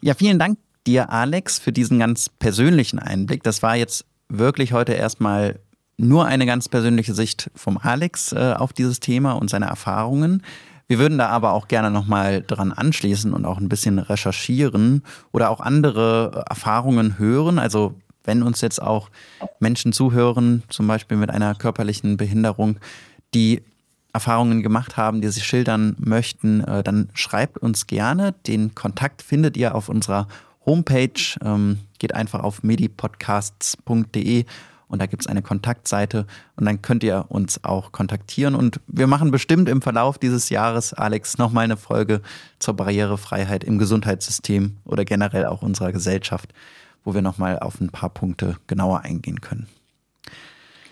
Ja, 0.00 0.14
vielen 0.14 0.38
Dank 0.38 0.58
dir, 0.88 1.10
Alex, 1.10 1.58
für 1.58 1.70
diesen 1.70 1.98
ganz 1.98 2.30
persönlichen 2.30 2.98
Einblick. 2.98 3.42
Das 3.42 3.62
war 3.62 3.76
jetzt 3.76 4.06
wirklich 4.28 4.72
heute 4.72 4.94
erstmal 4.94 5.60
nur 5.98 6.24
eine 6.24 6.46
ganz 6.46 6.68
persönliche 6.68 7.12
Sicht 7.12 7.50
vom 7.54 7.76
Alex 7.76 8.32
äh, 8.32 8.54
auf 8.56 8.72
dieses 8.72 8.98
Thema 8.98 9.32
und 9.32 9.50
seine 9.50 9.66
Erfahrungen. 9.66 10.42
Wir 10.86 10.98
würden 10.98 11.18
da 11.18 11.28
aber 11.28 11.52
auch 11.52 11.68
gerne 11.68 11.90
nochmal 11.90 12.42
dran 12.42 12.72
anschließen 12.72 13.34
und 13.34 13.44
auch 13.44 13.58
ein 13.58 13.68
bisschen 13.68 13.98
recherchieren 13.98 15.02
oder 15.30 15.50
auch 15.50 15.60
andere 15.60 16.44
Erfahrungen 16.48 17.18
hören. 17.18 17.58
Also 17.58 17.94
wenn 18.24 18.42
uns 18.42 18.62
jetzt 18.62 18.80
auch 18.80 19.10
Menschen 19.60 19.92
zuhören, 19.92 20.62
zum 20.70 20.86
Beispiel 20.86 21.18
mit 21.18 21.30
einer 21.30 21.54
körperlichen 21.54 22.16
Behinderung, 22.16 22.78
die 23.34 23.60
Erfahrungen 24.14 24.62
gemacht 24.62 24.96
haben, 24.96 25.20
die 25.20 25.28
sie 25.28 25.42
schildern 25.42 25.96
möchten, 25.98 26.64
äh, 26.64 26.82
dann 26.82 27.10
schreibt 27.12 27.58
uns 27.58 27.86
gerne. 27.86 28.32
Den 28.46 28.74
Kontakt 28.74 29.20
findet 29.20 29.58
ihr 29.58 29.74
auf 29.74 29.90
unserer 29.90 30.28
Homepage. 30.66 31.38
Ähm, 31.44 31.78
geht 31.98 32.14
einfach 32.14 32.40
auf 32.40 32.62
medipodcasts.de 32.62 34.44
und 34.88 35.00
da 35.02 35.06
gibt 35.06 35.22
es 35.22 35.26
eine 35.26 35.42
Kontaktseite 35.42 36.26
und 36.56 36.64
dann 36.64 36.80
könnt 36.82 37.04
ihr 37.04 37.26
uns 37.28 37.62
auch 37.62 37.92
kontaktieren. 37.92 38.54
Und 38.54 38.80
wir 38.86 39.06
machen 39.06 39.30
bestimmt 39.30 39.68
im 39.68 39.82
Verlauf 39.82 40.18
dieses 40.18 40.48
Jahres, 40.48 40.94
Alex, 40.94 41.38
nochmal 41.38 41.64
eine 41.64 41.76
Folge 41.76 42.22
zur 42.58 42.74
Barrierefreiheit 42.74 43.64
im 43.64 43.78
Gesundheitssystem 43.78 44.78
oder 44.84 45.04
generell 45.04 45.44
auch 45.46 45.62
unserer 45.62 45.92
Gesellschaft, 45.92 46.52
wo 47.04 47.14
wir 47.14 47.22
nochmal 47.22 47.58
auf 47.58 47.80
ein 47.80 47.90
paar 47.90 48.10
Punkte 48.10 48.56
genauer 48.66 49.02
eingehen 49.02 49.40
können. 49.40 49.68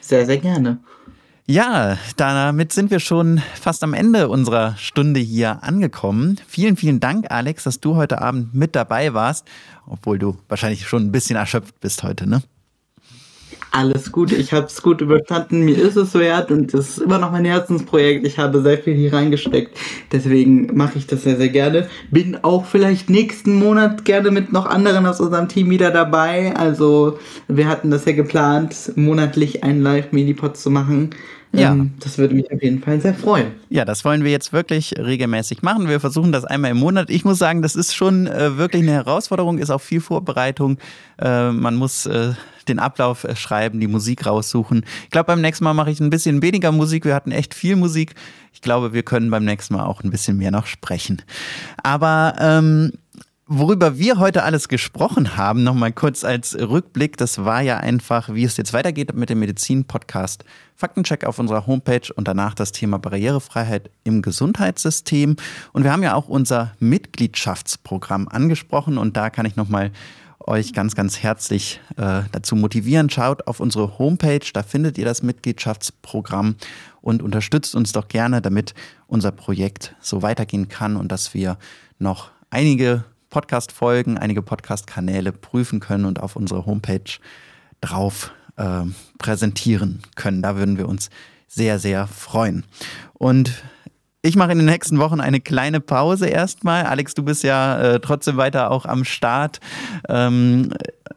Sehr, 0.01 0.27
sehr 0.27 0.39
gerne. 0.39 0.79
Ja, 1.49 1.97
damit 2.17 2.73
sind 2.73 2.91
wir 2.91 2.99
schon 2.99 3.41
fast 3.55 3.85
am 3.85 3.95
Ende 3.95 4.29
unserer 4.29 4.77
Stunde 4.79 5.21
hier 5.21 5.63
angekommen. 5.63 6.41
Vielen, 6.49 6.77
vielen 6.77 6.99
Dank, 6.99 7.31
Alex, 7.31 7.63
dass 7.63 7.79
du 7.79 7.95
heute 7.95 8.21
Abend 8.21 8.53
mit 8.53 8.75
dabei 8.75 9.15
warst, 9.15 9.47
obwohl 9.87 10.19
du 10.19 10.37
wahrscheinlich 10.49 10.89
schon 10.89 11.05
ein 11.05 11.13
bisschen 11.13 11.37
erschöpft 11.37 11.79
bist 11.79 12.03
heute, 12.03 12.29
ne? 12.29 12.43
Alles 13.77 14.11
gut, 14.11 14.33
ich 14.33 14.55
habe 14.55 14.69
es 14.69 14.81
gut 14.81 15.03
überstanden, 15.03 15.61
mir 15.61 15.77
ist 15.77 15.97
es 15.97 16.15
wert 16.15 16.51
und 16.51 16.73
es 16.73 16.97
ist 16.97 16.99
immer 16.99 17.19
noch 17.19 17.31
mein 17.31 17.45
Herzensprojekt. 17.45 18.27
Ich 18.27 18.39
habe 18.39 18.63
sehr 18.63 18.79
viel 18.79 18.95
hier 18.95 19.13
reingesteckt, 19.13 19.77
deswegen 20.11 20.75
mache 20.75 20.97
ich 20.97 21.07
das 21.07 21.25
sehr, 21.25 21.37
sehr 21.37 21.51
gerne. 21.51 21.87
Bin 22.11 22.39
auch 22.43 22.65
vielleicht 22.65 23.11
nächsten 23.11 23.59
Monat 23.59 24.07
gerne 24.07 24.31
mit 24.31 24.51
noch 24.51 24.65
anderen 24.65 25.05
aus 25.05 25.21
unserem 25.21 25.49
Team 25.49 25.69
wieder 25.69 25.91
dabei. 25.91 26.57
Also 26.57 27.19
wir 27.49 27.69
hatten 27.69 27.91
das 27.91 28.07
ja 28.07 28.13
geplant, 28.13 28.93
monatlich 28.97 29.63
einen 29.63 29.83
Live-Minipod 29.83 30.57
zu 30.57 30.71
machen. 30.71 31.11
Ja. 31.53 31.73
Ähm, 31.73 31.93
das 32.01 32.17
würde 32.17 32.35
mich 32.35 32.51
auf 32.51 32.63
jeden 32.63 32.81
Fall 32.81 32.99
sehr 33.03 33.15
freuen. 33.15 33.49
Ja, 33.69 33.85
das 33.85 34.07
wollen 34.07 34.25
wir 34.25 34.31
jetzt 34.31 34.55
wirklich 34.55 34.95
regelmäßig 34.97 35.61
machen. 35.61 35.87
Wir 35.87 36.01
versuchen 36.01 36.33
das 36.33 36.47
einmal 36.47 36.71
im 36.71 36.79
Monat. 36.79 37.11
Ich 37.11 37.27
muss 37.27 37.39
sagen, 37.39 37.61
das 37.61 37.77
ist 37.77 37.95
schon 37.95 38.27
äh, 38.27 38.57
wirklich 38.57 38.83
eine 38.83 38.93
Herausforderung, 38.93 39.59
ist 39.59 39.71
auch 39.71 39.83
viel 39.83 40.01
Vorbereitung. 40.01 40.79
Äh, 41.19 41.53
man 41.53 41.77
muss 41.77 42.07
äh, 42.07 42.33
den 42.69 42.79
Ablauf 42.79 43.25
äh, 43.25 43.37
schreiben, 43.37 43.81
die 43.81 43.87
Musik 43.87 44.27
raussuchen. 44.27 44.85
Ich 45.05 45.11
glaube, 45.11 45.27
beim 45.27 45.41
nächsten 45.41 45.65
Mal 45.65 45.75
mache 45.75 45.91
ich 45.91 46.01
ein 46.01 46.11
bisschen 46.11 46.43
weniger 46.43 46.73
Musik. 46.73 47.05
Wir 47.05 47.15
hatten 47.15 47.33
echt 47.33 47.55
viel 47.55 47.77
Musik. 47.77 48.15
Ich 48.53 48.61
glaube, 48.61 48.93
wir 48.93 49.03
können 49.03 49.31
beim 49.31 49.45
nächsten 49.45 49.75
Mal 49.75 49.85
auch 49.85 50.03
ein 50.03 50.11
bisschen 50.11 50.37
mehr 50.37 50.51
noch 50.51 50.67
sprechen. 50.67 51.23
Aber 51.83 52.35
ähm, 52.39 52.93
Worüber 53.49 53.97
wir 53.97 54.19
heute 54.19 54.43
alles 54.43 54.67
gesprochen 54.67 55.37
haben, 55.37 55.63
nochmal 55.63 55.93
kurz 55.93 56.25
als 56.25 56.59
Rückblick, 56.59 57.17
das 57.17 57.45
war 57.45 57.61
ja 57.61 57.77
einfach, 57.77 58.35
wie 58.35 58.43
es 58.43 58.57
jetzt 58.57 58.73
weitergeht 58.73 59.15
mit 59.15 59.31
dem 59.31 59.39
Medizin-Podcast. 59.39 60.45
Faktencheck 60.75 61.25
auf 61.25 61.39
unserer 61.39 61.65
Homepage 61.65 62.13
und 62.17 62.27
danach 62.27 62.55
das 62.55 62.73
Thema 62.73 62.99
Barrierefreiheit 62.99 63.89
im 64.03 64.21
Gesundheitssystem. 64.21 65.37
Und 65.73 65.85
wir 65.85 65.93
haben 65.93 66.03
ja 66.03 66.15
auch 66.15 66.27
unser 66.27 66.73
Mitgliedschaftsprogramm 66.81 68.27
angesprochen 68.27 68.99
und 68.99 69.17
da 69.17 69.31
kann 69.31 69.47
ich 69.47 69.55
nochmal 69.55 69.93
euch 70.47 70.73
ganz, 70.73 70.95
ganz 70.95 71.23
herzlich 71.23 71.81
äh, 71.97 72.23
dazu 72.33 72.57
motivieren. 72.57 73.11
Schaut 73.11 73.47
auf 73.47 73.61
unsere 73.61 73.99
Homepage, 73.99 74.47
da 74.53 74.63
findet 74.63 74.99
ihr 74.99 75.05
das 75.05 75.23
Mitgliedschaftsprogramm 75.23 76.57
und 77.01 77.23
unterstützt 77.23 77.75
uns 77.75 77.93
doch 77.93 78.09
gerne, 78.09 78.41
damit 78.41 78.75
unser 79.07 79.33
Projekt 79.33 79.95
so 80.01 80.23
weitergehen 80.23 80.69
kann 80.69 80.97
und 80.97 81.11
dass 81.11 81.35
wir 81.35 81.59
noch 81.99 82.31
einige 82.51 83.05
Podcast-Folgen, 83.31 84.19
einige 84.19 84.43
Podcast-Kanäle 84.43 85.33
prüfen 85.33 85.81
können 85.81 86.05
und 86.05 86.21
auf 86.21 86.37
unsere 86.37 86.67
Homepage 86.67 87.19
drauf 87.81 88.33
äh, 88.57 88.85
präsentieren 89.19 90.01
können. 90.15 90.43
Da 90.43 90.57
würden 90.57 90.79
wir 90.79 90.89
uns 90.89 91.11
sehr, 91.49 91.79
sehr 91.79 92.07
freuen. 92.07 92.65
Und 93.15 93.63
ich 94.23 94.37
mache 94.37 94.53
in 94.53 94.59
den 94.59 94.67
nächsten 94.67 94.99
Wochen 94.99 95.21
eine 95.21 95.41
kleine 95.41 95.81
Pause 95.81 96.27
erstmal. 96.27 96.85
Alex, 96.85 97.15
du 97.15 97.23
bist 97.23 97.45
ja 97.45 97.79
äh, 97.79 98.01
trotzdem 98.01 98.37
weiter 98.37 98.71
auch 98.71 98.85
am 98.85 99.05
Start. 99.05 99.61
Ähm, 100.09 100.73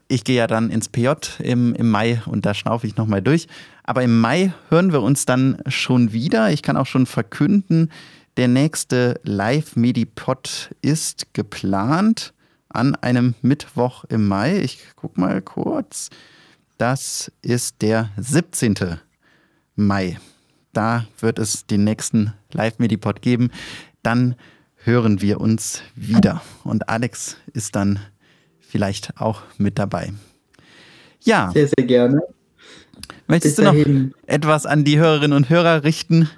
ich 0.08 0.24
gehe 0.24 0.38
ja 0.38 0.48
dann 0.48 0.70
ins 0.70 0.90
PJ 0.90 1.10
im, 1.40 1.74
im 1.76 1.90
Mai 1.90 2.22
und 2.26 2.46
da 2.46 2.54
schnaufe 2.54 2.86
ich 2.86 2.98
nochmal 2.98 3.22
durch. 3.22 3.48
Aber 3.84 4.04
im 4.04 4.20
Mai 4.20 4.54
hören 4.70 4.92
wir 4.92 5.02
uns 5.02 5.26
dann 5.26 5.62
schon 5.68 6.14
wieder. 6.14 6.52
Ich 6.52 6.62
kann 6.62 6.78
auch 6.78 6.86
schon 6.86 7.06
verkünden, 7.06 7.92
der 8.38 8.48
nächste 8.48 9.20
Live-Medipod 9.24 10.74
ist 10.82 11.34
geplant 11.34 12.34
an 12.70 12.96
einem 12.96 13.36
Mittwoch 13.42 14.06
im 14.06 14.28
Mai. 14.28 14.60
Ich 14.60 14.80
guck 14.96 15.18
mal 15.18 15.42
kurz. 15.42 16.10
Das 16.78 17.32
ist 17.42 17.82
der 17.82 18.12
17. 18.18 19.00
Mai. 19.76 20.18
Da 20.80 21.04
wird 21.20 21.40
es 21.40 21.66
den 21.66 21.84
nächsten 21.84 22.34
Live-Medipod 22.54 23.22
geben. 23.22 23.52
Dann 24.02 24.36
hören 24.78 25.22
wir 25.22 25.42
uns 25.42 25.82
wieder. 25.94 26.42
Und 26.64 26.88
Alex 26.88 27.36
ist 27.52 27.76
dann 27.76 28.00
vielleicht 28.62 29.20
auch 29.20 29.42
mit 29.58 29.78
dabei. 29.78 30.14
Ja. 31.20 31.52
Sehr, 31.54 31.68
sehr 31.68 31.86
gerne. 31.86 32.22
Möchtest 33.28 33.58
du 33.58 33.64
noch 33.64 33.76
etwas 34.26 34.66
an 34.66 34.86
die 34.86 34.98
Hörerinnen 34.98 35.36
und 35.36 35.50
Hörer 35.50 35.84
richten? 35.84 36.30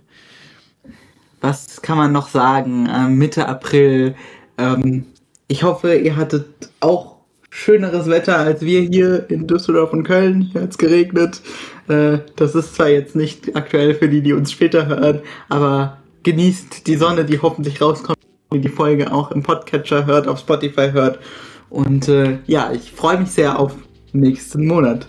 Was 1.42 1.84
kann 1.84 2.00
man 2.00 2.12
noch 2.12 2.28
sagen? 2.28 2.90
Ähm, 2.92 3.20
Mitte 3.20 3.48
April. 3.48 4.16
Ähm, 4.58 5.06
ich 5.50 5.62
hoffe, 5.62 5.94
ihr 5.94 6.16
hattet 6.16 6.48
auch 6.80 7.11
schöneres 7.52 8.10
Wetter 8.10 8.40
als 8.40 8.62
wir 8.62 8.82
hier 8.82 9.30
in 9.30 9.46
Düsseldorf 9.46 9.94
und 9.94 10.04
Köln. 10.04 10.50
Hier 10.52 10.62
hat 10.62 10.72
es 10.72 10.78
geregnet. 10.80 11.42
Äh, 11.88 12.20
das 12.38 12.56
ist 12.56 12.74
zwar 12.74 12.90
jetzt 12.90 13.16
nicht 13.16 13.56
aktuell 13.56 13.94
für 13.94 14.10
die, 14.10 14.22
die 14.22 14.34
uns 14.34 14.52
später 14.52 14.88
hören, 14.88 15.20
aber 15.50 15.98
genießt 16.24 16.88
die 16.88 16.96
Sonne, 16.96 17.26
die 17.26 17.40
hoffentlich 17.40 17.80
rauskommt, 17.82 18.18
die 18.54 18.62
die 18.62 18.70
Folge 18.70 19.12
auch 19.12 19.32
im 19.32 19.44
Podcatcher 19.44 20.06
hört, 20.06 20.28
auf 20.28 20.40
Spotify 20.40 20.92
hört. 20.92 21.20
Und 21.70 22.08
äh, 22.08 22.40
ja, 22.48 22.72
ich 22.72 22.92
freue 22.92 23.20
mich 23.20 23.30
sehr 23.32 23.60
auf 23.60 23.76
nächsten 24.14 24.66
Monat. 24.66 25.08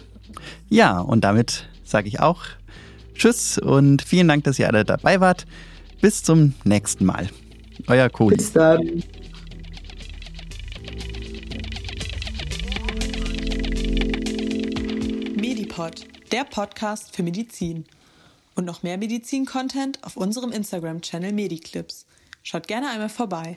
Ja, 0.69 1.01
und 1.01 1.23
damit 1.25 1.69
sage 1.85 2.09
ich 2.09 2.21
auch 2.21 2.43
Tschüss 3.15 3.59
und 3.59 4.03
vielen 4.03 4.29
Dank, 4.29 4.45
dass 4.45 4.59
ihr 4.59 4.67
alle 4.67 4.85
dabei 4.85 5.21
wart. 5.21 5.47
Bis 6.01 6.23
zum 6.23 6.55
nächsten 6.65 7.05
Mal. 7.05 7.29
Euer 7.87 8.09
Kohli. 8.09 8.37
Bis 8.37 8.53
dann. 8.53 8.81
Medipod, 15.73 16.07
der 16.33 16.45
Podcast 16.45 17.17
für 17.17 17.23
Medizin. 17.23 17.87
Und 18.55 18.67
noch 18.67 18.83
mehr 18.83 18.99
Medizin-Content 18.99 20.05
auf 20.05 20.19
unserem 20.19 20.53
Instagram-Channel 20.53 21.33
Mediclips. 21.33 22.05
Schaut 22.43 22.69
gerne 22.69 22.91
einmal 22.91 23.09
vorbei. 23.09 23.57